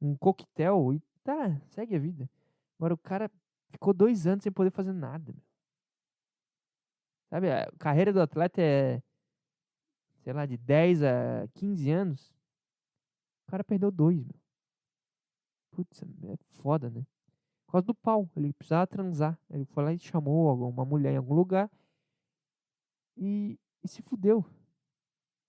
Um 0.00 0.14
coquetel 0.14 0.92
e 0.92 1.00
tá, 1.28 1.60
segue 1.68 1.94
a 1.94 1.98
vida. 1.98 2.30
Agora 2.78 2.94
o 2.94 2.98
cara 2.98 3.30
ficou 3.68 3.92
dois 3.92 4.26
anos 4.26 4.42
sem 4.42 4.50
poder 4.50 4.70
fazer 4.70 4.94
nada. 4.94 5.34
Sabe, 7.28 7.52
a 7.52 7.70
carreira 7.78 8.14
do 8.14 8.22
atleta 8.22 8.62
é, 8.62 9.02
sei 10.22 10.32
lá, 10.32 10.46
de 10.46 10.56
10 10.56 11.02
a 11.02 11.48
15 11.54 11.90
anos. 11.90 12.34
O 13.46 13.50
cara 13.50 13.62
perdeu 13.62 13.90
dois, 13.90 14.24
meu. 14.24 14.40
Putz, 15.70 16.02
é 16.02 16.36
foda, 16.62 16.88
né? 16.88 17.04
Por 17.66 17.72
causa 17.72 17.86
do 17.86 17.94
pau. 17.94 18.30
Ele 18.34 18.54
precisava 18.54 18.86
transar. 18.86 19.38
Ele 19.50 19.66
foi 19.66 19.84
lá 19.84 19.92
e 19.92 19.98
chamou 19.98 20.70
uma 20.70 20.84
mulher 20.86 21.12
em 21.12 21.18
algum 21.18 21.34
lugar 21.34 21.70
e, 23.18 23.60
e 23.84 23.88
se 23.88 24.00
fudeu. 24.00 24.46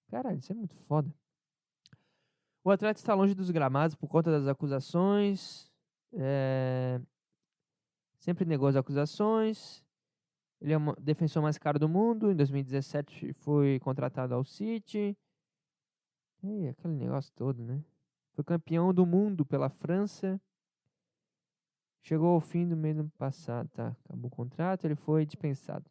Caralho, 0.10 0.40
isso 0.40 0.52
é 0.52 0.56
muito 0.56 0.76
foda. 0.76 1.14
O 2.64 2.70
atleta 2.70 3.00
está 3.00 3.14
longe 3.14 3.34
dos 3.34 3.50
gramados 3.50 3.96
por 3.96 4.10
conta 4.10 4.30
das 4.30 4.46
acusações. 4.46 5.68
É... 6.14 7.01
Sempre 8.18 8.45
negou 8.45 8.68
as 8.68 8.76
acusações. 8.76 9.84
Ele 10.62 10.74
é 10.74 10.78
o 10.78 10.95
defensor 10.95 11.41
mais 11.41 11.57
caro 11.57 11.80
do 11.80 11.88
mundo. 11.88 12.32
Em 12.32 12.36
2017 12.36 13.34
foi 13.34 13.80
contratado 13.80 14.34
ao 14.34 14.43
City. 14.43 15.18
E 16.43 16.68
aquele 16.68 16.93
negócio 16.95 17.32
todo, 17.34 17.64
né? 17.64 17.84
Foi 18.34 18.43
campeão 18.43 18.93
do 18.93 19.05
mundo 19.05 19.45
pela 19.45 19.70
França. 19.70 20.39
Chegou 22.01 22.30
ao 22.30 22.41
fim 22.41 22.68
do 22.68 22.78
mês 22.78 22.97
passado, 23.18 23.70
tá? 23.70 23.95
Acabou 24.05 24.28
o 24.28 24.36
contrato, 24.36 24.86
ele 24.86 24.95
foi 24.95 25.26
dispensado. 25.26 25.89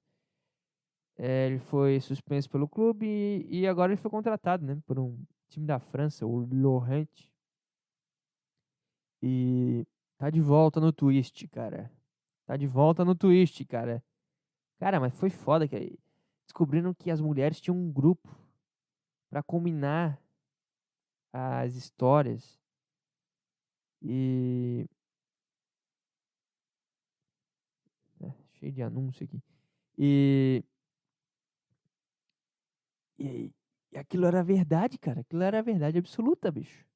É, 1.16 1.46
ele 1.46 1.58
foi 1.58 2.00
suspenso 2.00 2.48
pelo 2.48 2.68
clube 2.68 3.06
e, 3.06 3.60
e, 3.60 3.66
agora 3.66 3.92
ele 3.92 4.00
foi 4.00 4.10
contratado, 4.10 4.64
né? 4.64 4.80
Por 4.86 4.98
um 4.98 5.18
time 5.48 5.66
da 5.66 5.78
França, 5.78 6.24
o 6.24 6.46
Lorient. 6.50 7.28
E 9.22 9.84
tá 10.18 10.28
de 10.30 10.40
volta 10.40 10.80
no 10.80 10.92
twist, 10.92 11.46
cara. 11.48 11.90
Tá 12.44 12.56
de 12.56 12.66
volta 12.66 13.04
no 13.04 13.14
twist, 13.14 13.64
cara. 13.64 14.04
Cara, 14.78 15.00
mas 15.00 15.14
foi 15.14 15.30
foda 15.30 15.66
que 15.66 15.98
descobriram 16.44 16.92
que 16.92 17.10
as 17.10 17.20
mulheres 17.20 17.60
tinham 17.60 17.76
um 17.76 17.90
grupo 17.90 18.28
para 19.30 19.42
combinar 19.42 20.20
as 21.32 21.74
histórias 21.74 22.58
e 24.00 24.88
é, 28.20 28.32
cheio 28.54 28.72
de 28.72 28.82
anúncio 28.82 29.24
aqui 29.24 29.42
e... 29.96 30.64
e 33.18 33.52
e 33.90 33.96
aquilo 33.96 34.26
era 34.26 34.42
verdade 34.44 34.98
cara 34.98 35.20
aquilo 35.20 35.42
era 35.42 35.62
verdade 35.62 35.98
absoluta 35.98 36.50
bicho 36.50 36.86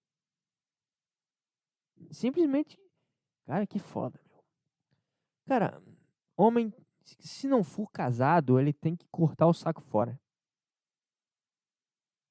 simplesmente 2.11 2.79
cara 3.47 3.67
que 3.67 3.79
foda 3.79 4.21
meu 4.27 4.43
cara 5.47 5.83
homem 6.37 6.73
se 7.05 7.49
não 7.49 7.65
for 7.65 7.91
casado 7.91 8.59
ele 8.59 8.73
tem 8.73 8.97
que 8.97 9.07
cortar 9.11 9.47
o 9.47 9.55
saco 9.55 9.81
fora 9.81 10.19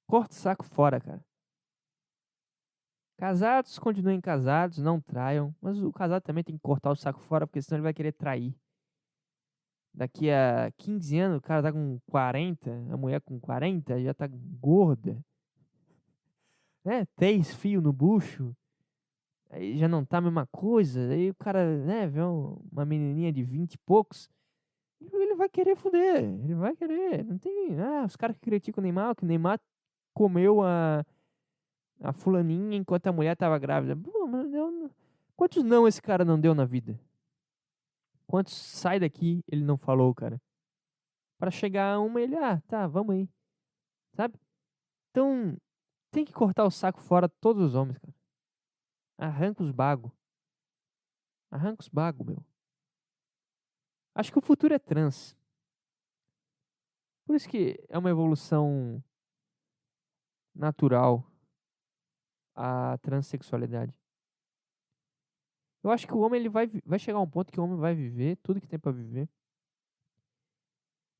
corta 0.07 0.33
o 0.33 0.37
saco 0.37 0.63
fora 0.63 0.99
cara 0.99 1.23
Casados, 3.21 3.77
continuem 3.77 4.19
casados, 4.19 4.79
não 4.79 4.99
traiam. 4.99 5.55
Mas 5.61 5.79
o 5.79 5.93
casado 5.93 6.23
também 6.23 6.43
tem 6.43 6.55
que 6.55 6.61
cortar 6.63 6.89
o 6.89 6.95
saco 6.95 7.19
fora, 7.19 7.45
porque 7.45 7.61
senão 7.61 7.77
ele 7.77 7.83
vai 7.83 7.93
querer 7.93 8.13
trair. 8.13 8.55
Daqui 9.93 10.31
a 10.31 10.71
15 10.75 11.19
anos, 11.19 11.37
o 11.37 11.41
cara 11.41 11.61
tá 11.61 11.71
com 11.71 11.99
40, 12.07 12.71
a 12.91 12.97
mulher 12.97 13.21
com 13.21 13.39
40 13.39 14.01
já 14.01 14.11
tá 14.11 14.27
gorda. 14.27 15.23
Né? 16.83 17.05
Três 17.15 17.53
fios 17.53 17.83
no 17.83 17.93
bucho. 17.93 18.55
Aí 19.51 19.77
já 19.77 19.87
não 19.87 20.05
tá 20.05 20.17
a 20.17 20.21
mesma 20.21 20.47
coisa. 20.47 21.01
Aí 21.09 21.29
o 21.29 21.35
cara, 21.35 21.77
né, 21.79 22.07
vê 22.07 22.21
uma 22.21 22.85
menininha 22.85 23.31
de 23.31 23.43
20 23.43 23.73
e 23.73 23.77
poucos. 23.79 24.29
Ele 25.01 25.35
vai 25.35 25.49
querer 25.49 25.75
foder. 25.75 26.23
Ele 26.23 26.55
vai 26.55 26.75
querer. 26.75 27.23
Não 27.25 27.37
tem. 27.37 27.79
Ah, 27.79 28.05
os 28.05 28.15
caras 28.15 28.35
que 28.37 28.41
criticam 28.41 28.81
o 28.81 28.83
Neymar, 28.83 29.15
que 29.15 29.23
o 29.23 29.27
Neymar 29.27 29.59
comeu 30.13 30.61
a 30.61 31.05
a 32.01 32.11
fulaninha 32.11 32.77
enquanto 32.77 33.07
a 33.07 33.11
mulher 33.11 33.35
tava 33.35 33.59
grávida. 33.59 33.95
Pô, 33.95 34.25
mas 34.27 34.49
deu... 34.49 34.91
Quantos 35.35 35.63
não 35.63 35.87
esse 35.87 36.01
cara 36.01 36.25
não 36.25 36.39
deu 36.39 36.53
na 36.53 36.65
vida? 36.65 36.99
Quantos 38.27 38.53
sai 38.53 38.99
daqui 38.99 39.43
ele 39.47 39.63
não 39.63 39.77
falou, 39.77 40.13
cara? 40.13 40.41
Para 41.37 41.51
chegar 41.51 41.93
a 41.93 41.99
uma, 41.99 42.21
ele, 42.21 42.35
ah, 42.35 42.61
tá, 42.67 42.87
vamos 42.87 43.15
aí. 43.15 43.29
Sabe? 44.13 44.35
Então, 45.09 45.57
tem 46.11 46.23
que 46.25 46.33
cortar 46.33 46.65
o 46.65 46.71
saco 46.71 47.01
fora 47.01 47.27
todos 47.27 47.63
os 47.63 47.75
homens, 47.75 47.97
cara. 47.97 48.13
Arranca 49.21 49.61
os 49.61 49.69
bagos. 49.69 50.11
Arranca 51.51 51.81
os 51.81 51.87
bagos, 51.87 52.25
meu. 52.25 52.43
Acho 54.15 54.31
que 54.31 54.39
o 54.39 54.41
futuro 54.41 54.73
é 54.73 54.79
trans. 54.79 55.37
Por 57.23 57.35
isso 57.35 57.47
que 57.47 57.79
é 57.87 57.99
uma 57.99 58.09
evolução 58.09 59.01
natural 60.55 61.23
a 62.55 62.97
transexualidade. 62.97 63.95
Eu 65.83 65.91
acho 65.91 66.07
que 66.07 66.13
o 66.15 66.19
homem 66.19 66.39
ele 66.39 66.49
vai, 66.49 66.67
vai 66.83 66.97
chegar 66.97 67.19
a 67.19 67.21
um 67.21 67.29
ponto 67.29 67.51
que 67.51 67.59
o 67.59 67.63
homem 67.63 67.77
vai 67.77 67.93
viver 67.93 68.37
tudo 68.37 68.59
que 68.59 68.67
tem 68.67 68.79
para 68.79 68.91
viver. 68.91 69.29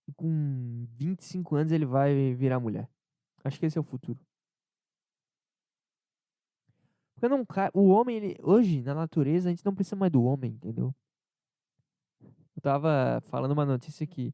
e 0.08 0.14
com 0.14 0.88
25 0.97 1.56
anos 1.56 1.72
ele 1.72 1.86
vai 1.86 2.34
virar 2.34 2.60
mulher. 2.60 2.89
Acho 3.43 3.60
que 3.60 3.66
esse 3.68 3.78
é 3.78 3.82
o 3.82 3.84
futuro. 3.84 4.20
Porque 7.22 7.28
não, 7.36 7.45
o 7.76 7.89
homem, 7.89 8.17
ele, 8.17 8.38
hoje, 8.41 8.82
na 8.82 8.95
natureza, 8.95 9.47
a 9.47 9.51
gente 9.51 9.63
não 9.63 9.76
precisa 9.76 9.95
mais 9.95 10.11
do 10.11 10.24
homem, 10.24 10.53
entendeu? 10.53 10.91
Eu 12.19 12.61
tava 12.63 13.22
falando 13.26 13.51
uma 13.51 13.63
notícia 13.63 14.07
que 14.07 14.34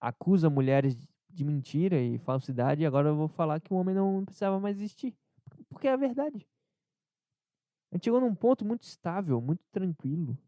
acusa 0.00 0.48
mulheres 0.48 0.96
de 1.28 1.44
mentira 1.44 2.00
e 2.00 2.16
falsidade, 2.18 2.82
e 2.82 2.86
agora 2.86 3.08
eu 3.08 3.16
vou 3.16 3.26
falar 3.26 3.58
que 3.58 3.74
o 3.74 3.76
homem 3.76 3.92
não 3.92 4.24
precisava 4.24 4.60
mais 4.60 4.76
existir. 4.76 5.16
Porque 5.68 5.88
é 5.88 5.92
a 5.92 5.96
verdade. 5.96 6.46
A 7.90 7.96
gente 7.96 8.04
chegou 8.04 8.20
num 8.20 8.36
ponto 8.36 8.64
muito 8.64 8.84
estável, 8.84 9.40
muito 9.40 9.64
tranquilo. 9.72 10.38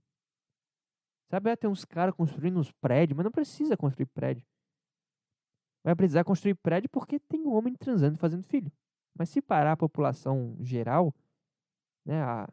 Sabe, 1.28 1.50
ah, 1.50 1.56
tem 1.56 1.68
uns 1.68 1.84
caras 1.84 2.14
construindo 2.14 2.60
uns 2.60 2.70
prédios, 2.70 3.16
mas 3.16 3.24
não 3.24 3.32
precisa 3.32 3.76
construir 3.76 4.06
prédio. 4.06 4.46
Vai 5.82 5.96
precisar 5.96 6.22
construir 6.22 6.54
prédio 6.54 6.88
porque 6.88 7.18
tem 7.18 7.40
um 7.40 7.52
homem 7.52 7.74
transando 7.74 8.14
e 8.14 8.20
fazendo 8.20 8.44
filho. 8.44 8.70
Mas 9.12 9.28
se 9.28 9.42
parar 9.42 9.72
a 9.72 9.76
população 9.76 10.56
geral, 10.60 11.12
né, 12.04 12.22
a, 12.22 12.48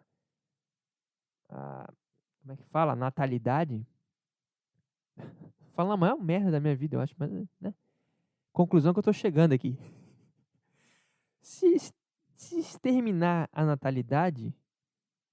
a 1.50 1.94
como 2.42 2.54
é 2.54 2.58
que 2.58 2.64
fala? 2.70 2.94
A 2.94 2.96
natalidade. 2.96 3.86
Falando 5.72 5.94
a 5.94 5.98
maior 5.98 6.18
merda 6.18 6.52
da 6.52 6.60
minha 6.60 6.76
vida, 6.76 6.96
eu 6.96 7.02
acho, 7.02 7.14
mas, 7.18 7.32
né? 7.62 7.74
Conclusão 8.52 8.94
que 8.94 9.00
eu 9.00 9.04
tô 9.04 9.14
chegando 9.14 9.54
aqui. 9.54 9.78
Se, 11.42 11.78
se 12.36 12.60
exterminar 12.60 13.50
a 13.52 13.64
natalidade, 13.64 14.54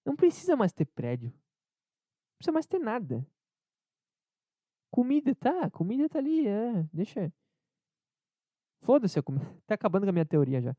não 0.05 0.15
precisa 0.15 0.57
mais 0.57 0.73
ter 0.73 0.85
prédio. 0.85 1.31
Não 1.31 2.37
precisa 2.39 2.53
mais 2.53 2.67
ter 2.67 2.79
nada. 2.79 3.27
Comida, 4.91 5.35
tá? 5.35 5.69
Comida 5.71 6.09
tá 6.09 6.19
ali, 6.19 6.47
é. 6.47 6.85
Deixa. 6.93 7.33
Foda-se 8.81 9.19
a 9.19 9.23
comida. 9.23 9.45
Tá 9.67 9.75
acabando 9.75 10.05
com 10.05 10.11
a 10.11 10.13
minha 10.13 10.25
teoria 10.25 10.63
já. 10.63 10.77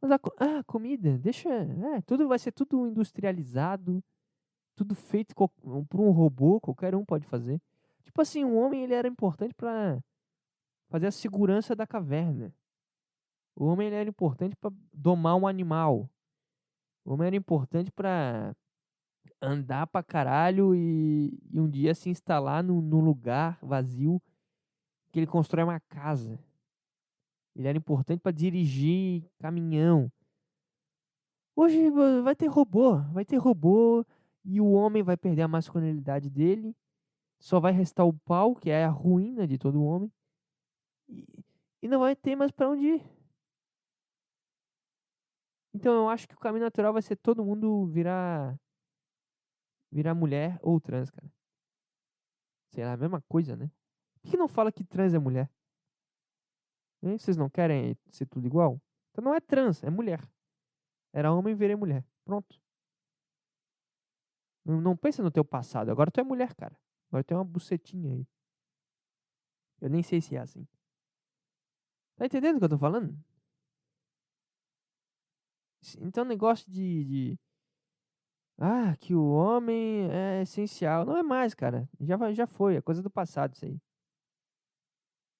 Mas 0.00 0.10
a, 0.12 0.20
ah, 0.38 0.64
comida, 0.64 1.18
deixa. 1.18 1.48
É, 1.48 2.00
tudo 2.02 2.28
vai 2.28 2.38
ser 2.38 2.52
tudo 2.52 2.86
industrializado. 2.88 4.02
Tudo 4.74 4.94
feito 4.94 5.34
por 5.34 6.00
um 6.00 6.10
robô, 6.10 6.60
qualquer 6.60 6.94
um 6.94 7.04
pode 7.04 7.24
fazer. 7.24 7.60
Tipo 8.04 8.20
assim, 8.20 8.44
o 8.44 8.54
homem 8.56 8.82
ele 8.84 8.92
era 8.92 9.08
importante 9.08 9.54
pra 9.54 9.98
fazer 10.88 11.06
a 11.06 11.10
segurança 11.10 11.74
da 11.74 11.86
caverna. 11.86 12.54
O 13.56 13.64
homem 13.64 13.86
ele 13.86 13.96
era 13.96 14.08
importante 14.08 14.54
pra 14.54 14.70
domar 14.92 15.34
um 15.36 15.46
animal. 15.46 16.10
O 17.04 17.14
homem 17.14 17.28
era 17.28 17.36
importante 17.36 17.90
pra 17.90 18.54
andar 19.40 19.86
pra 19.86 20.02
caralho 20.02 20.74
e, 20.74 21.38
e 21.50 21.58
um 21.58 21.68
dia 21.68 21.94
se 21.94 22.10
instalar 22.10 22.62
num, 22.62 22.80
num 22.80 23.00
lugar 23.00 23.58
vazio 23.62 24.20
que 25.10 25.20
ele 25.20 25.26
constrói 25.26 25.64
uma 25.64 25.80
casa. 25.80 26.38
Ele 27.56 27.68
era 27.68 27.78
importante 27.78 28.20
pra 28.20 28.30
dirigir 28.30 29.24
caminhão. 29.38 30.12
Hoje 31.56 31.88
va- 31.90 32.20
vai 32.20 32.36
ter 32.36 32.48
robô, 32.48 32.98
vai 33.12 33.24
ter 33.24 33.38
robô 33.38 34.04
e 34.44 34.60
o 34.60 34.70
homem 34.72 35.02
vai 35.02 35.16
perder 35.16 35.42
a 35.42 35.48
masculinidade 35.48 36.28
dele. 36.28 36.76
Só 37.40 37.60
vai 37.60 37.72
restar 37.72 38.06
o 38.06 38.12
pau, 38.12 38.54
que 38.54 38.70
é 38.70 38.84
a 38.84 38.90
ruína 38.90 39.46
de 39.46 39.58
todo 39.58 39.82
homem. 39.82 40.12
E, 41.08 41.26
e 41.82 41.88
não 41.88 42.00
vai 42.00 42.14
ter 42.16 42.36
mais 42.36 42.50
pra 42.52 42.68
onde 42.70 42.86
ir. 42.86 43.04
Então 45.72 45.94
eu 45.94 46.08
acho 46.08 46.28
que 46.28 46.34
o 46.34 46.38
caminho 46.38 46.64
natural 46.64 46.92
vai 46.92 47.02
ser 47.02 47.16
todo 47.16 47.44
mundo 47.44 47.86
virar 47.86 48.58
virar 49.90 50.14
mulher 50.14 50.58
ou 50.62 50.80
trans, 50.80 51.10
cara. 51.10 51.30
Sei 52.70 52.84
lá, 52.84 52.92
a 52.92 52.96
mesma 52.96 53.20
coisa, 53.22 53.56
né? 53.56 53.70
Por 54.22 54.30
que 54.30 54.36
não 54.36 54.48
fala 54.48 54.72
que 54.72 54.84
trans 54.84 55.14
é 55.14 55.18
mulher? 55.18 55.50
Hein? 57.02 57.18
Vocês 57.18 57.36
não 57.36 57.48
querem 57.48 57.96
ser 58.10 58.26
tudo 58.26 58.46
igual? 58.46 58.80
Então 59.10 59.24
não 59.24 59.34
é 59.34 59.40
trans, 59.40 59.82
é 59.82 59.90
mulher. 59.90 60.20
Era 61.12 61.32
homem, 61.32 61.54
virei 61.54 61.76
mulher. 61.76 62.04
Pronto. 62.24 62.60
Não, 64.64 64.80
não 64.80 64.96
pensa 64.96 65.22
no 65.22 65.30
teu 65.30 65.44
passado. 65.44 65.90
Agora 65.90 66.10
tu 66.10 66.20
é 66.20 66.24
mulher, 66.24 66.54
cara. 66.54 66.76
Agora 67.08 67.24
tem 67.24 67.36
uma 67.36 67.44
bucetinha 67.44 68.12
aí. 68.12 68.26
Eu 69.80 69.88
nem 69.90 70.02
sei 70.02 70.20
se 70.20 70.36
é 70.36 70.40
assim. 70.40 70.66
Tá 72.16 72.26
entendendo 72.26 72.56
o 72.56 72.58
que 72.58 72.64
eu 72.64 72.70
tô 72.70 72.78
falando? 72.78 73.16
Então 76.00 76.24
negócio 76.24 76.70
de, 76.70 77.04
de 77.04 77.38
ah, 78.58 78.96
que 78.98 79.14
o 79.14 79.30
homem 79.32 80.10
é 80.10 80.42
essencial. 80.42 81.04
Não 81.04 81.16
é 81.16 81.22
mais, 81.22 81.54
cara. 81.54 81.88
Já, 82.00 82.32
já 82.32 82.46
foi, 82.46 82.76
é 82.76 82.80
coisa 82.82 83.02
do 83.02 83.10
passado 83.10 83.54
isso 83.54 83.64
aí. 83.66 83.78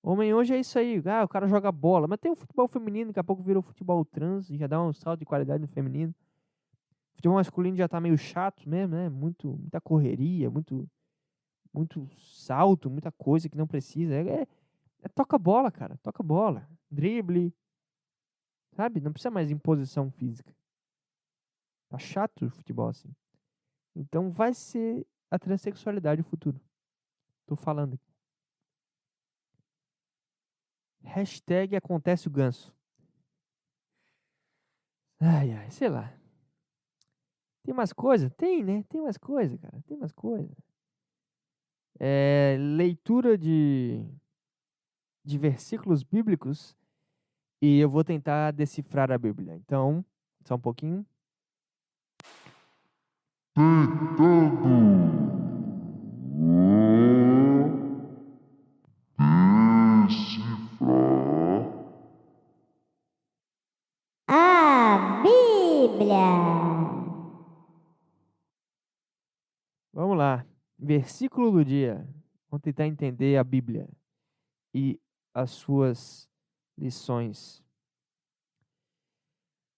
Homem 0.09 0.33
hoje 0.33 0.55
é 0.55 0.61
isso 0.61 0.79
aí. 0.79 1.03
Ah, 1.05 1.25
o 1.25 1.29
cara 1.29 1.49
joga 1.49 1.73
bola. 1.73 2.07
Mas 2.07 2.21
tem 2.21 2.31
o 2.31 2.37
futebol 2.37 2.69
feminino, 2.69 3.09
daqui 3.09 3.19
a 3.19 3.25
pouco 3.25 3.43
virou 3.43 3.61
futebol 3.61 4.05
trans, 4.05 4.49
e 4.49 4.57
já 4.57 4.69
dá 4.69 4.81
um 4.81 4.93
salto 4.93 5.19
de 5.19 5.27
qualidade 5.27 5.61
no 5.61 5.67
feminino. 5.67 6.15
Futebol 7.13 7.35
masculino 7.35 7.77
já 7.77 7.89
tá 7.89 8.01
meio 8.01 8.17
chato 8.17 8.69
mesmo, 8.69 8.95
né? 8.95 9.09
Muito, 9.09 9.49
muita 9.49 9.81
correria, 9.81 10.49
muito, 10.49 10.89
muito 11.75 12.07
salto, 12.15 12.89
muita 12.89 13.11
coisa 13.11 13.49
que 13.49 13.57
não 13.57 13.67
precisa. 13.67 14.15
É, 14.15 14.43
é- 14.43 14.47
é 15.03 15.09
toca 15.09 15.37
bola, 15.37 15.73
cara. 15.73 15.99
Toca 16.05 16.23
bola. 16.23 16.69
Drible. 16.89 17.53
Sabe? 18.77 19.01
Não 19.01 19.11
precisa 19.13 19.31
mais 19.31 19.51
imposição 19.51 20.09
física. 20.13 20.55
Tá 21.89 21.99
chato 21.99 22.47
o 22.47 22.51
futebol 22.51 22.89
assim. 22.89 23.13
Então 23.97 24.31
vai 24.31 24.55
ser 24.55 25.05
a 25.29 25.37
transexualidade 25.37 26.21
o 26.21 26.25
futuro. 26.25 26.61
Tô 27.45 27.57
falando 27.57 27.95
aqui. 27.95 28.06
Hashtag 31.07 31.77
acontece 31.77 32.29
o 32.29 32.31
ganso. 32.31 32.75
Ai, 35.19 35.53
ai, 35.53 35.71
sei 35.71 35.89
lá. 35.89 36.13
Tem 37.65 37.75
mais 37.75 37.93
coisa? 37.93 38.31
Tem, 38.31 38.63
né? 38.63 38.85
Tem 38.89 39.01
mais 39.01 39.17
coisa, 39.17 39.57
cara. 39.59 39.83
Tem 39.87 39.97
mais 39.97 40.13
coisa. 40.13 40.55
É, 41.99 42.57
leitura 42.59 43.39
de, 43.39 44.05
de 45.25 45.39
versículos 45.39 46.03
bíblicos 46.03 46.77
e 47.61 47.79
eu 47.79 47.89
vou 47.89 48.05
tentar 48.05 48.51
decifrar 48.51 49.11
a 49.11 49.19
Bíblia. 49.19 49.57
Então, 49.57 50.05
só 50.45 50.55
um 50.57 50.61
pouquinho. 50.61 51.05
A 64.29 65.23
Bíblia. 65.23 66.17
Vamos 69.93 70.19
lá. 70.19 70.45
Versículo 70.79 71.51
do 71.51 71.65
dia. 71.65 72.07
Vamos 72.51 72.63
tentar 72.63 72.87
entender 72.87 73.37
a 73.37 73.45
Bíblia 73.45 73.89
e 74.75 75.01
as 75.35 75.51
suas 75.51 76.29
lições. 76.77 77.63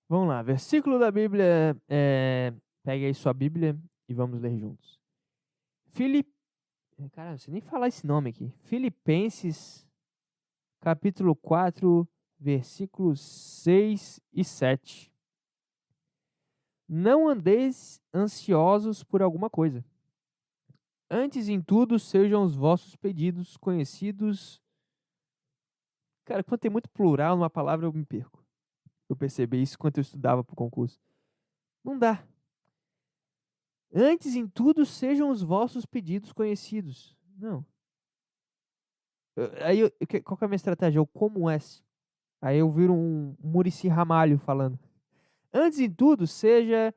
Vamos 0.09 0.29
lá. 0.29 0.43
Versículo 0.43 0.99
da 0.99 1.11
Bíblia. 1.11 1.77
É... 1.89 2.53
Pegue 2.83 3.07
aí 3.07 3.15
sua 3.15 3.35
Bíblia 3.35 3.79
e 4.09 4.15
vamos 4.15 4.41
ler 4.41 4.57
juntos. 4.59 4.99
Filip... 5.89 6.29
Cara, 7.13 7.31
não 7.33 7.39
sei 7.39 7.53
nem 7.53 7.61
falar 7.61 7.89
esse 7.89 8.07
nome 8.07 8.31
aqui. 8.31 8.53
Filipenses, 8.65 9.87
capítulo 10.81 11.37
4, 11.37 12.09
versículos 12.39 13.21
6 13.21 14.21
e 14.33 14.45
7. 14.45 15.13
Não 16.89 17.29
andeis 17.29 18.01
ansiosos 18.13 19.05
por 19.05 19.23
alguma 19.23 19.51
coisa. 19.51 19.85
Antes 21.11 21.49
em 21.49 21.61
tudo 21.61 21.99
sejam 21.99 22.43
os 22.43 22.55
vossos 22.55 22.95
pedidos 22.95 23.57
conhecidos. 23.57 24.63
Cara, 26.25 26.45
quando 26.45 26.61
tem 26.61 26.71
muito 26.71 26.91
plural 26.91 27.37
numa 27.37 27.49
palavra 27.49 27.87
eu 27.87 27.93
me 27.93 28.05
perco. 28.05 28.45
Eu 29.09 29.17
percebi 29.17 29.63
isso 29.63 29.79
quando 29.79 29.97
eu 29.97 30.03
estudava 30.03 30.45
para 30.45 30.53
o 30.53 30.57
concurso. 30.57 31.01
Não 31.83 31.99
dá. 31.99 32.23
Antes 33.95 34.35
em 34.35 34.47
tudo 34.47 34.85
sejam 34.85 35.31
os 35.31 35.43
vossos 35.43 35.87
pedidos 35.87 36.31
conhecidos. 36.33 37.17
Não. 37.39 37.65
Aí, 39.63 39.79
eu- 39.81 39.91
qual 40.25 40.37
que 40.37 40.45
é 40.45 40.47
a 40.47 40.49
minha 40.49 40.57
estratégia? 40.57 40.99
Eu 40.99 41.07
como 41.07 41.49
S. 41.49 41.83
Aí 42.41 42.59
eu 42.59 42.71
viro 42.71 42.93
um 42.93 43.35
Murici 43.43 43.89
Ramalho 43.89 44.39
falando. 44.39 44.79
Antes 45.53 45.79
em 45.79 45.91
tudo, 45.91 46.27
seja 46.27 46.95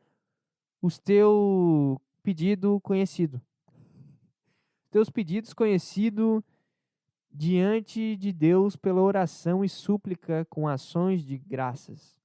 os 0.82 1.00
teu 1.00 2.02
pedido 2.22 2.80
conhecido. 2.82 3.42
Teus 4.92 5.10
pedidos 5.10 5.54
conhecido 5.54 6.44
diante 7.32 8.18
de 8.18 8.34
Deus 8.34 8.76
pela 8.76 9.02
oração 9.02 9.64
e 9.64 9.70
súplica 9.70 10.46
com 10.50 10.68
ações 10.68 11.24
de 11.24 11.38
graças. 11.38 12.20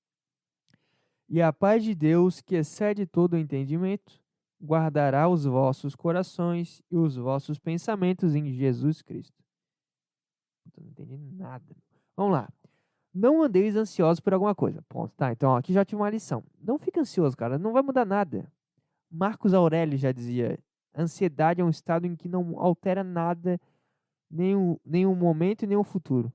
E 1.29 1.41
a 1.41 1.53
paz 1.53 1.85
de 1.85 1.95
Deus, 1.95 2.41
que 2.41 2.57
excede 2.57 3.07
todo 3.07 3.35
o 3.35 3.39
entendimento, 3.39 4.21
guardará 4.62 5.29
os 5.29 5.45
vossos 5.45 5.95
corações 5.95 6.83
e 6.91 6.97
os 6.97 7.17
vossos 7.17 7.59
pensamentos 7.59 8.35
em 8.35 8.53
Jesus 8.53 9.01
Cristo. 9.01 9.43
não 10.77 10.89
entendi 10.89 11.17
nada. 11.17 11.77
Vamos 12.17 12.33
lá. 12.33 12.49
Não 13.14 13.43
andeis 13.43 13.77
ansiosos 13.77 14.21
por 14.21 14.35
alguma 14.35 14.55
coisa. 14.55 14.83
Ponto. 14.89 15.12
Tá, 15.17 15.33
então 15.33 15.51
ó, 15.51 15.57
aqui 15.57 15.73
já 15.73 15.85
tinha 15.85 15.99
uma 15.99 16.11
lição. 16.11 16.45
Não 16.61 16.79
fica 16.79 17.01
ansioso, 17.01 17.37
cara. 17.37 17.59
Não 17.59 17.73
vai 17.73 17.83
mudar 17.83 18.05
nada. 18.05 18.51
Marcos 19.11 19.55
Aurélio 19.55 19.97
já 19.97 20.12
dizia: 20.12 20.59
ansiedade 20.97 21.61
é 21.61 21.65
um 21.65 21.71
estado 21.71 22.07
em 22.07 22.17
que 22.17 22.29
não 22.29 22.59
altera 22.59 23.05
nada, 23.05 23.61
nem 24.31 24.55
o 25.07 25.15
momento 25.15 25.63
e 25.63 25.67
nem 25.67 25.77
o 25.77 25.85
futuro. 25.85 26.33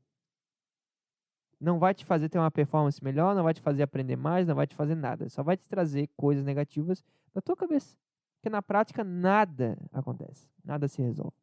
Não 1.59 1.78
vai 1.78 1.93
te 1.93 2.03
fazer 2.03 2.30
ter 2.30 2.39
uma 2.39 2.49
performance 2.49 3.03
melhor, 3.03 3.36
não 3.36 3.43
vai 3.43 3.53
te 3.53 3.62
fazer 3.62 3.84
aprender 3.84 4.16
mais, 4.16 4.47
não 4.47 4.55
vai 4.55 4.66
te 4.66 4.76
fazer 4.76 4.95
nada. 4.95 5.30
Só 5.30 5.43
vai 5.43 5.55
te 5.55 5.68
trazer 5.68 6.09
coisas 6.18 6.43
negativas 6.43 7.03
da 7.34 7.41
tua 7.41 7.55
cabeça. 7.55 7.95
Porque 8.36 8.49
na 8.49 8.62
prática 8.64 9.03
nada 9.03 9.78
acontece, 9.91 10.49
nada 10.64 10.88
se 10.88 11.01
resolve. 11.01 11.36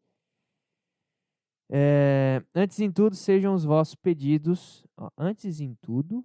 É, 1.71 2.43
antes 2.55 2.81
em 2.81 2.91
tudo, 2.91 3.14
sejam 3.14 3.55
os 3.55 3.64
vossos 3.64 3.95
pedidos. 3.95 4.85
Ó, 4.97 5.09
antes 5.16 5.61
em 5.61 5.75
tudo, 5.77 6.25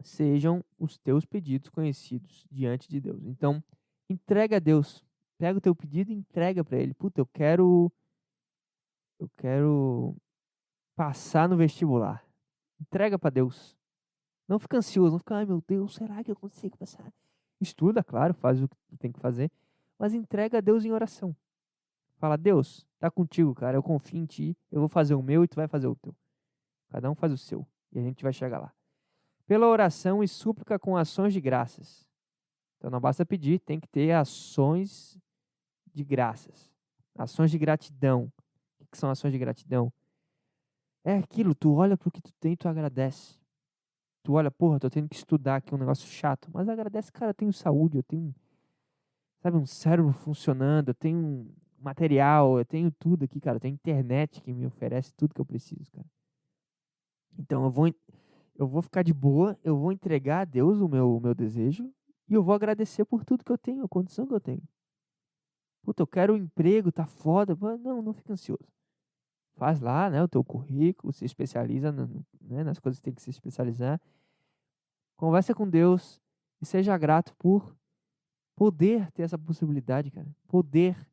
sejam 0.00 0.64
os 0.78 0.96
teus 0.96 1.26
pedidos 1.26 1.68
conhecidos 1.68 2.46
diante 2.50 2.88
de 2.88 3.00
Deus. 3.00 3.24
Então, 3.26 3.62
entrega 4.08 4.56
a 4.56 4.60
Deus. 4.60 5.04
Pega 5.38 5.58
o 5.58 5.60
teu 5.60 5.74
pedido 5.74 6.10
e 6.10 6.14
entrega 6.14 6.64
para 6.64 6.78
Ele. 6.78 6.94
Puta, 6.94 7.20
eu 7.20 7.26
quero. 7.26 7.92
Eu 9.18 9.30
quero 9.36 10.16
passar 10.94 11.48
no 11.48 11.56
vestibular. 11.56 12.24
Entrega 12.80 13.18
para 13.18 13.30
Deus. 13.30 13.76
Não 14.48 14.58
fica 14.58 14.78
ansioso, 14.78 15.12
não 15.12 15.18
fica, 15.18 15.36
ai 15.36 15.44
meu 15.44 15.62
Deus, 15.66 15.94
será 15.94 16.22
que 16.22 16.30
eu 16.30 16.36
consigo 16.36 16.76
passar? 16.76 17.12
Estuda, 17.60 18.02
claro, 18.02 18.32
faz 18.34 18.62
o 18.62 18.68
que 18.68 18.96
tem 18.98 19.10
que 19.10 19.18
fazer, 19.18 19.50
mas 19.98 20.14
entrega 20.14 20.58
a 20.58 20.60
Deus 20.60 20.84
em 20.84 20.92
oração. 20.92 21.34
Fala, 22.16 22.36
Deus, 22.36 22.86
tá 22.98 23.10
contigo, 23.10 23.54
cara, 23.54 23.76
eu 23.76 23.82
confio 23.82 24.20
em 24.20 24.26
ti, 24.26 24.56
eu 24.70 24.80
vou 24.80 24.88
fazer 24.88 25.14
o 25.14 25.22
meu 25.22 25.42
e 25.42 25.48
tu 25.48 25.56
vai 25.56 25.66
fazer 25.66 25.86
o 25.86 25.96
teu. 25.96 26.14
Cada 26.88 27.10
um 27.10 27.14
faz 27.14 27.32
o 27.32 27.36
seu 27.36 27.66
e 27.92 27.98
a 27.98 28.02
gente 28.02 28.22
vai 28.22 28.32
chegar 28.32 28.58
lá. 28.58 28.72
Pela 29.46 29.66
oração 29.66 30.22
e 30.22 30.28
súplica 30.28 30.78
com 30.78 30.96
ações 30.96 31.32
de 31.32 31.40
graças. 31.40 32.06
Então 32.78 32.90
não 32.90 33.00
basta 33.00 33.24
pedir, 33.24 33.58
tem 33.60 33.80
que 33.80 33.88
ter 33.88 34.12
ações 34.12 35.18
de 35.96 36.04
graças. 36.04 36.70
Ações 37.16 37.50
de 37.50 37.58
gratidão. 37.58 38.30
O 38.78 38.84
que 38.86 38.98
são 38.98 39.10
ações 39.10 39.32
de 39.32 39.38
gratidão? 39.38 39.90
É 41.02 41.16
aquilo, 41.16 41.54
tu 41.54 41.72
olha 41.72 41.96
para 41.96 42.08
o 42.08 42.12
que 42.12 42.20
tu 42.20 42.32
tem 42.38 42.52
e 42.52 42.56
tu 42.56 42.68
agradece. 42.68 43.38
Tu 44.22 44.32
olha, 44.32 44.50
porra, 44.50 44.78
tô 44.78 44.90
tendo 44.90 45.08
que 45.08 45.16
estudar 45.16 45.56
aqui 45.56 45.74
um 45.74 45.78
negócio 45.78 46.06
chato, 46.06 46.50
mas 46.52 46.68
agradece, 46.68 47.10
cara, 47.10 47.30
eu 47.30 47.34
tenho 47.34 47.52
saúde, 47.52 47.96
eu 47.96 48.02
tenho, 48.02 48.34
sabe, 49.40 49.56
um 49.56 49.64
cérebro 49.64 50.12
funcionando, 50.12 50.88
eu 50.88 50.94
tenho 50.94 51.48
material, 51.78 52.58
eu 52.58 52.64
tenho 52.64 52.90
tudo 52.90 53.24
aqui, 53.24 53.40
cara, 53.40 53.56
eu 53.56 53.60
tenho 53.60 53.74
internet 53.74 54.42
que 54.42 54.52
me 54.52 54.66
oferece 54.66 55.14
tudo 55.14 55.32
que 55.32 55.40
eu 55.40 55.46
preciso, 55.46 55.90
cara. 55.92 56.06
Então 57.38 57.64
eu 57.64 57.70
vou 57.70 57.94
eu 58.58 58.66
vou 58.66 58.82
ficar 58.82 59.02
de 59.02 59.12
boa, 59.12 59.58
eu 59.62 59.76
vou 59.76 59.92
entregar 59.92 60.40
a 60.40 60.44
Deus 60.44 60.80
o 60.80 60.88
meu 60.88 61.16
o 61.16 61.20
meu 61.20 61.34
desejo 61.34 61.90
e 62.28 62.34
eu 62.34 62.42
vou 62.42 62.54
agradecer 62.54 63.04
por 63.04 63.24
tudo 63.24 63.44
que 63.44 63.52
eu 63.52 63.58
tenho, 63.58 63.84
a 63.84 63.88
condição 63.88 64.26
que 64.26 64.34
eu 64.34 64.40
tenho. 64.40 64.62
Puta, 65.86 66.02
eu 66.02 66.06
quero 66.08 66.34
um 66.34 66.36
emprego, 66.36 66.90
tá 66.90 67.06
foda. 67.06 67.56
Não, 67.78 68.02
não 68.02 68.12
fica 68.12 68.32
ansioso. 68.32 68.68
Faz 69.54 69.78
lá, 69.78 70.10
né, 70.10 70.20
o 70.20 70.26
teu 70.26 70.42
currículo, 70.42 71.12
se 71.12 71.24
especializa 71.24 71.92
no, 71.92 72.26
né, 72.40 72.64
nas 72.64 72.80
coisas 72.80 72.98
que 72.98 73.04
tem 73.04 73.14
que 73.14 73.22
se 73.22 73.30
especializar. 73.30 74.00
Conversa 75.16 75.54
com 75.54 75.70
Deus 75.70 76.20
e 76.60 76.66
seja 76.66 76.98
grato 76.98 77.36
por 77.36 77.76
poder 78.56 79.12
ter 79.12 79.22
essa 79.22 79.38
possibilidade, 79.38 80.10
cara. 80.10 80.26
Poder 80.48 81.08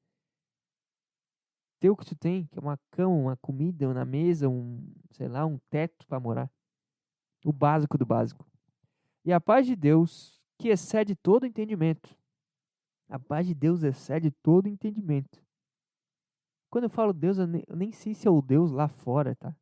ter 1.79 1.91
o 1.91 1.95
que 1.95 2.07
tu 2.07 2.15
tem, 2.15 2.47
que 2.47 2.57
é 2.57 2.61
uma 2.61 2.79
cama, 2.89 3.13
uma 3.13 3.37
comida 3.37 3.93
na 3.93 4.03
mesa, 4.03 4.49
um, 4.49 4.91
sei 5.11 5.27
lá, 5.27 5.45
um 5.45 5.59
teto 5.69 6.07
para 6.07 6.19
morar. 6.19 6.51
O 7.45 7.53
básico 7.53 7.95
do 7.95 8.07
básico. 8.07 8.43
E 9.23 9.31
a 9.31 9.39
paz 9.39 9.67
de 9.67 9.75
Deus, 9.75 10.43
que 10.57 10.69
excede 10.69 11.15
todo 11.15 11.45
entendimento. 11.45 12.17
A 13.13 13.19
paz 13.19 13.45
de 13.45 13.53
Deus 13.53 13.83
excede 13.83 14.31
todo 14.31 14.67
entendimento. 14.67 15.39
Quando 16.67 16.85
eu 16.85 16.89
falo 16.89 17.13
Deus, 17.13 17.37
eu 17.37 17.45
nem, 17.45 17.91
sei 17.91 18.15
se 18.15 18.27
é 18.27 18.31
o 18.31 18.41
Deus 18.41 18.71
lá 18.71 18.87
fora, 18.87 19.35
tá? 19.35 19.55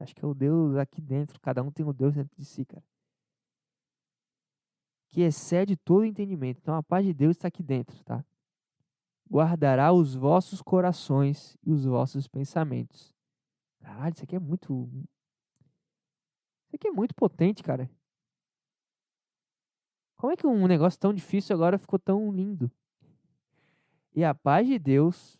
Acho 0.00 0.14
que 0.14 0.24
é 0.24 0.26
o 0.26 0.32
Deus 0.32 0.76
aqui 0.76 0.98
dentro. 0.98 1.38
Cada 1.38 1.62
um 1.62 1.70
tem 1.70 1.84
o 1.84 1.92
Deus 1.92 2.14
dentro 2.14 2.34
de 2.34 2.46
si, 2.46 2.64
cara. 2.64 2.82
Que 5.08 5.20
excede 5.20 5.76
todo 5.76 6.06
entendimento. 6.06 6.60
Então 6.62 6.74
a 6.74 6.82
paz 6.82 7.04
de 7.04 7.12
Deus 7.12 7.36
está 7.36 7.48
aqui 7.48 7.62
dentro, 7.62 8.02
tá? 8.04 8.24
Guardará 9.30 9.92
os 9.92 10.14
vossos 10.14 10.62
corações 10.62 11.58
e 11.62 11.70
os 11.70 11.84
vossos 11.84 12.26
pensamentos. 12.26 13.14
Caralho, 13.80 14.14
isso 14.14 14.24
aqui 14.24 14.34
é 14.34 14.40
muito. 14.40 14.88
Isso 16.68 16.76
aqui 16.76 16.88
é 16.88 16.90
muito 16.90 17.14
potente, 17.14 17.62
cara. 17.62 17.90
Como 20.22 20.32
é 20.32 20.36
que 20.36 20.46
um 20.46 20.68
negócio 20.68 21.00
tão 21.00 21.12
difícil 21.12 21.52
agora 21.52 21.76
ficou 21.76 21.98
tão 21.98 22.30
lindo? 22.30 22.70
E 24.14 24.22
a 24.22 24.32
paz 24.32 24.68
de 24.68 24.78
Deus, 24.78 25.36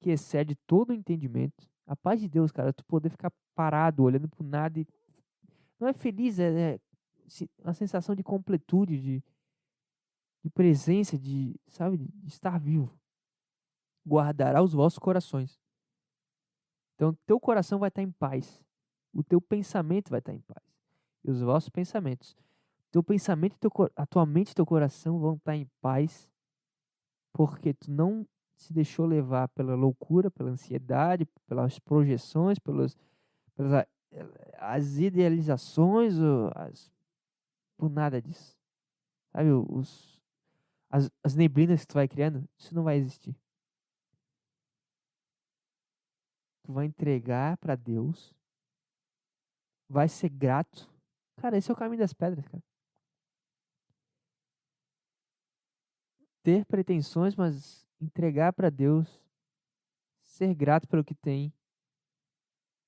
que 0.00 0.10
excede 0.10 0.56
todo 0.66 0.90
o 0.90 0.92
entendimento. 0.92 1.70
A 1.86 1.94
paz 1.94 2.20
de 2.20 2.28
Deus, 2.28 2.50
cara, 2.50 2.72
tu 2.72 2.84
poder 2.84 3.10
ficar 3.10 3.32
parado, 3.54 4.02
olhando 4.02 4.28
pro 4.28 4.42
nada 4.42 4.80
e. 4.80 4.86
Não 5.78 5.86
é 5.86 5.92
feliz, 5.92 6.40
é, 6.40 6.74
é 6.74 6.80
a 7.62 7.72
sensação 7.72 8.12
de 8.16 8.24
completude, 8.24 9.00
de, 9.00 9.22
de 10.42 10.50
presença, 10.50 11.16
de, 11.16 11.54
sabe, 11.68 11.96
de 11.96 12.26
estar 12.26 12.58
vivo. 12.58 12.92
Guardará 14.04 14.60
os 14.60 14.72
vossos 14.72 14.98
corações. 14.98 15.60
Então, 16.96 17.16
teu 17.24 17.38
coração 17.38 17.78
vai 17.78 17.86
estar 17.86 18.02
em 18.02 18.10
paz. 18.10 18.64
O 19.14 19.22
teu 19.22 19.40
pensamento 19.40 20.10
vai 20.10 20.18
estar 20.18 20.34
em 20.34 20.40
paz. 20.40 20.66
E 21.22 21.30
os 21.30 21.40
vossos 21.40 21.68
pensamentos. 21.68 22.36
Teu 22.98 23.02
pensamento, 23.04 23.56
teu, 23.60 23.70
a 23.94 24.04
tua 24.04 24.26
mente 24.26 24.50
e 24.50 24.54
teu 24.56 24.66
coração 24.66 25.20
vão 25.20 25.36
estar 25.36 25.54
em 25.54 25.70
paz. 25.80 26.28
Porque 27.32 27.72
tu 27.72 27.88
não 27.92 28.26
se 28.56 28.72
deixou 28.72 29.06
levar 29.06 29.46
pela 29.50 29.76
loucura, 29.76 30.32
pela 30.32 30.50
ansiedade, 30.50 31.24
pelas 31.46 31.78
projeções, 31.78 32.58
pelas, 32.58 32.98
pelas 33.54 33.86
as 34.54 34.98
idealizações, 34.98 36.14
as, 36.56 36.92
por 37.76 37.88
nada 37.88 38.20
disso. 38.20 38.58
Sabe, 39.30 39.48
os, 39.52 40.20
as, 40.90 41.08
as 41.22 41.36
neblinas 41.36 41.82
que 41.82 41.86
tu 41.86 41.94
vai 41.94 42.08
criando, 42.08 42.48
isso 42.58 42.74
não 42.74 42.82
vai 42.82 42.96
existir. 42.96 43.36
Tu 46.64 46.72
vai 46.72 46.86
entregar 46.86 47.56
para 47.58 47.76
Deus, 47.76 48.34
vai 49.88 50.08
ser 50.08 50.30
grato. 50.30 50.90
Cara, 51.36 51.56
esse 51.56 51.70
é 51.70 51.72
o 51.72 51.76
caminho 51.76 52.00
das 52.00 52.12
pedras, 52.12 52.44
cara. 52.48 52.67
Ter 56.48 56.64
pretensões, 56.64 57.36
mas 57.36 57.86
entregar 58.00 58.54
para 58.54 58.70
Deus, 58.70 59.22
ser 60.22 60.54
grato 60.54 60.88
pelo 60.88 61.04
que 61.04 61.14
tem, 61.14 61.52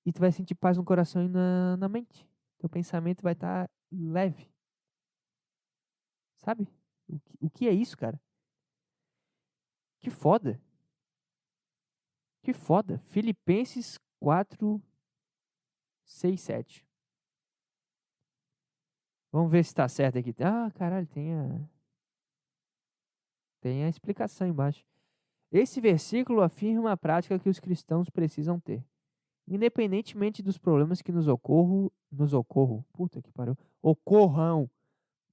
e 0.03 0.11
tu 0.11 0.19
vai 0.19 0.33
sentir 0.33 0.55
paz 0.55 0.79
no 0.79 0.83
coração 0.83 1.23
e 1.23 1.29
na, 1.29 1.77
na 1.77 1.87
mente. 1.87 2.27
Teu 2.57 2.71
pensamento 2.71 3.23
vai 3.23 3.35
estar 3.35 3.69
tá 3.69 3.75
leve. 3.93 4.51
Sabe? 6.39 6.67
O 7.07 7.21
que, 7.21 7.37
o 7.43 7.51
que 7.51 7.69
é 7.69 7.73
isso, 7.73 7.99
cara? 7.99 8.19
Que 9.99 10.09
foda. 10.09 10.59
Que 12.43 12.55
foda. 12.55 12.99
Filipenses 13.11 13.99
4, 14.21 14.83
6, 16.07 16.41
7. 16.41 16.87
Vamos 19.31 19.53
ver 19.53 19.63
se 19.65 19.69
está 19.73 19.87
certo 19.87 20.17
aqui. 20.17 20.35
Ah, 20.43 20.71
caralho, 20.71 21.07
tem 21.09 21.35
a. 21.35 21.80
Tem 23.61 23.85
a 23.85 23.89
explicação 23.89 24.47
embaixo. 24.47 24.85
Esse 25.53 25.81
versículo 25.81 26.43
afirma 26.43 26.93
a 26.93 26.97
prática 26.97 27.39
que 27.39 27.49
os 27.49 27.59
cristãos 27.59 28.09
precisam 28.09 28.59
ter. 28.61 28.85
Independentemente 29.47 30.43
dos 30.43 30.57
problemas 30.57 31.03
que 31.03 31.11
nos 31.11 31.27
ocorram, 31.27 31.91
nos 32.11 32.33
ocorram, 32.33 32.85
puta 32.93 33.21
que 33.21 33.33
pariu, 33.33 33.59
ocorram, 33.83 34.71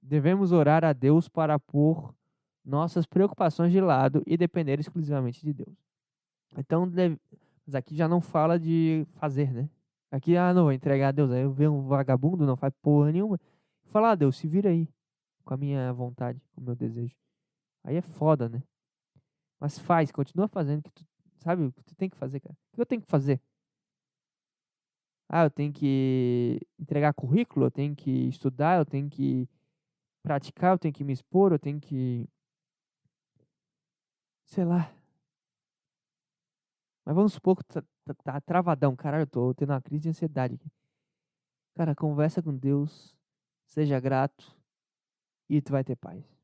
devemos 0.02 0.50
orar 0.50 0.84
a 0.84 0.92
Deus 0.92 1.28
para 1.28 1.58
pôr 1.58 2.12
nossas 2.64 3.06
preocupações 3.06 3.72
de 3.72 3.80
lado 3.80 4.22
e 4.26 4.36
depender 4.36 4.80
exclusivamente 4.80 5.44
de 5.44 5.52
Deus. 5.52 5.76
Então, 6.56 6.90
mas 7.64 7.74
aqui 7.74 7.94
já 7.94 8.08
não 8.08 8.20
fala 8.20 8.58
de 8.58 9.06
fazer, 9.20 9.52
né? 9.52 9.68
Aqui, 10.10 10.36
ah, 10.36 10.54
não, 10.54 10.64
vou 10.64 10.72
entregar 10.72 11.08
a 11.08 11.12
Deus. 11.12 11.30
Aí 11.30 11.42
eu 11.42 11.52
vejo 11.52 11.70
um 11.70 11.82
vagabundo, 11.82 12.46
não 12.46 12.56
faz 12.56 12.72
porra 12.82 13.12
nenhuma. 13.12 13.38
Falar, 13.84 14.12
ah, 14.12 14.14
Deus, 14.14 14.36
se 14.36 14.48
vira 14.48 14.70
aí 14.70 14.88
com 15.44 15.54
a 15.54 15.56
minha 15.56 15.92
vontade, 15.92 16.40
com 16.52 16.60
o 16.60 16.64
meu 16.64 16.74
desejo. 16.74 17.14
Aí 17.88 17.96
é 17.96 18.02
foda, 18.02 18.50
né? 18.50 18.62
Mas 19.58 19.78
faz, 19.78 20.12
continua 20.12 20.46
fazendo 20.46 20.82
que 20.82 20.90
tu 20.90 21.06
sabe 21.42 21.64
o 21.64 21.72
que 21.72 21.82
tu 21.82 21.94
tem 21.96 22.10
que 22.10 22.18
fazer, 22.18 22.38
cara. 22.38 22.54
O 22.70 22.76
que 22.76 22.80
eu 22.82 22.84
tenho 22.84 23.00
que 23.00 23.08
fazer? 23.08 23.40
Ah, 25.26 25.44
eu 25.44 25.50
tenho 25.50 25.72
que 25.72 26.60
entregar 26.78 27.14
currículo, 27.14 27.64
eu 27.64 27.70
tenho 27.70 27.96
que 27.96 28.28
estudar, 28.28 28.78
eu 28.78 28.84
tenho 28.84 29.08
que 29.08 29.48
praticar, 30.22 30.74
eu 30.74 30.78
tenho 30.78 30.92
que 30.92 31.02
me 31.02 31.14
expor, 31.14 31.50
eu 31.50 31.58
tenho 31.58 31.80
que 31.80 32.28
sei 34.44 34.66
lá. 34.66 34.92
Mas 37.06 37.14
vamos 37.16 37.32
supor 37.32 37.56
que 37.56 37.64
tá, 37.64 37.82
tá- 38.04 38.14
tá 38.22 38.40
travadão. 38.42 38.94
Caralho, 38.94 39.22
eu 39.22 39.26
tô 39.26 39.54
tendo 39.54 39.70
uma 39.72 39.80
crise 39.80 40.02
de 40.02 40.08
ansiedade 40.10 40.56
aqui. 40.56 40.70
Cara, 41.74 41.94
conversa 41.94 42.42
com 42.42 42.54
Deus. 42.54 43.16
Seja 43.66 43.98
grato. 43.98 44.54
E 45.48 45.62
tu 45.62 45.72
vai 45.72 45.82
ter 45.82 45.96
paz. 45.96 46.37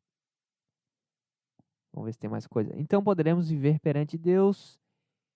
Vamos 1.94 2.06
ver 2.06 2.12
se 2.12 2.18
tem 2.18 2.28
mais 2.28 2.46
coisa. 2.46 2.72
Então 2.76 3.02
poderemos 3.02 3.48
viver 3.48 3.78
perante 3.78 4.18
Deus, 4.18 4.80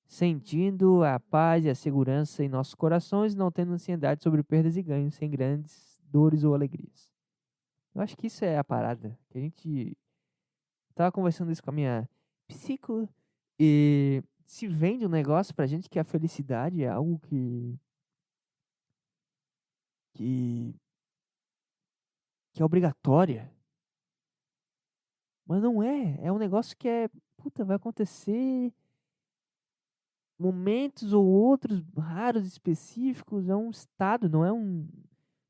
sentindo 0.09 1.05
a 1.05 1.21
paz 1.21 1.65
e 1.65 1.71
a 1.71 1.75
segurança 1.75 2.43
em 2.43 2.49
nossos 2.49 2.75
corações, 2.75 3.37
não 3.37 3.51
tendo 3.51 3.73
ansiedade 3.73 4.25
sobre 4.25 4.43
perdas 4.43 4.77
e 4.77 4.83
ganhos, 4.83 5.15
sem 5.15 5.31
grandes 5.31 6.03
dores 6.11 6.43
ou 6.43 6.55
alegrias. 6.55 7.13
Eu 7.95 8.03
acho 8.03 8.17
que 8.17 8.27
isso 8.27 8.45
é 8.45 8.59
a 8.59 8.65
parada. 8.65 9.17
Que 9.31 9.39
a 9.39 9.41
gente 9.41 9.97
tava 10.97 11.13
conversando 11.13 11.53
isso 11.53 11.63
com 11.63 11.71
a 11.71 11.73
minha 11.73 12.09
psico 12.49 13.09
e 13.59 14.21
se 14.45 14.67
vende 14.67 15.07
um 15.07 15.11
negócio 15.11 15.55
pra 15.55 15.67
gente 15.67 15.89
que 15.89 15.99
a 15.99 16.05
felicidade 16.05 16.83
é 16.83 16.89
algo 16.89 17.21
que 17.21 17.79
que 20.15 20.75
que 22.53 22.63
é 22.63 22.65
obrigatória. 22.65 23.53
Mas 25.49 25.63
não 25.63 25.83
é, 25.83 26.19
é 26.23 26.31
um 26.31 26.37
negócio 26.37 26.77
que 26.77 26.87
é, 26.87 27.09
puta, 27.39 27.65
vai 27.65 27.77
acontecer 27.77 28.71
momentos 30.39 31.15
ou 31.15 31.25
outros 31.27 31.83
raros 31.97 32.47
específicos, 32.47 33.49
é 33.49 33.57
um 33.57 33.71
estado, 33.71 34.29
não 34.29 34.45
é 34.45 34.53
um 34.53 34.87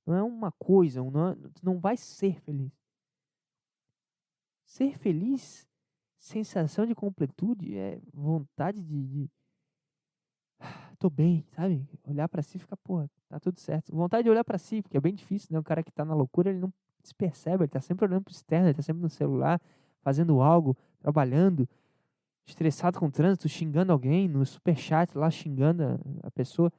não 0.06 0.14
é 0.14 0.22
uma 0.22 0.50
coisa, 0.52 1.02
não, 1.02 1.28
é, 1.28 1.36
não 1.62 1.78
vai 1.78 1.96
ser 1.96 2.40
feliz. 2.40 2.72
Ser 4.64 4.96
feliz, 4.96 5.68
sensação 6.18 6.86
de 6.86 6.94
completude, 6.94 7.76
é 7.76 8.00
vontade 8.14 8.82
de, 8.82 9.06
de 9.06 9.30
tô 10.98 11.10
bem, 11.10 11.44
sabe? 11.50 11.86
Olhar 12.04 12.28
pra 12.28 12.40
si 12.40 12.56
e 12.56 12.60
ficar, 12.60 12.76
porra, 12.78 13.10
tá 13.28 13.38
tudo 13.38 13.58
certo. 13.58 13.94
Vontade 13.94 14.22
de 14.22 14.30
olhar 14.30 14.44
pra 14.44 14.56
si, 14.58 14.80
porque 14.80 14.96
é 14.96 15.00
bem 15.00 15.14
difícil, 15.14 15.48
né? 15.52 15.58
O 15.58 15.64
cara 15.64 15.82
que 15.82 15.92
tá 15.92 16.04
na 16.04 16.14
loucura, 16.14 16.48
ele 16.48 16.60
não 16.60 16.72
se 17.02 17.14
percebe, 17.14 17.64
ele 17.64 17.68
tá 17.68 17.80
sempre 17.80 18.06
olhando 18.06 18.22
pro 18.22 18.32
externo, 18.32 18.68
ele 18.68 18.74
tá 18.74 18.82
sempre 18.82 19.02
no 19.02 19.10
celular, 19.10 19.60
fazendo 20.02 20.40
algo, 20.40 20.76
trabalhando, 21.00 21.68
estressado 22.46 22.98
com 22.98 23.06
o 23.06 23.10
trânsito, 23.10 23.48
xingando 23.48 23.92
alguém, 23.92 24.28
no 24.28 24.44
superchat 24.44 25.16
lá 25.16 25.30
xingando 25.30 25.82
a, 26.22 26.30
pessoa. 26.30 26.72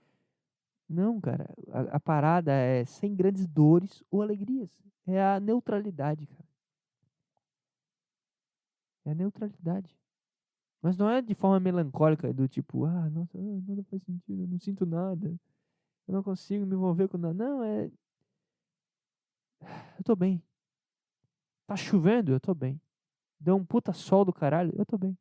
Não, 0.87 1.19
cara, 1.21 1.47
a, 1.71 1.97
a 1.97 1.99
parada 1.99 2.51
é 2.51 2.83
sem 2.85 3.15
grandes 3.15 3.45
dores 3.45 4.03
ou 4.09 4.21
alegrias. 4.21 4.69
É 5.05 5.21
a 5.21 5.39
neutralidade, 5.39 6.25
cara. 6.27 6.49
É 9.05 9.11
a 9.11 9.15
neutralidade. 9.15 9.95
Mas 10.81 10.97
não 10.97 11.09
é 11.09 11.21
de 11.21 11.33
forma 11.33 11.59
melancólica, 11.59 12.31
do 12.33 12.47
tipo, 12.47 12.85
ah, 12.85 13.09
nossa, 13.09 13.37
ah, 13.37 13.61
nada 13.67 13.83
faz 13.83 14.01
sentido, 14.03 14.43
eu 14.43 14.47
não 14.47 14.59
sinto 14.59 14.85
nada. 14.85 15.37
Eu 16.07 16.13
não 16.13 16.23
consigo 16.23 16.65
me 16.65 16.73
envolver 16.75 17.07
com 17.07 17.17
nada. 17.17 17.33
Não, 17.33 17.63
é. 17.63 17.91
Eu 19.99 20.03
tô 20.03 20.15
bem. 20.15 20.41
Tá 21.67 21.75
chovendo? 21.75 22.31
Eu 22.31 22.39
tô 22.39 22.55
bem. 22.55 22.81
Deu 23.39 23.55
um 23.55 23.65
puta 23.65 23.93
sol 23.93 24.25
do 24.25 24.33
caralho? 24.33 24.73
Eu 24.77 24.85
tô 24.85 24.97
bem. 24.97 25.17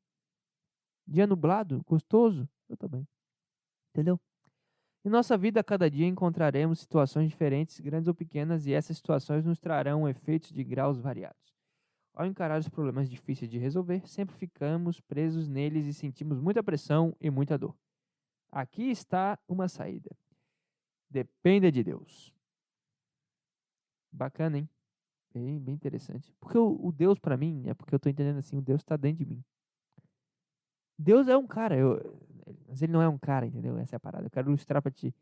Dia 1.07 1.27
nublado? 1.27 1.83
Gostoso? 1.87 2.49
Eu 2.69 2.77
tô 2.77 2.89
bem. 2.89 3.07
Entendeu? 3.91 4.21
Em 5.05 5.09
nossa 5.09 5.39
vida, 5.39 5.61
a 5.61 5.65
cada 5.65 5.89
dia 5.89 6.07
encontraremos 6.07 6.81
situações 6.81 7.31
diferentes, 7.31 7.79
grandes 7.81 8.09
ou 8.09 8.15
pequenas, 8.15 8.67
e 8.67 8.73
essas 8.73 8.97
situações 8.97 9.45
nos 9.45 9.59
trarão 9.59 10.09
efeitos 10.09 10.51
de 10.51 10.65
graus 10.65 10.99
variados. 10.99 11.57
Ao 12.13 12.27
encarar 12.27 12.59
os 12.59 12.69
problemas 12.69 13.09
difíceis 13.09 13.49
de 13.49 13.59
resolver, 13.59 14.07
sempre 14.09 14.35
ficamos 14.35 15.01
presos 15.01 15.49
neles 15.49 15.87
e 15.87 15.95
sentimos 15.95 16.41
muita 16.41 16.63
pressão 16.63 17.17
e 17.21 17.31
muita 17.31 17.57
dor. 17.57 17.77
Aqui 18.51 18.91
está 18.91 19.39
uma 19.47 19.69
saída. 19.69 20.11
Dependa 21.09 21.71
de 21.71 21.85
Deus. 21.85 22.35
Bacana, 24.11 24.59
hein? 24.59 24.69
Bem, 25.39 25.59
bem 25.61 25.75
interessante. 25.75 26.35
Porque 26.41 26.59
o, 26.59 26.79
o 26.83 26.93
Deus, 26.93 27.19
pra 27.19 27.37
mim, 27.37 27.63
é 27.67 27.75
porque 27.75 27.95
eu 27.95 27.99
tô 28.01 28.09
entendendo 28.09 28.39
assim, 28.39 28.57
o 28.57 28.63
Deus 28.63 28.83
tá 28.83 28.97
dentro 28.97 29.25
de 29.25 29.27
mim. 29.27 29.45
Deus 30.99 31.29
é 31.29 31.37
um 31.37 31.47
cara, 31.47 31.77
eu, 31.77 32.01
mas 32.67 32.83
ele 32.83 32.93
não 32.93 33.01
é 33.01 33.09
um 33.09 33.19
cara, 33.19 33.47
entendeu? 33.47 33.79
Essa 33.79 33.95
é 33.95 33.99
a 33.99 34.01
parada. 34.01 34.27
Eu 34.27 34.31
quero 34.31 34.49
ilustrar 34.51 34.83
pra 34.83 34.91
ti. 34.91 35.15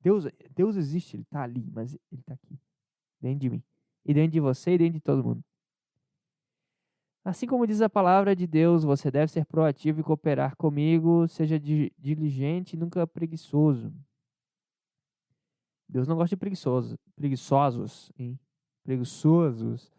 Deus, 0.00 0.26
Deus 0.54 0.76
existe, 0.76 1.16
ele 1.16 1.24
tá 1.24 1.42
ali, 1.42 1.68
mas 1.72 1.96
ele 2.12 2.22
tá 2.22 2.34
aqui. 2.34 2.58
Dentro 3.20 3.40
de 3.40 3.50
mim. 3.50 3.62
E 4.04 4.14
dentro 4.14 4.32
de 4.32 4.40
você 4.40 4.74
e 4.74 4.78
dentro 4.78 4.94
de 4.94 5.00
todo 5.00 5.24
mundo. 5.24 5.42
Assim 7.24 7.46
como 7.46 7.66
diz 7.66 7.80
a 7.80 7.88
palavra 7.88 8.36
de 8.36 8.46
Deus, 8.46 8.84
você 8.84 9.10
deve 9.10 9.32
ser 9.32 9.46
proativo 9.46 10.00
e 10.00 10.04
cooperar 10.04 10.56
comigo, 10.56 11.26
seja 11.26 11.58
di- 11.58 11.90
diligente 11.98 12.76
e 12.76 12.78
nunca 12.78 13.06
preguiçoso. 13.06 13.92
Deus 15.88 16.06
não 16.08 16.16
gosta 16.16 16.34
de 16.34 16.40
preguiçosos, 16.40 16.96
preguiçosos, 17.16 18.10
hein? 18.18 18.38
Preguiçosos. 18.84 19.92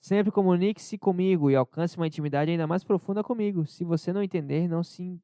Sempre 0.00 0.32
comunique-se 0.32 0.98
comigo 0.98 1.50
e 1.50 1.56
alcance 1.56 1.96
uma 1.96 2.06
intimidade 2.06 2.50
ainda 2.50 2.66
mais 2.66 2.82
profunda 2.82 3.22
comigo. 3.22 3.64
Se 3.66 3.84
você 3.84 4.12
não 4.12 4.22
entender, 4.22 4.68
não 4.68 4.82
se 4.82 5.20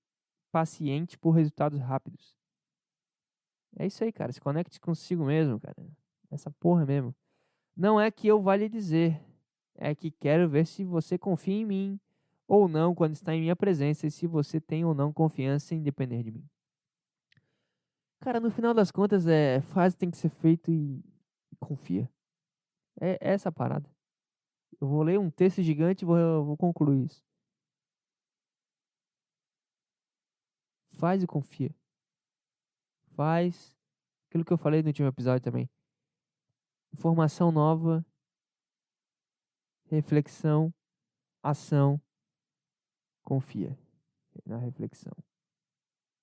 impaciente 0.49 1.19
por 1.19 1.33
resultados 1.33 1.81
rápidos. 1.81 2.37
É 3.77 3.87
isso 3.87 4.05
aí, 4.05 4.13
cara. 4.13 4.33
Se 4.33 4.41
conecte 4.41 4.81
consigo 4.81 5.25
mesmo, 5.25 5.59
cara. 5.59 5.77
Essa 6.31 6.51
porra 6.51 6.87
mesmo. 6.87 7.15
Não 7.77 8.01
é 8.01 8.11
que 8.11 8.29
eu 8.29 8.41
vá 8.41 8.57
lhe 8.57 8.69
dizer, 8.69 9.21
é 9.75 9.95
que 9.95 10.11
quero 10.11 10.49
ver 10.49 10.67
se 10.67 10.85
você 10.85 11.17
confia 11.17 11.55
em 11.55 11.65
mim 11.65 12.01
ou 12.47 12.69
não 12.69 12.95
quando 12.95 13.15
está 13.15 13.35
em 13.35 13.41
minha 13.41 13.57
presença 13.57 14.07
e 14.07 14.11
se 14.11 14.27
você 14.27 14.61
tem 14.61 14.85
ou 14.85 14.93
não 14.93 15.13
confiança 15.13 15.75
em 15.75 15.83
depender 15.83 16.23
de 16.23 16.33
mim. 16.33 16.45
Cara, 18.21 18.39
no 18.39 18.51
final 18.51 18.75
das 18.75 18.91
contas, 18.91 19.27
é 19.27 19.61
faz 19.63 19.95
tem 19.95 20.11
que 20.11 20.17
ser 20.17 20.29
feito 20.29 20.71
e, 20.71 21.03
confia. 21.59 22.11
É 23.01 23.13
é 23.13 23.33
essa 23.33 23.51
parada. 23.51 23.91
Eu 24.81 24.87
vou 24.87 25.03
ler 25.03 25.19
um 25.19 25.31
texto 25.31 25.63
gigante 25.63 26.05
e 26.05 26.07
vou, 26.07 26.45
vou 26.45 26.57
concluir 26.57 27.07
isso. 27.07 27.23
Faz 30.91 31.23
e 31.23 31.27
confia. 31.27 31.75
Faz 33.15 33.77
aquilo 34.29 34.45
que 34.45 34.53
eu 34.53 34.59
falei 34.59 34.83
no 34.83 34.89
último 34.89 35.09
episódio 35.09 35.43
também. 35.43 35.69
Informação 36.93 37.51
nova, 37.51 38.05
reflexão, 39.87 40.73
ação, 41.43 42.01
confia 43.23 43.79
na 44.45 44.59
reflexão. 44.59 45.13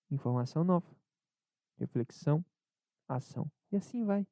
Informação 0.09 0.63
nova, 0.63 0.95
reflexão, 1.77 2.45
ação. 3.07 3.51
E 3.71 3.75
assim 3.77 4.05
vai. 4.05 4.25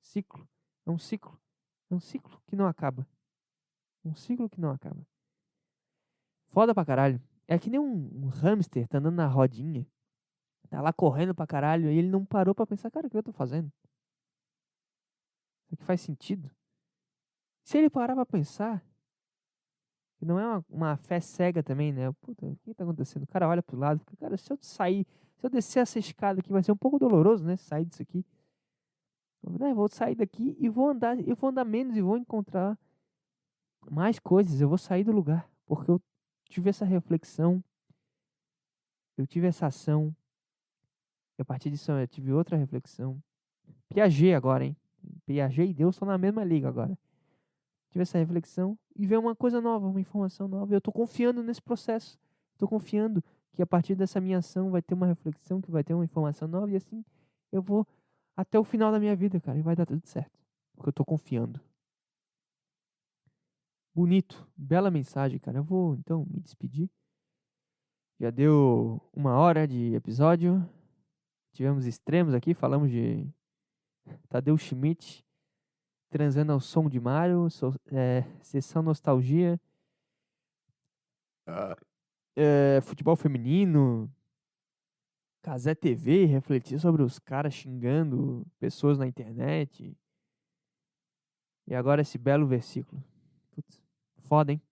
Ciclo. 0.00 0.48
É 0.84 0.90
um 0.90 0.98
ciclo. 0.98 1.40
Um 1.92 2.00
ciclo 2.00 2.40
que 2.46 2.56
não 2.56 2.66
acaba. 2.66 3.06
Um 4.02 4.14
ciclo 4.14 4.48
que 4.48 4.60
não 4.60 4.70
acaba. 4.70 5.06
Foda 6.46 6.74
pra 6.74 6.84
caralho. 6.84 7.20
É 7.46 7.58
que 7.58 7.68
nem 7.68 7.78
um, 7.78 8.24
um 8.24 8.28
hamster 8.28 8.88
tá 8.88 8.98
andando 8.98 9.16
na 9.16 9.26
rodinha. 9.26 9.86
Tá 10.70 10.80
lá 10.80 10.90
correndo 10.90 11.34
pra 11.34 11.46
caralho 11.46 11.90
e 11.90 11.98
ele 11.98 12.08
não 12.08 12.24
parou 12.24 12.54
pra 12.54 12.66
pensar, 12.66 12.90
cara, 12.90 13.06
o 13.06 13.10
que 13.10 13.16
eu 13.16 13.22
tô 13.22 13.32
fazendo? 13.32 13.70
Isso 15.66 15.74
aqui 15.74 15.84
faz 15.84 16.00
sentido? 16.00 16.50
Se 17.62 17.76
ele 17.76 17.90
parar 17.90 18.14
pra 18.14 18.24
pensar, 18.24 18.82
que 20.16 20.24
não 20.24 20.38
é 20.38 20.46
uma, 20.46 20.64
uma 20.70 20.96
fé 20.96 21.20
cega 21.20 21.62
também, 21.62 21.92
né? 21.92 22.10
Puta, 22.22 22.46
o 22.46 22.56
que 22.56 22.72
tá 22.72 22.84
acontecendo? 22.84 23.24
O 23.24 23.26
cara 23.26 23.46
olha 23.46 23.62
pro 23.62 23.76
lado, 23.76 24.00
fica, 24.00 24.16
cara, 24.16 24.36
se 24.38 24.50
eu 24.50 24.58
sair, 24.62 25.06
se 25.36 25.44
eu 25.44 25.50
descer 25.50 25.80
essa 25.80 25.98
escada 25.98 26.40
aqui, 26.40 26.50
vai 26.50 26.62
ser 26.62 26.72
um 26.72 26.76
pouco 26.76 26.98
doloroso, 26.98 27.44
né? 27.44 27.56
Sair 27.56 27.84
disso 27.84 28.00
aqui. 28.00 28.24
Né, 29.42 29.74
vou 29.74 29.88
sair 29.88 30.14
daqui 30.14 30.56
e 30.58 30.68
vou 30.68 30.88
andar, 30.88 31.18
eu 31.26 31.34
vou 31.34 31.50
andar 31.50 31.64
menos 31.64 31.96
e 31.96 32.00
vou 32.00 32.16
encontrar 32.16 32.78
mais 33.90 34.18
coisas, 34.18 34.60
eu 34.60 34.68
vou 34.68 34.78
sair 34.78 35.02
do 35.02 35.10
lugar, 35.10 35.48
porque 35.66 35.90
eu 35.90 36.00
tive 36.48 36.70
essa 36.70 36.84
reflexão, 36.84 37.62
eu 39.16 39.26
tive 39.26 39.48
essa 39.48 39.66
ação, 39.66 40.14
e 41.38 41.42
a 41.42 41.44
partir 41.44 41.70
disso 41.70 41.90
eu 41.90 42.06
tive 42.06 42.32
outra 42.32 42.56
reflexão. 42.56 43.20
Piaget 43.88 44.34
agora, 44.34 44.64
hein? 44.64 44.76
Piaget 45.26 45.70
e 45.70 45.74
Deus 45.74 45.96
estão 45.96 46.06
na 46.06 46.16
mesma 46.16 46.44
liga 46.44 46.68
agora. 46.68 46.96
Tive 47.90 48.02
essa 48.02 48.18
reflexão 48.18 48.78
e 48.96 49.06
veio 49.06 49.20
uma 49.20 49.34
coisa 49.34 49.60
nova, 49.60 49.86
uma 49.86 50.00
informação 50.00 50.46
nova. 50.46 50.72
Eu 50.72 50.78
estou 50.78 50.92
confiando 50.92 51.42
nesse 51.42 51.60
processo. 51.60 52.18
Estou 52.52 52.68
confiando 52.68 53.22
que 53.52 53.62
a 53.62 53.66
partir 53.66 53.94
dessa 53.94 54.20
minha 54.20 54.38
ação 54.38 54.70
vai 54.70 54.80
ter 54.80 54.94
uma 54.94 55.06
reflexão, 55.06 55.60
que 55.60 55.70
vai 55.70 55.84
ter 55.84 55.94
uma 55.94 56.04
informação 56.04 56.48
nova 56.48 56.70
e 56.70 56.76
assim 56.76 57.04
eu 57.50 57.60
vou 57.60 57.86
até 58.36 58.58
o 58.58 58.64
final 58.64 58.90
da 58.90 58.98
minha 58.98 59.14
vida, 59.16 59.40
cara, 59.40 59.58
e 59.58 59.62
vai 59.62 59.76
dar 59.76 59.86
tudo 59.86 60.06
certo. 60.06 60.38
Porque 60.74 60.88
eu 60.88 60.90
estou 60.90 61.06
confiando. 61.06 61.60
Bonito, 63.94 64.48
bela 64.56 64.90
mensagem, 64.90 65.38
cara. 65.38 65.58
Eu 65.58 65.64
vou 65.64 65.94
então 65.94 66.26
me 66.30 66.40
despedir. 66.40 66.90
Já 68.18 68.30
deu 68.30 69.00
uma 69.12 69.36
hora 69.36 69.66
de 69.66 69.94
episódio. 69.94 70.66
Tivemos 71.52 71.86
extremos 71.86 72.32
aqui, 72.32 72.54
falamos 72.54 72.90
de 72.90 73.28
Tadeu 74.28 74.56
Schmidt 74.56 75.24
transando 76.12 76.52
ao 76.52 76.60
som 76.60 76.90
de 76.90 77.00
Mario, 77.00 77.48
so, 77.48 77.74
é, 77.90 78.22
sessão 78.42 78.82
nostalgia, 78.82 79.58
é, 82.36 82.80
futebol 82.82 83.16
feminino, 83.16 84.14
Casé 85.42 85.74
TV, 85.74 86.24
refletir 86.24 86.78
sobre 86.78 87.02
os 87.02 87.18
caras 87.18 87.52
xingando 87.52 88.46
pessoas 88.60 88.96
na 88.96 89.06
internet. 89.06 89.96
E 91.66 91.74
agora 91.74 92.02
esse 92.02 92.16
belo 92.16 92.46
versículo. 92.46 93.02
Putz, 93.50 93.82
foda, 94.18 94.52
hein? 94.52 94.62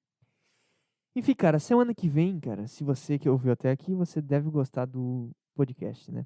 Enfim, 1.14 1.34
cara, 1.34 1.58
semana 1.58 1.92
que 1.92 2.08
vem, 2.08 2.38
cara, 2.38 2.68
se 2.68 2.84
você 2.84 3.18
que 3.18 3.28
ouviu 3.28 3.52
até 3.52 3.70
aqui, 3.70 3.92
você 3.94 4.22
deve 4.22 4.48
gostar 4.48 4.86
do 4.86 5.30
podcast, 5.54 6.10
né? 6.12 6.24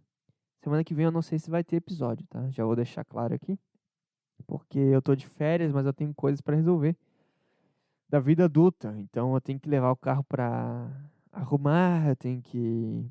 Semana 0.62 0.84
que 0.84 0.94
vem 0.94 1.06
eu 1.06 1.10
não 1.10 1.22
sei 1.22 1.38
se 1.38 1.50
vai 1.50 1.64
ter 1.64 1.76
episódio, 1.76 2.26
tá? 2.26 2.50
Já 2.50 2.66
vou 2.66 2.76
deixar 2.76 3.04
claro 3.04 3.34
aqui. 3.34 3.58
Porque 4.46 4.78
eu 4.78 5.00
tô 5.00 5.14
de 5.14 5.26
férias, 5.26 5.72
mas 5.72 5.86
eu 5.86 5.92
tenho 5.92 6.12
coisas 6.14 6.42
para 6.42 6.56
resolver 6.56 6.94
da 8.10 8.20
vida 8.20 8.44
adulta. 8.44 8.94
Então 8.98 9.34
eu 9.34 9.40
tenho 9.40 9.58
que 9.58 9.70
levar 9.70 9.90
o 9.90 9.96
carro 9.96 10.22
para 10.24 10.90
arrumar, 11.32 12.08
eu 12.08 12.16
tenho 12.16 12.42
que 12.42 13.10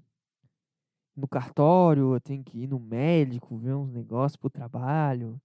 no 1.15 1.27
cartório, 1.27 2.13
eu 2.13 2.21
tenho 2.21 2.43
que 2.43 2.63
ir 2.63 2.67
no 2.67 2.79
médico, 2.79 3.57
ver 3.57 3.75
uns 3.75 3.91
negócios 3.91 4.35
pro 4.35 4.49
trabalho, 4.49 5.39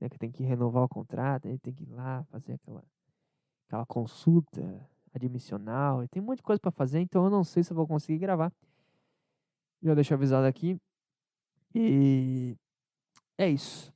né? 0.00 0.08
Que 0.08 0.18
tem 0.18 0.30
que 0.30 0.42
renovar 0.42 0.84
o 0.84 0.88
contrato, 0.88 1.48
aí 1.48 1.58
tem 1.58 1.72
que 1.72 1.84
ir 1.84 1.90
lá 1.90 2.24
fazer 2.24 2.54
aquela, 2.54 2.84
aquela 3.66 3.86
consulta 3.86 4.62
admissional, 5.14 6.04
e 6.04 6.08
tem 6.08 6.22
um 6.22 6.26
monte 6.26 6.38
de 6.38 6.42
coisa 6.42 6.60
para 6.60 6.70
fazer, 6.70 7.00
então 7.00 7.24
eu 7.24 7.30
não 7.30 7.42
sei 7.42 7.62
se 7.62 7.72
eu 7.72 7.76
vou 7.76 7.86
conseguir 7.86 8.18
gravar. 8.18 8.52
Já 9.82 9.94
deixo 9.94 10.14
avisado 10.14 10.46
aqui. 10.46 10.78
E 11.74 12.56
é 13.38 13.48
isso. 13.48 13.92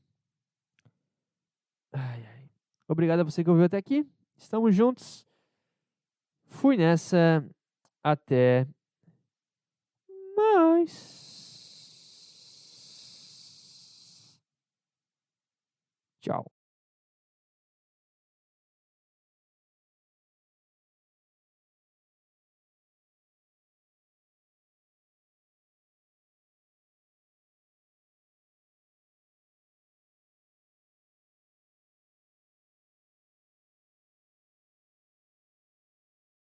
Ai, 1.93 2.27
ai. 2.27 2.51
Obrigado 2.89 3.21
a 3.21 3.25
você 3.25 3.43
que 3.43 3.51
ouviu 3.51 3.65
até 3.65 3.77
aqui. 3.77 4.07
Estamos 4.37 4.75
juntos. 4.75 5.27
Fui 6.47 6.77
nessa. 6.77 7.45
Até 8.03 8.67
mais. 10.81 11.21
Tchau. 16.23 16.45